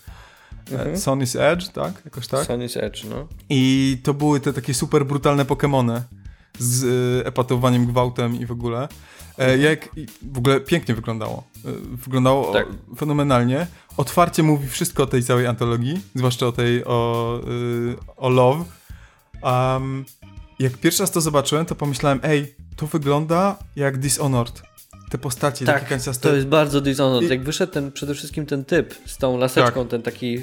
Mhm. 0.73 0.95
E, 0.95 0.97
Sony's 0.97 1.41
Edge, 1.41 1.69
tak? 1.69 2.03
Jakoś 2.05 2.27
tak? 2.27 2.49
Sunny's 2.49 2.81
Edge, 2.85 3.05
no. 3.05 3.29
I 3.49 3.99
to 4.03 4.15
były 4.15 4.41
te 4.41 4.53
takie 4.53 4.75
super 4.75 5.07
brutalne 5.07 5.45
Pokémony 5.45 6.01
z 6.59 6.85
y, 6.85 7.27
epatowaniem, 7.27 7.87
gwałtem 7.87 8.41
i 8.41 8.47
w 8.47 8.53
ogóle. 8.53 8.89
E, 9.39 9.59
jak 9.59 9.97
i 9.97 10.07
w 10.33 10.39
ogóle 10.39 10.61
pięknie 10.61 10.95
wyglądało. 10.95 11.45
E, 11.65 11.73
wyglądało 11.97 12.53
Tak. 12.53 12.67
o, 12.93 12.97
fenomenalnie. 12.97 13.67
Otwarcie 13.97 14.43
mówi 14.43 14.69
wszystko 14.69 15.03
o 15.03 15.07
tej 15.07 15.23
całej 15.23 15.47
antologii, 15.47 16.01
zwłaszcza 16.15 16.47
o 16.47 16.53
tej 16.53 16.85
o, 16.85 17.41
y, 17.49 17.97
o 18.17 18.29
Love. 18.29 18.65
Um, 19.43 20.05
jak 20.59 20.73
pierwszy 20.73 21.03
raz 21.03 21.11
to 21.11 21.21
zobaczyłem, 21.21 21.67
to 21.67 21.75
pomyślałem, 21.75 22.21
ej, 22.23 22.55
to 22.77 22.87
wygląda 22.87 23.59
jak 23.77 23.99
Dishonored. 23.99 24.63
Te 25.11 25.19
postacie 25.19 25.65
takie 25.67 25.81
Tak, 25.81 25.89
kanciaste. 25.89 26.29
to 26.29 26.35
jest 26.35 26.47
bardzo 26.49 26.81
Dishonored. 26.81 27.29
I- 27.29 27.33
Jak 27.33 27.43
wyszedł 27.45 27.73
ten, 27.73 27.93
przede 27.93 28.15
wszystkim 28.15 28.47
ten 28.47 28.65
typ 28.65 28.95
z 29.07 29.17
tą 29.17 29.39
laseczką, 29.39 29.89
ten 29.89 30.03
taki 30.03 30.39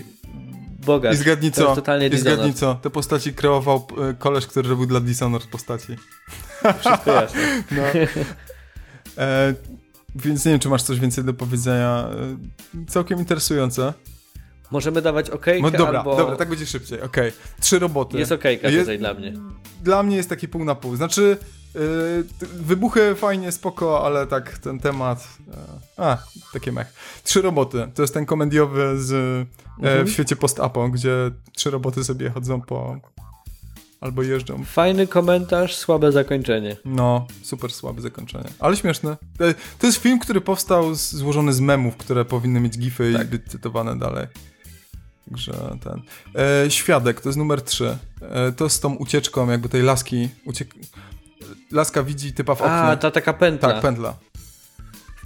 bogacz. 0.86 1.14
I 1.14 1.18
zgadnij 1.18 1.52
To 1.52 1.58
co, 1.58 1.64
jest 1.64 1.76
totalnie 1.76 2.08
i 2.08 2.18
zgadnij 2.18 2.54
co, 2.54 2.76
te 2.76 2.90
postaci 2.90 3.34
kreował 3.34 3.88
y, 4.12 4.16
koleś, 4.16 4.46
który 4.48 4.70
robił 4.70 4.86
dla 4.86 5.00
Dishonored 5.00 5.48
postaci. 5.48 5.96
Wszystko 6.80 7.12
jasne. 7.12 7.64
No. 7.72 7.84
E, 9.18 9.54
więc 10.16 10.46
nie 10.46 10.52
wiem, 10.52 10.60
czy 10.60 10.70
masz 10.70 10.84
coś 10.84 11.00
więcej 11.00 11.24
do 11.24 11.34
powiedzenia. 11.34 12.08
E, 12.84 12.86
całkiem 12.92 13.20
interesujące. 13.20 13.94
Możemy 14.72 15.02
dawać 15.02 15.30
okejkę 15.30 15.62
No 15.62 15.72
dobra, 15.72 16.00
albo... 16.00 16.16
dobra, 16.18 16.36
tak 16.36 16.50
będzie 16.50 16.66
szybciej. 16.66 17.02
Okej. 17.02 17.32
Trzy 17.60 17.80
roboty. 17.80 18.18
Jest 18.18 18.32
okejka 18.32 18.68
Jest- 18.70 18.80
tutaj 18.80 19.00
dla 19.00 19.14
mnie. 19.14 19.34
Dla 19.84 20.04
mnie 20.04 20.16
jest 20.16 20.30
taki 20.30 20.48
pół 20.48 20.66
na 20.66 20.76
pół. 20.76 20.96
Znaczy, 20.96 21.38
e, 21.42 21.63
wybuchy 22.42 23.16
fajnie, 23.16 23.52
spoko, 23.52 24.06
ale 24.06 24.28
tak 24.28 24.58
ten 24.58 24.80
temat. 24.80 25.28
E, 25.98 26.04
a, 26.04 26.18
takie 26.54 26.72
mech. 26.72 26.94
Trzy 27.24 27.42
roboty. 27.42 27.88
To 27.96 28.02
jest 28.02 28.14
ten 28.14 28.26
komediowy 28.26 29.02
z 29.04 29.14
e, 29.14 29.64
Mhm. 29.80 30.08
w 30.08 30.10
świecie 30.12 30.36
post-apo, 30.36 30.90
gdzie 30.90 31.32
trzy 31.56 31.72
roboty 31.72 32.04
sobie 32.04 32.30
chodzą 32.30 32.62
po. 32.62 32.96
Albo 34.02 34.24
jeżdżą. 34.24 34.64
Fajny 34.66 35.08
komentarz, 35.08 35.76
słabe 35.76 36.12
zakończenie. 36.12 36.78
No, 36.86 37.28
super 37.44 37.72
słabe 37.72 38.02
zakończenie. 38.02 38.50
Ale 38.60 38.76
śmieszne. 38.78 39.18
E, 39.40 39.54
To 39.80 39.88
jest 39.88 39.98
film, 40.00 40.20
który 40.20 40.42
powstał 40.42 40.96
z, 40.96 41.12
złożony 41.16 41.54
z 41.54 41.60
memów, 41.60 41.98
które 41.98 42.26
powinny 42.26 42.60
mieć 42.60 42.78
gify 42.78 43.14
Tak. 43.14 43.28
i 43.28 43.30
być 43.30 43.42
cytowane 43.48 44.00
dalej. 44.00 44.28
Także 45.30 45.54
ten. 45.84 46.02
E, 46.66 46.72
Świadek, 46.72 47.22
to 47.22 47.30
jest 47.30 47.38
numer 47.40 47.62
3. 47.62 47.98
E, 48.22 48.52
to 48.52 48.70
z 48.70 48.80
tą 48.80 48.96
ucieczką 48.96 49.50
jakby 49.50 49.70
tej 49.70 49.82
laski. 49.82 50.30
Uciek... 50.46 50.74
Laska 51.74 52.04
widzi 52.04 52.34
typa 52.34 52.56
w 52.56 52.62
oknie. 52.62 52.74
A, 52.74 52.96
ta 52.98 53.12
taka 53.12 53.34
pętla. 53.34 53.70
Tak, 53.70 53.82
pętla. 53.82 54.14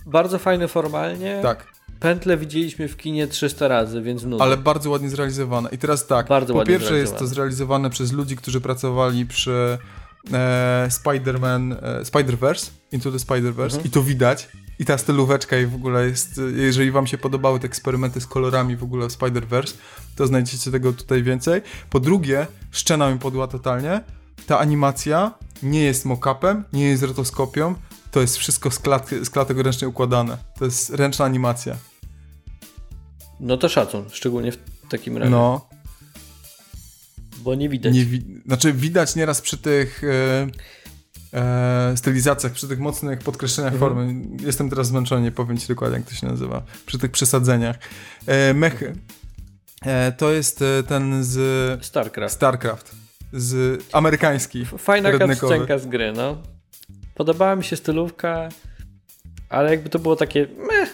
Bardzo 0.06 0.40
fajny 0.40 0.68
formalnie. 0.68 1.40
Tak. 1.42 1.68
Pętlę 2.00 2.38
widzieliśmy 2.38 2.88
w 2.88 2.98
kinie 2.98 3.28
300 3.28 3.68
razy, 3.68 4.02
więc 4.02 4.24
nudno. 4.24 4.44
Ale 4.46 4.58
bardzo 4.58 4.90
ładnie 4.90 5.10
zrealizowane. 5.10 5.70
I 5.72 5.78
teraz 5.78 6.08
tak, 6.08 6.28
Bardzo 6.28 6.54
po 6.54 6.66
pierwsze 6.66 6.98
jest 6.98 7.12
to 7.14 7.18
zrealizowane. 7.18 7.36
zrealizowane 7.36 7.90
przez 7.90 8.12
ludzi, 8.12 8.36
którzy 8.36 8.62
pracowali 8.62 9.26
przy 9.26 9.78
e, 10.34 10.88
Spider-Man, 10.90 11.76
e, 11.82 12.02
Spider-Verse, 12.04 12.70
Into 12.92 13.12
the 13.12 13.18
Spider-Verse 13.18 13.64
Mhm. 13.76 13.84
i 13.86 13.90
to 13.90 14.04
widać. 14.04 14.50
I 14.80 14.86
ta 14.86 14.98
stylóweczka 14.98 15.58
i 15.58 15.66
w 15.66 15.76
ogóle 15.76 16.06
jest, 16.08 16.42
jeżeli 16.56 16.92
wam 16.92 17.08
się 17.08 17.18
podobały 17.18 17.60
te 17.60 17.66
eksperymenty 17.68 18.22
z 18.22 18.28
kolorami 18.28 18.76
w 18.76 18.84
ogóle 18.84 19.08
w 19.08 19.12
Spider-Verse, 19.12 19.74
to 20.16 20.28
znajdziecie 20.28 20.72
tego 20.72 20.94
tutaj 20.94 21.24
więcej. 21.24 21.62
Po 21.90 22.00
drugie, 22.00 22.48
szczena 22.72 23.12
mi 23.12 23.20
podła 23.20 23.48
totalnie. 23.48 24.02
Ta 24.46 24.60
animacja 24.60 25.32
nie 25.64 25.84
jest 25.84 26.06
mock-upem, 26.06 26.64
nie 26.74 26.84
jest 26.86 27.04
rotoskopią, 27.04 27.76
to 28.12 28.22
jest 28.22 28.38
wszystko 28.38 28.72
z, 28.72 28.80
klat 28.80 29.10
z 29.24 29.30
klatek 29.30 29.58
ręcznie 29.58 29.88
układane. 29.88 30.38
To 30.60 30.66
jest 30.66 30.90
ręczna 30.90 31.26
animacja. 31.26 31.78
No 33.40 33.58
to 33.58 33.70
szacun, 33.70 34.06
szczególnie 34.12 34.52
w 34.52 34.58
takim 34.90 35.18
razie. 35.18 35.32
No, 35.32 35.68
Bo 37.38 37.56
nie 37.56 37.70
widać. 37.70 37.94
nie 37.94 38.06
wi- 38.06 38.42
znaczy 38.46 38.74
widać 38.74 39.16
nieraz 39.16 39.42
przy 39.42 39.58
tych 39.58 40.02
e, 41.34 41.94
stylizacjach, 41.98 42.52
przy 42.54 42.68
tych 42.68 42.80
mocnych 42.80 43.20
podkreśleniach 43.20 43.74
Mhm. 43.74 43.92
formy. 43.92 44.16
Jestem 44.46 44.70
teraz 44.70 44.88
zmęczony, 44.88 45.22
nie 45.22 45.32
powiem 45.32 45.58
ci 45.58 45.68
dokładnie, 45.68 45.98
jak 45.98 46.08
to 46.08 46.14
się 46.16 46.28
nazywa. 46.28 46.64
Przy 46.86 46.98
tych 47.00 47.12
przesadzeniach. 47.12 47.76
E, 48.26 48.54
mechy. 48.54 48.96
To 50.18 50.32
jest 50.32 50.64
ten 50.88 51.24
z 51.24 51.86
StarCraft. 51.86 52.36
StarCraft. 52.36 52.96
Z 53.34 53.84
amerykański. 53.94 54.66
Fajna 54.66 55.12
cutscenka 55.20 55.78
z 55.78 55.86
gry, 55.86 56.12
no. 56.16 56.38
Podobała 57.16 57.56
mi 57.56 57.64
się 57.64 57.76
stylówka, 57.76 58.50
ale 59.50 59.70
jakby 59.72 59.90
to 59.90 60.00
było 60.00 60.16
takie 60.16 60.48
meh, 60.58 60.90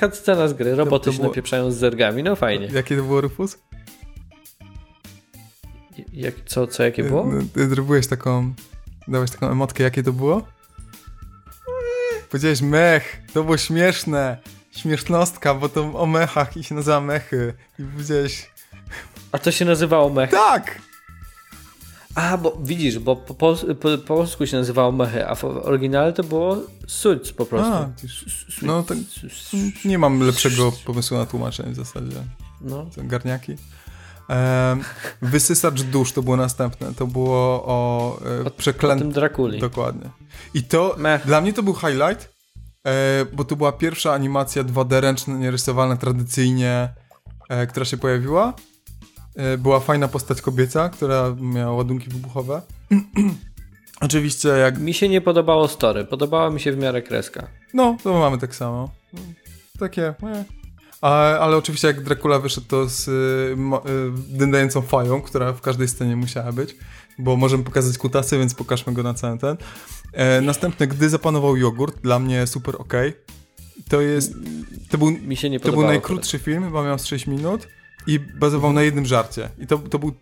cutscena 0.00 0.48
z 0.48 0.52
gry, 0.52 0.74
roboty 0.74 1.04
to 1.04 1.12
się 1.12 1.16
było- 1.18 1.28
napieprzają 1.28 1.70
z 1.70 1.76
zergami, 1.76 2.22
no 2.22 2.36
fajnie. 2.36 2.66
Jakie 2.66 2.96
to 2.96 3.02
było, 3.02 3.20
Rufus? 3.20 3.58
Jak, 6.12 6.34
co, 6.46 6.66
co, 6.66 6.82
jakie 6.82 7.04
było? 7.04 7.26
No, 7.56 7.66
zrobiłeś 7.68 8.06
taką, 8.06 8.54
dałeś 9.08 9.30
taką 9.30 9.50
emotkę, 9.50 9.84
jakie 9.84 10.02
to 10.02 10.12
było? 10.12 10.42
Powiedziałeś 12.30 12.60
mech, 12.60 13.20
to 13.32 13.44
było 13.44 13.56
śmieszne. 13.56 14.38
Śmiesznostka, 14.70 15.54
bo 15.54 15.68
to 15.68 15.80
o 16.00 16.06
mechach 16.06 16.56
i 16.56 16.64
się 16.64 16.74
nazywa 16.74 17.00
mechy. 17.00 17.54
I 17.78 17.82
powiedziałeś, 17.82 18.50
A 19.32 19.38
to 19.38 19.50
się 19.50 19.64
nazywało 19.64 20.10
mech. 20.10 20.30
tak! 20.30 20.78
A, 22.18 22.36
bo 22.36 22.56
widzisz, 22.60 22.98
bo 22.98 23.16
po, 23.16 23.34
po, 23.34 23.56
po, 23.56 23.74
po 23.74 23.98
polsku 23.98 24.46
się 24.46 24.56
nazywało 24.56 24.92
mechy, 24.92 25.28
a 25.28 25.34
w 25.34 25.44
oryginale 25.44 26.12
to 26.12 26.24
było 26.24 26.56
suits 26.86 27.32
po 27.32 27.46
prostu. 27.46 27.72
A, 27.72 27.88
no 28.62 28.82
tak, 28.82 28.98
nie 29.84 29.98
mam 29.98 30.20
lepszego 30.20 30.72
pomysłu 30.86 31.18
na 31.18 31.26
tłumaczenie 31.26 31.72
w 31.72 31.76
zasadzie. 31.76 32.16
No. 32.60 32.86
Garniaki. 32.96 33.52
Em, 34.28 34.84
wysysacz 35.22 35.82
dusz 35.82 36.12
to 36.12 36.22
było 36.22 36.36
następne. 36.36 36.94
To 36.94 37.06
było 37.06 37.64
o 37.64 38.18
e, 38.46 38.50
przeklętym... 38.50 39.08
tym 39.08 39.12
Drakuli. 39.12 39.60
Dokładnie. 39.60 40.10
I 40.54 40.62
to 40.62 40.94
Mech. 40.98 41.26
dla 41.26 41.40
mnie 41.40 41.52
to 41.52 41.62
był 41.62 41.74
highlight, 41.74 42.32
e, 42.86 43.24
bo 43.32 43.44
to 43.44 43.56
była 43.56 43.72
pierwsza 43.72 44.12
animacja 44.12 44.64
2D 44.64 45.00
ręczna, 45.00 45.34
nierysowana 45.34 45.96
tradycyjnie, 45.96 46.88
e, 47.48 47.66
która 47.66 47.84
się 47.84 47.96
pojawiła. 47.96 48.54
E, 49.36 49.58
była 49.58 49.80
fajna 49.80 50.08
postać 50.08 50.42
kobieca, 50.42 50.88
która 50.88 51.36
miała 51.40 51.72
ładunki 51.72 52.08
wybuchowe. 52.08 52.62
Oczywiście 54.00 54.48
jak... 54.48 54.78
Mi 54.78 54.94
się 54.94 55.08
nie 55.08 55.20
podobało 55.20 55.68
story, 55.68 56.04
podobała 56.04 56.50
mi 56.50 56.60
się 56.60 56.72
w 56.72 56.78
miarę 56.78 57.02
kreska. 57.02 57.48
No, 57.74 57.96
to 58.02 58.18
mamy 58.18 58.38
tak 58.38 58.54
samo. 58.54 58.90
Takie... 59.78 60.14
E. 60.22 60.44
A, 61.00 61.38
ale 61.38 61.56
oczywiście 61.56 61.88
jak 61.88 62.02
Dracula 62.02 62.38
wyszedł 62.38 62.66
to 62.66 62.88
z 62.88 63.08
y, 63.08 63.10
y, 63.10 64.38
dędającą 64.38 64.82
fają, 64.82 65.22
która 65.22 65.52
w 65.52 65.60
każdej 65.60 65.88
scenie 65.88 66.16
musiała 66.16 66.52
być, 66.52 66.76
bo 67.18 67.36
możemy 67.36 67.64
pokazać 67.64 67.98
kutasy, 67.98 68.38
więc 68.38 68.54
pokażmy 68.54 68.92
go 68.92 69.02
na 69.02 69.14
cały 69.14 69.38
ten. 69.38 69.56
E, 70.12 70.40
następne, 70.40 70.86
gdy 70.86 71.08
zapanował 71.08 71.56
jogurt, 71.56 72.00
dla 72.02 72.18
mnie 72.18 72.46
super 72.46 72.74
ok. 72.78 72.94
To 73.88 74.00
jest, 74.00 74.32
to 74.90 74.98
był, 74.98 75.10
Mi 75.10 75.36
się 75.36 75.50
nie 75.50 75.60
to 75.60 75.62
podobało. 75.62 75.82
był 75.82 75.92
najkrótszy 75.92 76.38
film, 76.38 76.64
chyba 76.64 76.84
miał 76.84 76.98
z 76.98 77.06
6 77.06 77.26
minut 77.26 77.68
i 78.08 78.18
bazował 78.18 78.72
na 78.72 78.82
jednym 78.82 79.06
żarcie. 79.06 79.48
I 79.58 79.66
to, 79.66 79.78
to 79.78 79.98
był, 79.98 80.12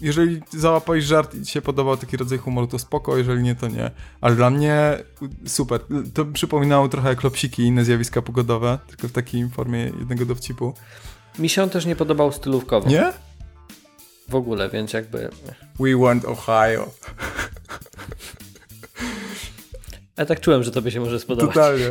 jeżeli 0.00 0.40
załapałeś 0.50 1.04
żart 1.04 1.34
i 1.34 1.44
ci 1.44 1.52
się 1.52 1.62
podobał 1.62 1.96
taki 1.96 2.16
rodzaj 2.16 2.38
humoru, 2.38 2.66
to 2.66 2.78
spoko, 2.78 3.16
jeżeli 3.16 3.42
nie, 3.42 3.54
to 3.54 3.68
nie. 3.68 3.90
Ale 4.20 4.36
dla 4.36 4.50
mnie 4.50 4.98
super. 5.46 5.80
To 6.14 6.24
przypominało 6.24 6.88
trochę 6.88 7.16
klopsiki 7.16 7.62
i 7.62 7.66
inne 7.66 7.84
zjawiska 7.84 8.22
pogodowe, 8.22 8.78
tylko 8.86 9.08
w 9.08 9.12
takiej 9.12 9.48
formie 9.48 9.78
jednego 9.78 10.26
dowcipu. 10.26 10.74
Mi 11.38 11.48
się 11.48 11.62
on 11.62 11.70
też 11.70 11.86
nie 11.86 11.96
podobał 11.96 12.32
stylówkowo. 12.32 12.88
Nie? 12.88 13.12
W 14.28 14.34
ogóle, 14.34 14.70
więc 14.70 14.92
jakby... 14.92 15.30
We 15.80 15.96
want 15.96 16.24
Ohio. 16.24 16.90
Ja 20.16 20.26
tak 20.26 20.40
czułem, 20.40 20.62
że 20.62 20.70
tobie 20.70 20.90
się 20.90 21.00
może 21.00 21.20
spodobać. 21.20 21.54
Totalnie. 21.54 21.90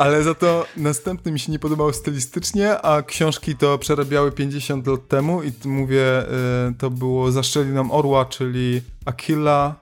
Ale 0.00 0.22
za 0.22 0.34
to 0.34 0.66
następny 0.76 1.32
mi 1.32 1.38
się 1.38 1.52
nie 1.52 1.58
podobał 1.58 1.92
stylistycznie, 1.92 2.78
a 2.82 3.02
książki 3.02 3.56
to 3.56 3.78
przerabiały 3.78 4.32
50 4.32 4.86
lat 4.86 5.08
temu 5.08 5.42
i 5.42 5.52
mówię, 5.64 6.22
y, 6.22 6.74
to 6.78 6.90
było 6.90 7.32
Zaszczeli 7.32 7.70
nam 7.70 7.90
orła, 7.90 8.24
czyli 8.24 8.82
Aquila... 9.04 9.74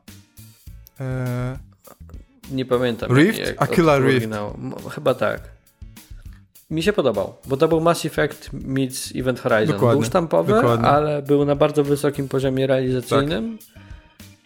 y, 1.00 1.04
Nie 2.50 2.64
pamiętam. 2.64 3.16
Rift? 3.18 3.38
jak- 3.38 3.62
Aquila 3.62 3.98
Rift. 3.98 4.28
Chyba 4.90 5.14
tak. 5.14 5.40
Mi 6.70 6.82
się 6.82 6.92
podobał, 6.92 7.34
bo 7.46 7.56
to 7.56 7.68
był 7.68 7.80
Mass 7.80 8.04
Effect 8.06 8.50
meets 8.52 9.12
Event 9.16 9.40
Horizon. 9.40 9.74
Dokładnie, 9.76 10.00
Był 10.00 10.08
sztampowy, 10.08 10.52
dokładnie. 10.52 10.88
ale 10.88 11.22
był 11.22 11.44
na 11.44 11.56
bardzo 11.56 11.84
wysokim 11.84 12.28
poziomie 12.28 12.66
realizacyjnym. 12.66 13.58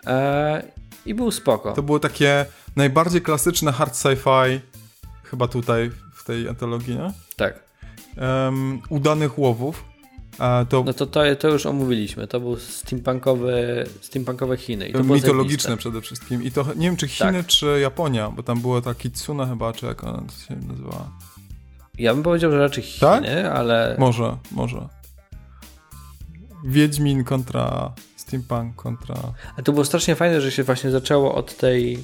E, 0.07 0.63
I 1.07 1.15
był 1.15 1.31
spoko. 1.31 1.73
To 1.73 1.83
było 1.83 1.99
takie 1.99 2.47
najbardziej 2.77 3.23
klasyczne 3.23 3.73
hard 3.73 3.95
sci-fi, 3.95 4.61
chyba 5.33 5.49
tutaj 5.49 5.91
w 6.15 6.25
tej 6.25 6.49
antologii, 6.49 6.95
nie? 6.95 7.13
Tak. 7.37 7.65
Em, 8.17 8.81
udanych 8.89 9.39
łowów. 9.39 9.85
To 10.69 10.85
No 10.87 10.93
to, 10.93 11.07
to 11.07 11.37
to 11.39 11.49
już 11.49 11.67
omówiliśmy. 11.67 12.27
To 12.27 12.41
był 12.41 12.57
steampunkowy, 12.57 13.87
steampunkowe 14.01 14.57
Chiny. 14.57 14.89
I 14.89 14.93
to 14.93 15.05
mitologiczne 15.05 15.77
przede 15.77 16.01
wszystkim. 16.01 16.43
I 16.43 16.51
to 16.51 16.67
nie 16.77 16.87
wiem, 16.87 16.97
czy 16.97 17.09
Chiny, 17.09 17.33
Tak. 17.33 17.47
czy 17.47 17.81
Japonia, 17.81 18.31
bo 18.31 18.43
tam 18.43 18.61
było 18.61 18.83
ta 18.83 18.95
Kitsune 18.95 19.47
chyba, 19.47 19.73
czy 19.73 19.87
jak 19.87 20.05
ona 20.05 20.23
się 20.49 20.57
nazywała. 20.57 21.11
Ja 21.99 22.15
bym 22.15 22.23
powiedział, 22.23 22.51
że 22.51 22.59
raczej 22.59 22.85
Tak? 23.01 23.25
Chiny, 23.25 23.53
ale 23.53 23.97
Może, 23.99 24.37
może. 24.51 24.89
Wiedźmin 26.65 27.25
kontra 27.25 27.93
Steampunk 28.17 28.77
kontra... 28.77 29.17
A 29.57 29.63
to 29.63 29.73
było 29.73 29.85
strasznie 29.85 30.15
fajne, 30.15 30.41
że 30.41 30.53
się 30.53 30.63
właśnie 30.63 30.91
zaczęło 30.91 31.35
od 31.35 31.57
tej 31.57 31.99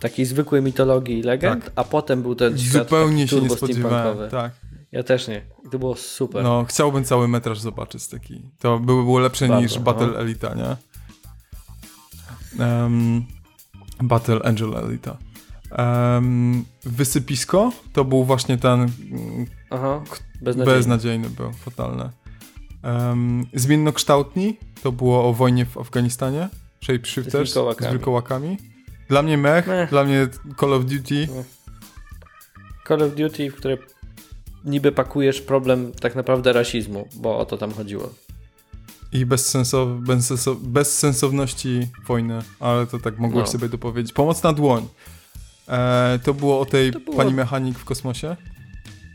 takiej 0.00 0.24
zwykłej 0.26 0.62
mitologii 0.62 1.18
i 1.18 1.22
legend, 1.22 1.64
Tak. 1.64 1.72
a 1.76 1.84
potem 1.84 2.22
był 2.22 2.34
ten 2.34 2.58
świat 2.58 2.82
Zupełnie 2.88 3.28
się 3.28 3.40
nie 3.40 3.50
spodziewałem. 3.50 4.30
Tak. 4.30 4.52
Ja 4.92 5.02
też 5.02 5.28
nie. 5.28 5.42
To 5.70 5.78
było 5.78 5.96
super. 5.96 6.42
No, 6.42 6.64
chciałbym 6.68 7.04
cały 7.04 7.28
metraż 7.28 7.60
zobaczyć 7.60 8.06
taki. 8.06 8.42
To 8.58 8.78
by 8.78 8.86
było 8.86 9.18
lepsze 9.18 9.48
Bardzo, 9.48 9.62
niż 9.62 9.78
Battle 9.78 10.06
no. 10.06 10.18
Elita, 10.18 10.54
nie? 10.54 10.76
Em, 12.64 13.24
Battle 14.02 14.42
Angel 14.42 14.76
Elita. 14.76 15.16
Em, 15.70 16.64
wysypisko 16.84 17.72
to 17.92 18.04
był 18.04 18.24
właśnie 18.24 18.58
ten 18.58 18.86
Aha, 19.70 20.02
beznadziejnie. 20.42 20.78
beznadziejny 20.78 21.30
był, 21.30 21.52
fatalny. 21.52 22.10
Um, 22.84 23.46
zmiennokształtni 23.54 24.56
to 24.82 24.92
było 24.92 25.28
o 25.28 25.32
wojnie 25.32 25.66
w 25.66 25.78
Afganistanie. 25.78 26.48
Shapeshifters 26.84 27.50
Z 27.50 27.54
wilkołakami. 27.54 27.88
z 27.90 27.92
wilkołakami. 27.92 28.56
Dla 29.10 29.22
mnie 29.22 29.38
mech, 29.38 29.66
Mech. 29.66 29.90
dla 29.90 30.04
mnie 30.04 30.28
Call 30.60 30.72
of 30.74 30.84
Duty. 30.84 31.28
Call 32.88 33.02
of 33.02 33.14
Duty, 33.14 33.50
w 33.50 33.54
które 33.56 33.78
niby 34.64 34.92
pakujesz 34.92 35.40
problem 35.40 35.92
tak 36.00 36.14
naprawdę 36.14 36.52
rasizmu, 36.52 37.08
bo 37.16 37.38
o 37.38 37.46
to 37.46 37.56
tam 37.58 37.72
chodziło. 37.72 38.10
i 39.12 39.26
bezsensow, 39.26 39.88
bezsensow, 40.00 40.56
bezsensowności 40.60 41.88
wojny, 42.06 42.38
ale 42.60 42.86
to 42.86 42.98
tak 42.98 43.18
mogłeś 43.18 43.46
No. 43.46 43.52
sobie 43.52 43.68
dopowiedzieć. 43.68 44.12
Pomoc 44.12 44.42
na 44.42 44.52
dłoń. 44.52 44.88
E, 45.68 46.18
to 46.24 46.34
było 46.34 46.60
o 46.60 46.64
tej 46.66 46.92
było- 46.92 47.16
pani 47.16 47.34
mechanik 47.34 47.78
w 47.78 47.84
kosmosie, 47.84 48.36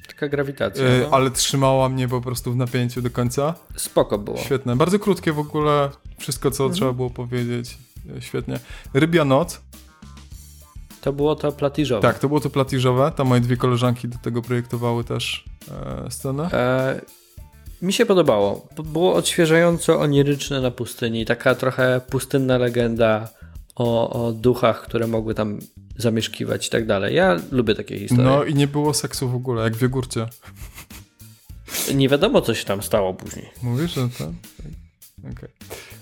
Taka 0.07 0.27
grawitacja. 0.27 0.83
e, 0.85 0.99
no. 1.01 1.09
ale 1.11 1.31
trzymała 1.31 1.89
mnie 1.89 2.07
po 2.07 2.21
prostu 2.21 2.51
w 2.53 2.55
napięciu 2.55 3.01
do 3.01 3.09
końca. 3.09 3.53
Spoko 3.75 4.17
było. 4.17 4.37
Świetne. 4.37 4.75
Bardzo 4.75 4.99
krótkie 4.99 5.33
w 5.33 5.39
ogóle. 5.39 5.89
Wszystko, 6.19 6.51
co 6.51 6.63
Mhm. 6.63 6.75
trzeba 6.77 6.93
było 6.93 7.09
powiedzieć. 7.09 7.77
E, 8.17 8.21
Świetnie. 8.21 8.59
Rybia 8.93 9.25
noc. 9.25 9.61
To 11.05 11.13
było 11.13 11.35
to 11.35 11.51
platiżowe. 11.51 12.01
Tak, 12.01 12.19
to 12.19 12.27
było 12.27 12.39
to 12.39 12.49
platiżowe. 12.49 13.11
Tam 13.15 13.27
moje 13.27 13.41
dwie 13.41 13.57
koleżanki 13.57 14.07
do 14.07 14.17
tego 14.17 14.41
projektowały 14.41 15.03
też 15.03 15.45
e, 16.05 16.11
scenę. 16.11 16.49
E, 16.53 17.01
mi 17.81 17.93
się 17.93 18.05
podobało. 18.05 18.67
Było 18.85 19.13
odświeżająco 19.13 19.99
oniryczne 19.99 20.61
na 20.61 20.71
pustyni. 20.71 21.25
Taka 21.25 21.55
trochę 21.55 22.01
pustynna 22.09 22.57
legenda 22.57 23.29
o, 23.75 24.25
o 24.27 24.31
duchach, 24.31 24.81
które 24.81 25.07
mogły 25.07 25.35
tam 25.35 25.59
zamieszkiwać 25.97 26.67
i 26.67 26.69
tak 26.69 26.85
dalej. 26.85 27.15
Ja 27.15 27.39
lubię 27.51 27.75
takie 27.75 27.99
historie. 27.99 28.25
No 28.25 28.43
i 28.43 28.55
nie 28.55 28.67
było 28.67 28.93
seksu 28.93 29.29
w 29.29 29.35
ogóle, 29.35 29.63
jak 29.63 29.75
w 29.75 29.81
jogurcie. 29.81 30.25
Nie 31.93 32.09
wiadomo, 32.09 32.41
co 32.41 32.53
się 32.53 32.65
tam 32.65 32.81
stało 32.81 33.13
później. 33.13 33.49
Mówisz, 33.63 33.93
że? 33.93 34.03
Okej. 34.03 34.35
Tylko 35.21 35.47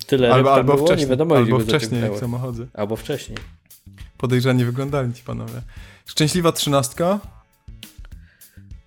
tyle 0.07 0.33
Albo, 0.33 0.53
albo 0.53 0.73
było, 0.73 0.87
wcześniej, 0.87 1.05
nie 1.05 1.09
wiadomo, 1.09 1.35
albo 1.35 1.59
wcześniej, 1.59 2.01
jak 2.01 2.17
samochody. 2.17 2.67
Albo 2.73 2.95
wcześniej. 2.95 3.37
Podejrzani 4.27 4.65
wyglądali 4.65 5.13
ci 5.13 5.23
panowie. 5.23 5.61
Szczęśliwa 6.05 6.51
trzynastka. 6.51 7.19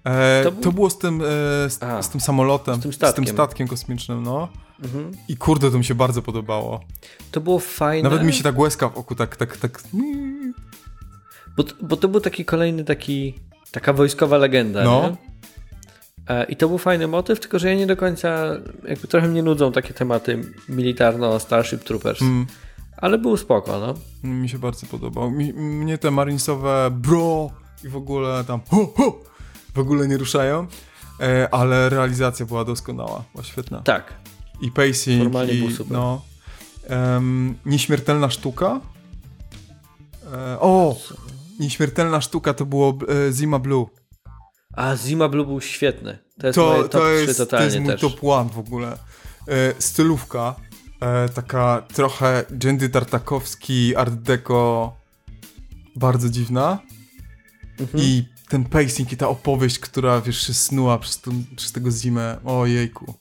E, 0.05 0.45
To 0.45 0.51
to, 0.53 0.61
był- 0.61 0.73
było 0.73 0.91
z 0.91 0.99
tym, 0.99 1.21
e, 1.23 1.25
z, 1.71 1.83
A, 1.83 2.03
z 2.03 2.11
tym 2.11 2.21
samolotem, 2.21 2.75
z 2.75 2.83
tym 2.83 2.93
statkiem. 2.93 3.27
statkiem 3.27 3.69
kosmicznym, 3.69 4.23
no. 4.23 4.49
Mhm. 4.85 5.13
I 5.29 5.37
kurde, 5.37 5.71
to 5.71 5.79
mi 5.79 5.85
się 5.85 5.95
bardzo 5.95 6.23
podobało. 6.23 6.81
To 7.33 7.41
było 7.41 7.59
fajne. 7.59 8.09
Nawet 8.11 8.25
mi 8.27 8.33
się 8.33 8.43
tak 8.43 8.59
łezka 8.59 8.89
w 8.89 8.99
oku 8.99 9.15
tak, 9.15 9.37
tak, 9.37 9.57
tak... 9.57 9.83
Bo, 11.57 11.65
bo 11.83 11.97
to 11.97 12.09
był 12.09 12.21
taki 12.21 12.45
kolejny 12.45 12.85
taki, 12.85 13.35
taka 13.71 13.93
wojskowa 13.93 14.39
legenda, 14.39 14.85
No. 14.85 15.03
nie? 15.03 15.17
E, 16.35 16.45
I 16.45 16.57
to 16.57 16.69
był 16.69 16.79
fajny 16.79 17.07
motyw, 17.09 17.41
tylko 17.41 17.59
że 17.59 17.69
ja 17.69 17.75
nie 17.75 17.87
do 17.87 17.97
końca, 17.97 18.47
jakby 18.89 19.09
trochę 19.09 19.29
mnie 19.29 19.43
nudzą 19.43 19.73
takie 19.73 19.95
tematy 19.95 20.41
militarno 20.69 21.41
Starship 21.41 21.85
Troopers, 21.85 22.23
Mm, 22.23 22.47
ale 22.97 23.19
był 23.19 23.37
spoko, 23.37 23.81
no. 23.81 23.95
mi 24.31 24.49
się 24.49 24.59
bardzo 24.59 24.87
podobał. 24.87 25.31
Mi, 25.31 25.53
mnie 25.53 25.99
te 25.99 26.11
marinesowe 26.11 26.89
bro 26.93 27.51
i 27.85 27.89
w 27.89 27.97
ogóle 27.97 28.45
tam 28.45 28.61
ho, 28.71 28.93
ho, 28.97 29.21
w 29.75 29.79
ogóle 29.79 30.09
nie 30.09 30.17
ruszają, 30.19 30.67
e, 31.21 31.49
ale 31.55 31.89
realizacja 31.89 32.47
była 32.47 32.65
doskonała, 32.65 33.25
była 33.33 33.45
świetna. 33.45 33.81
Tak. 33.81 34.15
I 34.61 34.71
pacing, 34.71 35.23
Formalnie 35.23 35.53
i, 35.53 35.61
był 35.61 35.71
super. 35.71 35.93
no. 35.93 36.23
Em, 36.89 37.55
nieśmiertelna 37.67 38.31
sztuka. 38.31 38.81
E, 40.33 40.61
o! 40.61 40.97
Nieśmiertelna 41.61 42.21
sztuka 42.21 42.55
to 42.55 42.67
było 42.67 42.99
e, 43.29 43.33
Zima 43.33 43.59
Blue. 43.59 43.87
A 44.73 44.97
Zima 44.97 45.29
Blue 45.29 45.47
był 45.47 45.61
świetny. 45.61 46.19
To 46.41 46.47
jest 46.47 46.59
moje 46.59 46.83
To, 46.83 46.89
top 46.89 46.93
to, 46.93 46.99
3 46.99 47.25
jest, 47.27 47.39
to 47.39 47.45
totalnie 47.47 47.65
jest 47.67 47.79
mój 47.79 47.93
też. 47.93 48.01
top 48.01 48.25
one 48.25 48.51
w 48.51 48.59
ogóle. 48.59 48.99
E, 49.49 49.75
stylówka. 49.79 50.55
E, 51.01 51.29
taka 51.29 51.83
trochę 51.95 52.45
Jendy 52.65 52.89
Tartakowski, 52.89 53.97
Art 53.97 54.15
Deco. 54.15 54.93
Bardzo 55.97 56.29
dziwna. 56.29 56.79
Mhm. 57.81 58.05
I 58.05 58.29
ten 58.49 58.65
pacing 58.65 59.13
i 59.13 59.17
ta 59.17 59.29
opowieść, 59.29 59.79
która 59.79 60.21
wiesz, 60.21 60.47
się 60.47 60.55
snuła 60.55 60.99
przez, 60.99 61.21
tą, 61.21 61.45
przez 61.57 61.73
tego 61.73 61.91
zimę. 61.91 62.39
Ojejku. 62.45 63.15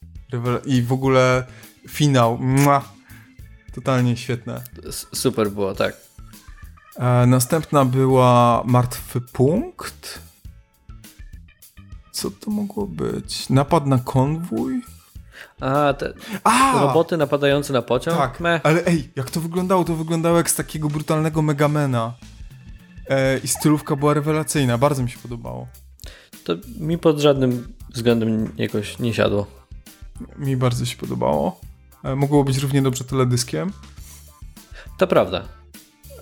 I 0.66 0.82
w 0.82 0.94
ogóle 0.94 1.46
finał. 1.88 2.38
Mua. 2.38 2.94
Totalnie 3.74 4.18
świetne. 4.18 4.62
Super 5.14 5.52
było, 5.52 5.76
tak. 5.76 5.98
E, 6.96 7.26
następna 7.28 7.86
była 7.86 8.64
Martwy 8.66 9.22
Punkt. 9.22 10.20
Co 12.12 12.32
to 12.32 12.52
mogło 12.52 12.88
być? 12.88 13.50
Napad 13.50 13.86
na 13.86 13.98
konwój? 13.98 14.82
A, 15.62 15.94
te 15.94 16.14
A! 16.44 16.82
roboty 16.82 17.18
napadające 17.18 17.74
na 17.74 17.82
pociąg? 17.82 18.18
Tak, 18.18 18.40
Meh. 18.40 18.62
ale 18.64 18.86
ej, 18.86 19.12
jak 19.16 19.32
to 19.32 19.42
wyglądało? 19.42 19.84
To 19.84 19.96
wyglądało 19.96 20.38
jak 20.38 20.50
z 20.50 20.56
takiego 20.56 20.88
brutalnego 20.90 21.42
Megamena. 21.42 22.14
E, 23.10 23.38
I 23.38 23.48
stylówka 23.48 23.96
była 23.96 24.14
rewelacyjna, 24.14 24.78
bardzo 24.78 25.04
mi 25.04 25.10
się 25.10 25.20
podobało. 25.20 25.68
To 26.44 26.54
mi 26.80 26.98
pod 26.98 27.20
żadnym 27.20 27.74
względem 27.94 28.52
jakoś 28.58 29.00
nie 29.00 29.14
siadło. 29.14 29.48
Mi 30.38 30.58
bardzo 30.58 30.86
się 30.86 30.98
podobało. 30.98 31.60
E, 32.04 32.16
mogło 32.16 32.44
być 32.44 32.58
równie 32.58 32.82
dobrze 32.82 33.04
teledyskiem. 33.04 33.72
To 34.98 35.08
prawda. 35.08 35.42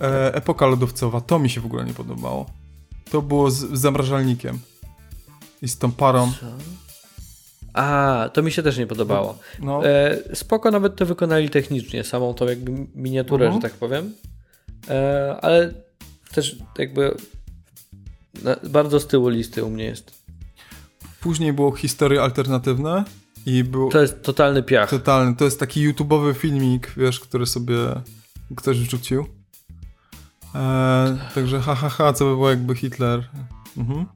E, 0.00 0.34
epoka 0.34 0.66
lodowcowa, 0.66 1.20
to 1.20 1.38
mi 1.38 1.50
się 1.50 1.60
w 1.60 1.66
ogóle 1.66 1.84
nie 1.84 1.94
podobało. 1.94 2.46
To 3.10 3.22
było 3.22 3.50
z, 3.50 3.56
z 3.56 3.80
zamrażalnikiem. 3.80 4.58
I 5.62 5.68
z 5.68 5.78
tą 5.78 5.92
parą. 5.92 6.32
Co? 6.40 6.46
A, 7.74 8.30
to 8.32 8.42
mi 8.42 8.52
się 8.52 8.62
też 8.62 8.78
nie 8.78 8.86
podobało. 8.86 9.38
No, 9.62 9.86
E, 9.86 10.18
spoko 10.34 10.70
nawet 10.70 10.96
to 10.96 11.06
wykonali 11.06 11.50
technicznie, 11.50 12.04
samą 12.04 12.34
tą 12.34 12.46
jakby 12.48 12.86
miniaturę, 12.94 13.46
Mhm. 13.46 13.62
że 13.62 13.68
tak 13.68 13.78
powiem. 13.78 14.12
E, 14.88 15.36
ale 15.42 15.74
też 16.34 16.56
jakby 16.78 17.14
na, 18.42 18.56
bardzo 18.70 19.00
z 19.00 19.06
tyłu 19.06 19.28
listy 19.28 19.64
u 19.64 19.70
mnie 19.70 19.84
jest. 19.84 20.24
Później 21.20 21.52
było 21.52 21.72
historie 21.72 22.22
alternatywne 22.22 23.04
i 23.46 23.64
był 23.64 23.90
To 23.90 24.00
jest 24.02 24.22
totalny 24.22 24.62
piach. 24.62 24.90
totalny. 24.90 25.36
To 25.36 25.44
jest 25.44 25.60
taki 25.60 25.88
YouTube'owy 25.92 26.34
filmik, 26.34 26.92
wiesz, 26.96 27.20
który 27.20 27.46
sobie 27.46 27.76
ktoś 28.56 28.78
wrzucił. 28.80 29.26
E, 30.54 31.18
także 31.34 31.60
ha, 31.60 31.74
ha, 31.74 31.88
ha, 31.88 32.12
co 32.12 32.24
by 32.24 32.30
było 32.30 32.50
jakby 32.50 32.74
Hitler. 32.74 33.28
Mhm. 33.76 34.06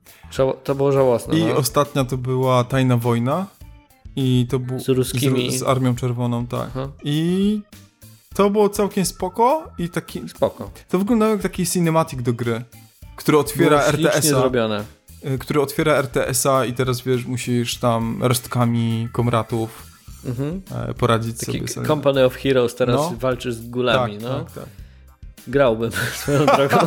To 0.64 0.74
było 0.74 0.92
żałosne. 0.92 1.38
I 1.38 1.44
no. 1.44 1.56
ostatnia 1.56 2.04
to 2.04 2.16
była 2.16 2.64
Tajna 2.64 2.96
Wojna. 2.96 3.46
I 4.16 4.46
to 4.50 4.58
był 4.58 4.80
Z 4.80 4.88
ruskimi. 4.88 5.52
z, 5.52 5.58
z 5.58 5.62
Armią 5.62 5.94
Czerwoną, 5.96 6.46
tak. 6.46 6.68
Aha. 6.68 6.88
I 7.04 7.60
to 8.34 8.50
było 8.50 8.68
całkiem 8.68 9.04
spoko 9.06 9.70
i 9.78 9.88
taki, 9.88 10.28
Spoko. 10.28 10.70
to 10.88 10.98
wyglądało 10.98 11.32
jak 11.32 11.42
taki 11.42 11.66
cinematic 11.66 12.22
do 12.22 12.32
gry, 12.32 12.64
który 13.16 13.38
otwiera 13.38 13.82
ślicznie 13.90 14.08
RTS-a. 14.12 14.40
zrobione. 14.40 14.84
y, 15.26 15.38
który 15.38 15.60
otwiera 15.60 15.92
RTS-a 15.94 16.64
i 16.64 16.72
teraz 16.72 17.00
wiesz, 17.00 17.24
musisz 17.26 17.76
tam 17.76 18.22
resztkami 18.22 19.08
komratów 19.12 19.86
Mhm. 20.26 20.62
e, 20.90 20.94
poradzić 20.94 21.38
Taki 21.38 21.52
sobie. 21.58 21.68
sobie. 21.68 21.86
Company 21.86 22.24
of 22.24 22.34
Heroes 22.36 22.74
teraz 22.74 22.96
No. 22.96 23.12
walczysz 23.20 23.54
z 23.54 23.60
tak, 23.60 23.70
gulami, 23.70 24.18
no. 24.18 24.40
tak, 24.44 24.52
tak. 24.52 24.64
Grałbym 25.48 25.90
swoją 26.22 26.46
drogą. 26.46 26.76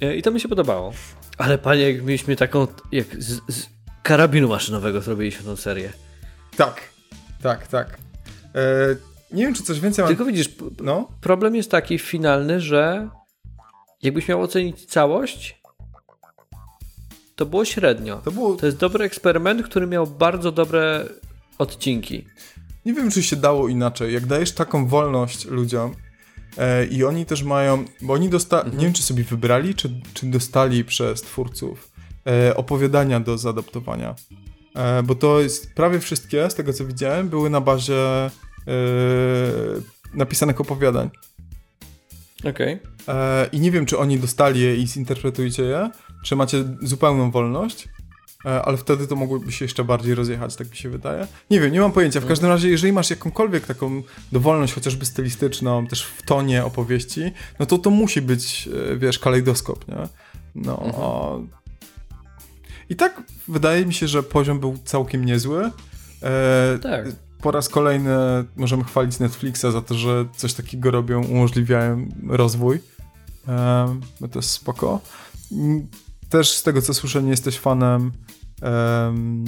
E, 0.00 0.16
I 0.16 0.22
to 0.22 0.30
mi 0.30 0.40
się 0.40 0.48
podobało. 0.48 0.92
Ale 1.38 1.58
panie, 1.58 1.90
jak 1.90 2.02
mieliśmy 2.04 2.36
taką, 2.36 2.66
jak 2.92 3.22
z, 3.22 3.40
z 3.54 3.66
karabinu 4.02 4.48
maszynowego 4.48 5.00
zrobiliśmy 5.00 5.44
tą 5.44 5.56
serię. 5.56 5.92
Tak, 6.56 6.80
tak, 7.42 7.66
tak. 7.66 7.98
E, 8.54 8.60
nie 9.32 9.44
wiem, 9.44 9.54
czy 9.54 9.62
coś 9.62 9.80
więcej 9.80 10.02
mam... 10.04 10.08
Tylko 10.08 10.24
widzisz, 10.24 10.48
No, 10.82 11.08
problem 11.20 11.56
jest 11.56 11.70
taki 11.70 11.98
finalny, 11.98 12.60
że 12.60 13.08
jakbyś 14.02 14.28
miał 14.28 14.42
ocenić 14.42 14.86
całość, 14.86 15.60
to 17.36 17.46
było 17.46 17.64
średnio. 17.64 18.16
to 18.24 18.30
było... 18.30 18.56
To 18.56 18.66
jest 18.66 18.78
dobry 18.78 19.04
eksperyment, 19.04 19.62
który 19.62 19.86
miał 19.86 20.06
bardzo 20.06 20.52
dobre 20.52 21.08
odcinki. 21.58 22.26
Nie 22.84 22.92
wiem, 22.92 23.10
czy 23.10 23.22
się 23.22 23.36
dało 23.36 23.68
inaczej. 23.68 24.14
Jak 24.14 24.26
dajesz 24.26 24.52
taką 24.52 24.86
wolność 24.86 25.44
ludziom 25.44 25.94
i 26.90 27.04
oni 27.04 27.26
też 27.26 27.42
mają... 27.42 27.84
Bo 28.02 28.12
oni 28.12 28.28
dostali... 28.28 28.76
Nie 28.76 28.84
wiem, 28.84 28.92
czy 28.92 29.02
sobie 29.02 29.24
wybrali, 29.24 29.74
czy, 29.74 29.90
czy 30.14 30.26
dostali 30.26 30.84
przez 30.84 31.22
twórców 31.22 31.90
e, 32.26 32.56
opowiadania 32.56 33.20
do 33.20 33.38
zaadaptowania. 33.38 34.14
E, 34.74 35.02
bo 35.02 35.14
to 35.14 35.40
jest... 35.40 35.74
Prawie 35.74 36.00
wszystkie, 36.00 36.50
z 36.50 36.54
tego 36.54 36.72
co 36.72 36.86
widziałem, 36.86 37.28
były 37.28 37.50
na 37.50 37.60
bazie 37.60 38.24
e, 38.24 38.30
napisanych 40.14 40.60
opowiadań. 40.60 41.10
Okej. 42.44 42.78
E, 43.08 43.48
I 43.52 43.60
nie 43.60 43.70
wiem, 43.70 43.86
czy 43.86 43.98
oni 43.98 44.18
dostali 44.18 44.60
je 44.60 44.76
i 44.76 44.86
zinterpretujcie 44.86 45.62
je, 45.62 45.90
czy 46.24 46.36
macie 46.36 46.64
zupełną 46.82 47.30
wolność, 47.30 47.88
e, 47.88 47.93
ale 48.44 48.76
wtedy 48.76 49.06
to 49.06 49.16
mogłoby 49.16 49.52
się 49.52 49.64
jeszcze 49.64 49.84
bardziej 49.84 50.14
rozjechać, 50.14 50.56
tak 50.56 50.70
mi 50.70 50.76
się 50.76 50.88
wydaje. 50.90 51.26
Nie 51.50 51.60
wiem, 51.60 51.72
nie 51.72 51.80
mam 51.80 51.92
pojęcia. 51.92 52.20
W 52.20 52.26
każdym 52.26 52.48
razie, 52.48 52.68
jeżeli 52.68 52.92
masz 52.92 53.10
jakąkolwiek 53.10 53.66
taką 53.66 54.02
dowolność, 54.32 54.74
chociażby 54.74 55.06
stylistyczną, 55.06 55.86
też 55.86 56.04
w 56.04 56.22
tonie 56.22 56.64
opowieści, 56.64 57.20
no 57.58 57.66
to 57.66 57.78
to 57.78 57.90
musi 57.90 58.22
być, 58.22 58.68
e, 58.92 58.96
wiesz, 58.96 59.18
kalejdoskop, 59.18 59.88
nie? 59.88 60.08
No. 60.54 60.82
a- 60.98 61.64
I 62.88 62.96
tak 62.96 63.22
wydaje 63.48 63.86
mi 63.86 63.94
się, 63.94 64.08
że 64.08 64.22
poziom 64.22 64.60
był 64.60 64.78
całkiem 64.84 65.24
niezły. 65.24 65.70
E, 66.22 66.78
Tak. 66.82 67.04
po 67.42 67.50
raz 67.50 67.68
kolejny 67.68 68.10
możemy 68.56 68.84
chwalić 68.84 69.18
Netflixa 69.18 69.60
za 69.72 69.80
to, 69.82 69.94
że 69.94 70.24
coś 70.36 70.54
takiego 70.54 70.90
robią, 70.90 71.24
umożliwiają 71.24 72.08
rozwój. 72.28 72.80
Um, 73.48 74.00
no 74.20 74.28
to 74.28 74.38
jest 74.38 74.50
spoko. 74.50 75.00
Też 76.34 76.50
z 76.50 76.62
tego, 76.62 76.82
co 76.82 76.94
słyszę, 76.94 77.22
nie 77.22 77.30
jesteś 77.30 77.58
fanem 77.58 78.12
em, 78.62 79.44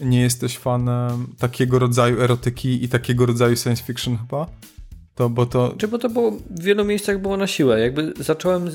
nie 0.00 0.20
jesteś 0.20 0.58
fanem 0.58 1.34
takiego 1.38 1.78
rodzaju 1.78 2.20
erotyki 2.20 2.84
i 2.84 2.88
takiego 2.88 3.26
rodzaju 3.26 3.56
science 3.56 3.82
fiction 3.82 4.18
chyba? 4.18 4.46
To, 5.14 5.28
bo 5.30 5.46
to... 5.46 5.74
Czy 5.78 5.88
bo 5.88 5.98
to 5.98 6.08
było 6.08 6.30
w 6.30 6.62
wielu 6.62 6.84
miejscach 6.84 7.20
było 7.20 7.36
na 7.36 7.46
siłę. 7.46 7.80
Jakby 7.80 8.14
zacząłem 8.20 8.70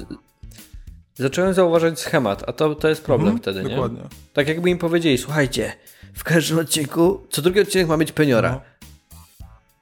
zacząłem 1.16 1.54
zauważać 1.54 2.00
schemat, 2.00 2.44
a 2.50 2.54
to, 2.54 2.76
to 2.76 2.88
jest 2.88 3.04
problem 3.04 3.28
Mhm, 3.28 3.42
wtedy, 3.42 3.64
nie? 3.64 3.76
Dokładnie. 3.76 4.02
Tak 4.34 4.48
jakby 4.48 4.70
im 4.70 4.78
powiedzieli, 4.78 5.18
słuchajcie, 5.18 5.74
w 6.14 6.24
każdym 6.24 6.60
odcinku, 6.60 7.28
co 7.30 7.42
drugi 7.42 7.60
odcinek 7.60 7.88
ma 7.88 7.98
mieć 7.98 8.12
peniora. 8.12 8.52
No, 8.52 8.62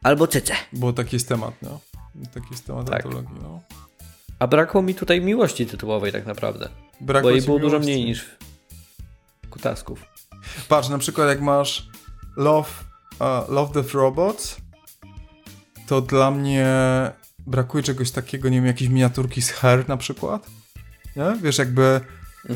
Albo 0.03 0.27
cece. 0.27 0.53
bo 0.73 0.93
taki 0.93 1.15
jest 1.15 1.29
temat, 1.29 1.53
no. 1.61 1.79
Taki 2.33 2.47
jest 2.51 2.65
temat 2.65 2.89
Tak. 2.89 3.05
antologii, 3.05 3.35
no. 3.43 3.61
A 4.39 4.47
brakło 4.47 4.81
mi 4.81 4.95
tutaj 4.95 5.21
miłości 5.21 5.65
tytułowej 5.65 6.11
tak 6.11 6.25
naprawdę. 6.25 6.69
Brakło 7.01 7.29
bo 7.29 7.35
jej 7.35 7.41
było 7.45 7.59
dużo 7.59 7.79
miłości. 7.79 7.91
mniej 7.93 8.05
niż 8.05 8.25
kutasków. 9.49 9.99
Patrz, 10.69 10.89
na 10.89 10.97
przykład 10.97 11.27
jak 11.27 11.41
masz 11.41 11.87
Love, 12.37 12.69
uh, 13.19 13.49
Love 13.49 13.73
Death 13.73 13.93
Robots, 13.93 14.57
to 15.87 16.01
dla 16.01 16.31
mnie 16.31 16.67
brakuje 17.47 17.83
czegoś 17.83 18.11
takiego, 18.11 18.49
nie 18.49 18.57
wiem, 18.57 18.65
jakiejś 18.65 18.89
miniaturki 18.89 19.41
z 19.41 19.49
Her 19.49 19.89
na 19.89 19.97
przykład. 19.97 20.47
Nie? 21.15 21.35
Wiesz, 21.41 21.57
jakby 21.57 22.01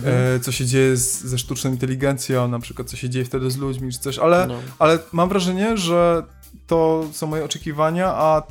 e, 0.06 0.40
co 0.40 0.52
się 0.52 0.66
dzieje 0.66 0.98
z, 0.98 1.22
ze 1.22 1.38
sztuczną 1.38 1.72
inteligencją, 1.72 2.48
na 2.48 2.60
przykład 2.60 2.90
co 2.90 2.98
się 2.98 3.10
dzieje 3.10 3.26
wtedy 3.26 3.52
z 3.52 3.58
ludźmi 3.58 3.92
czy 3.92 4.00
coś, 4.00 4.18
ale, 4.20 4.48
No. 4.48 4.60
ale 4.80 5.00
mam 5.12 5.30
wrażenie, 5.30 5.78
że 5.78 6.24
to 6.68 7.06
są 7.12 7.28
moje 7.28 7.46
oczekiwania, 7.46 8.08
a 8.08 8.44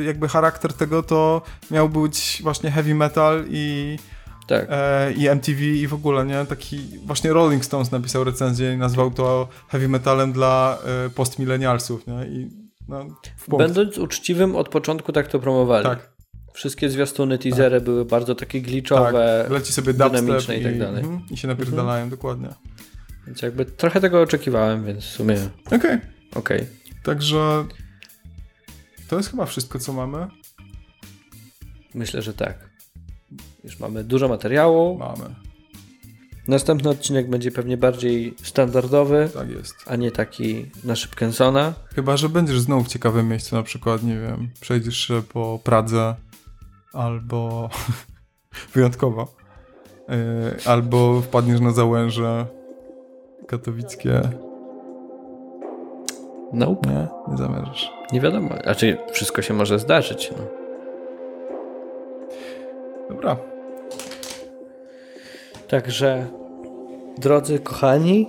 y, 0.00 0.04
jakby 0.04 0.28
charakter 0.28 0.72
tego 0.72 1.02
to 1.02 1.42
miał 1.70 1.88
być 1.88 2.40
właśnie 2.42 2.70
heavy 2.70 2.94
metal 2.94 3.44
i, 3.48 3.98
Tak. 4.46 4.66
e, 4.70 5.12
i 5.12 5.28
MTV 5.28 5.60
i 5.64 5.86
w 5.86 5.94
ogóle, 5.94 6.26
nie? 6.26 6.46
Taki 6.46 6.78
właśnie 7.06 7.32
Rolling 7.32 7.64
Stones 7.64 7.90
napisał 7.90 8.24
recenzję 8.24 8.74
i 8.74 8.76
nazwał 8.76 9.10
to 9.10 9.48
heavy 9.68 9.88
metalem 9.88 10.32
dla 10.32 10.78
e, 11.06 11.10
postmilenialsów, 11.10 12.06
nie? 12.06 12.26
I 12.26 12.50
no. 12.88 13.06
Będąc 13.48 13.98
uczciwym, 13.98 14.56
od 14.56 14.68
początku 14.68 15.12
tak 15.12 15.28
to 15.28 15.38
promowali. 15.38 15.84
Tak, 15.84 16.16
Wszystkie 16.52 16.90
zwiastuny, 16.90 17.38
teasery 17.38 17.80
były 17.80 18.04
bardzo 18.04 18.34
takie 18.34 18.60
glitchowe, 18.60 19.42
tak. 19.42 19.52
Leci 19.52 19.72
sobie 19.72 19.92
dynamiczne 19.92 20.56
i 20.56 20.62
tak 20.62 20.78
dalej. 20.78 21.02
mhm, 21.04 21.22
i 21.30 21.36
się 21.36 21.48
napierdalają, 21.48 22.10
dokładnie. 22.10 22.48
więc 23.26 23.42
jakby 23.42 23.64
trochę 23.64 24.00
tego 24.00 24.22
oczekiwałem, 24.22 24.84
więc 24.84 25.04
w 25.04 25.08
sumie 25.08 25.36
Okej, 25.66 25.98
okej. 26.34 26.66
także 27.02 27.64
to 29.08 29.16
jest 29.16 29.30
chyba 29.30 29.46
wszystko, 29.46 29.78
co 29.78 29.92
mamy. 29.92 30.26
Myślę, 31.94 32.22
że 32.22 32.34
tak. 32.34 32.65
Już 33.64 33.80
mamy 33.80 34.04
dużo 34.04 34.28
materiału. 34.28 34.98
Mamy, 34.98 35.34
Następny 36.48 36.90
odcinek 36.90 37.30
będzie 37.30 37.50
pewnie 37.50 37.76
bardziej 37.76 38.34
standardowy, 38.42 39.30
tak 39.34 39.50
jest. 39.50 39.74
a 39.86 39.96
nie 39.96 40.10
taki 40.10 40.66
na 40.84 40.96
Szybkensona. 40.96 41.74
Chyba, 41.94 42.16
że 42.16 42.28
będziesz 42.28 42.60
znowu 42.60 42.84
w 42.84 42.88
ciekawym 42.88 43.28
miejscu, 43.28 43.56
na 43.56 43.62
przykład, 43.62 44.02
nie 44.02 44.20
wiem, 44.20 44.50
przejdziesz 44.60 44.96
się 44.96 45.22
po 45.22 45.60
Pradze 45.64 46.14
albo 46.92 47.70
wyjątkowo, 48.74 49.34
yy, 50.08 50.16
albo 50.64 51.20
wpadniesz 51.20 51.60
na 51.60 51.70
załęże 51.72 52.46
katowickie. 53.46 54.20
Nope. 56.52 56.90
Nie, 56.90 57.08
nie 57.32 57.36
zamierzasz. 57.38 57.92
Nie 58.12 58.20
wiadomo. 58.20 58.48
Znaczy, 58.62 58.98
wszystko 59.12 59.42
się 59.42 59.54
może 59.54 59.78
zdarzyć. 59.78 60.30
No. 60.38 60.65
Dobra, 63.08 63.36
Także, 65.68 66.26
drodzy 67.18 67.58
kochani, 67.58 68.28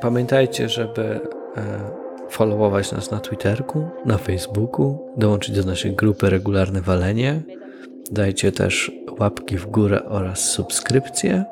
pamiętajcie, 0.00 0.68
żeby 0.68 1.02
e, 1.02 1.20
followować 2.30 2.92
nas 2.92 3.10
na 3.10 3.20
Twitterku, 3.20 3.88
na 4.04 4.18
Facebooku, 4.18 4.98
dołączyć 5.16 5.56
do 5.56 5.70
naszej 5.70 5.92
grupy 5.92 6.30
Regularne 6.30 6.80
Walenie. 6.80 7.42
Dajcie 8.10 8.52
też 8.52 8.92
łapki 9.20 9.56
w 9.56 9.66
górę 9.66 10.04
oraz 10.04 10.40
subskrypcje. 10.40 11.44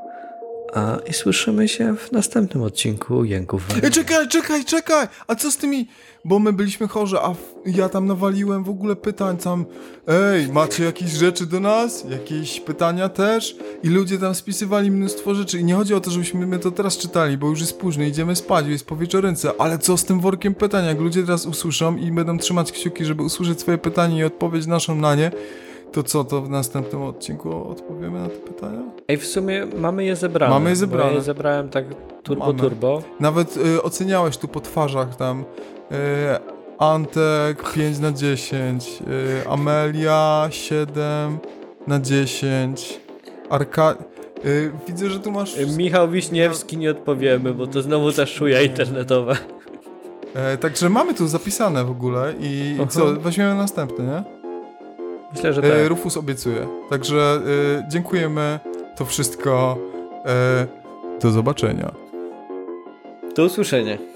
A 0.73 0.99
i 1.11 1.13
słyszymy 1.13 1.69
się 1.69 1.97
w 1.97 2.13
następnym 2.13 2.63
odcinku 2.63 3.25
Jęków. 3.25 3.67
Ej, 3.83 3.91
czekaj, 3.91 4.29
czekaj, 4.29 4.65
czekaj! 4.65 5.07
A 5.27 5.35
co 5.35 5.51
z 5.51 5.57
tymi... 5.57 5.89
Bo 6.25 6.39
my 6.39 6.53
byliśmy 6.53 6.89
chorzy, 6.89 7.19
a 7.19 7.35
ja 7.67 7.89
tam 7.89 8.07
nawaliłem 8.07 8.65
w 8.65 8.69
ogóle 8.69 8.97
pytań 8.97 9.37
tam... 9.37 9.65
Ej, 10.09 10.49
macie 10.49 10.85
jakieś 10.85 11.11
rzeczy 11.11 11.47
do 11.47 11.61
nas? 11.61 12.05
Jakieś 12.11 12.61
pytania 12.61 13.09
też? 13.09 13.57
I 13.83 13.89
ludzie 13.89 14.19
tam 14.19 14.35
spisywali 14.35 14.91
mnóstwo 14.91 15.35
rzeczy 15.35 15.59
i 15.59 15.65
nie 15.65 15.75
chodzi 15.75 15.95
o 15.95 16.01
to, 16.01 16.11
żebyśmy 16.11 16.47
my 16.47 16.59
to 16.59 16.71
teraz 16.71 16.99
czytali, 16.99 17.39
bo 17.39 17.49
już 17.49 17.61
jest 17.61 17.79
późno, 17.79 18.05
idziemy 18.05 18.37
spać, 18.37 18.67
jest 18.67 18.87
po 18.87 18.97
wieczorynce, 18.97 19.53
ale 19.59 19.79
co 19.79 19.97
z 19.97 20.05
tym 20.05 20.21
workiem 20.21 20.55
pytań? 20.55 20.87
Jak 20.87 21.01
ludzie 21.01 21.23
teraz 21.23 21.47
usłyszą 21.47 21.97
i 21.97 22.13
będą 22.13 22.39
trzymać 22.39 22.73
kciuki, 22.73 23.05
żeby 23.05 23.23
usłyszeć 23.23 23.61
swoje 23.61 23.79
pytanie 23.79 24.19
i 24.19 24.25
odpowiedź 24.25 24.67
naszą 24.67 24.95
na 24.95 25.15
nie, 25.15 25.31
to 25.93 26.03
co, 26.03 26.25
to 26.25 26.43
w 26.43 26.51
następnym 26.51 27.03
odcinku 27.03 27.69
odpowiemy 27.69 28.21
na 28.21 28.29
te 28.29 28.37
pytania? 28.37 28.81
Ej, 29.09 29.17
w 29.17 29.27
sumie 29.27 29.67
mamy 29.79 30.05
je 30.05 30.17
zebrane. 30.17 30.55
Mamy 30.55 30.71
je 30.71 30.77
zebrane. 30.77 31.11
Ja 31.11 31.17
je 31.17 31.23
zebrałem 31.23 31.69
tak 31.69 31.85
turbo 32.23 32.47
Mamy. 32.47 32.59
turbo. 32.59 33.03
Nawet 33.21 33.57
y, 33.57 33.83
oceniałeś 33.83 34.37
tu 34.37 34.49
po 34.49 34.61
twarzach 34.61 35.17
tam 35.17 35.41
y, 35.41 35.95
Antek 36.79 37.73
5 37.75 37.99
na 37.99 38.13
10, 38.13 39.03
y, 39.45 39.49
Amelia 39.49 40.49
7 40.51 41.39
na 41.87 42.01
10, 42.01 43.01
Arka... 43.51 43.97
Y, 44.45 44.73
widzę, 44.89 45.11
że 45.11 45.21
tu 45.21 45.31
masz... 45.33 45.59
Y, 45.59 45.67
Michał 45.67 46.09
Wiśniewski 46.11 46.77
nie 46.77 46.91
odpowiemy, 46.91 47.55
bo 47.55 47.67
to 47.67 47.83
znowu 47.83 48.13
ta 48.13 48.27
szuja 48.27 48.63
internetowa. 48.63 49.35
E, 50.35 50.57
także 50.57 50.89
mamy 50.89 51.15
tu 51.15 51.29
zapisane 51.29 51.85
w 51.85 51.91
ogóle 51.91 52.35
i 52.41 52.77
co, 52.89 53.07
weźmiemy 53.07 53.55
następny, 53.55 54.05
nie? 54.05 54.23
Myślę, 55.35 55.53
że 55.53 55.63
tak. 55.63 55.71
E, 55.71 55.89
Rufus 55.89 56.17
obiecuje. 56.17 56.67
Także 56.91 57.41
y, 57.87 57.89
dziękujemy, 57.89 58.61
to 58.97 59.05
wszystko. 59.05 59.79
E, 60.27 60.67
do 61.21 61.31
zobaczenia. 61.31 61.93
Do 63.37 63.45
usłyszenia. 63.45 64.12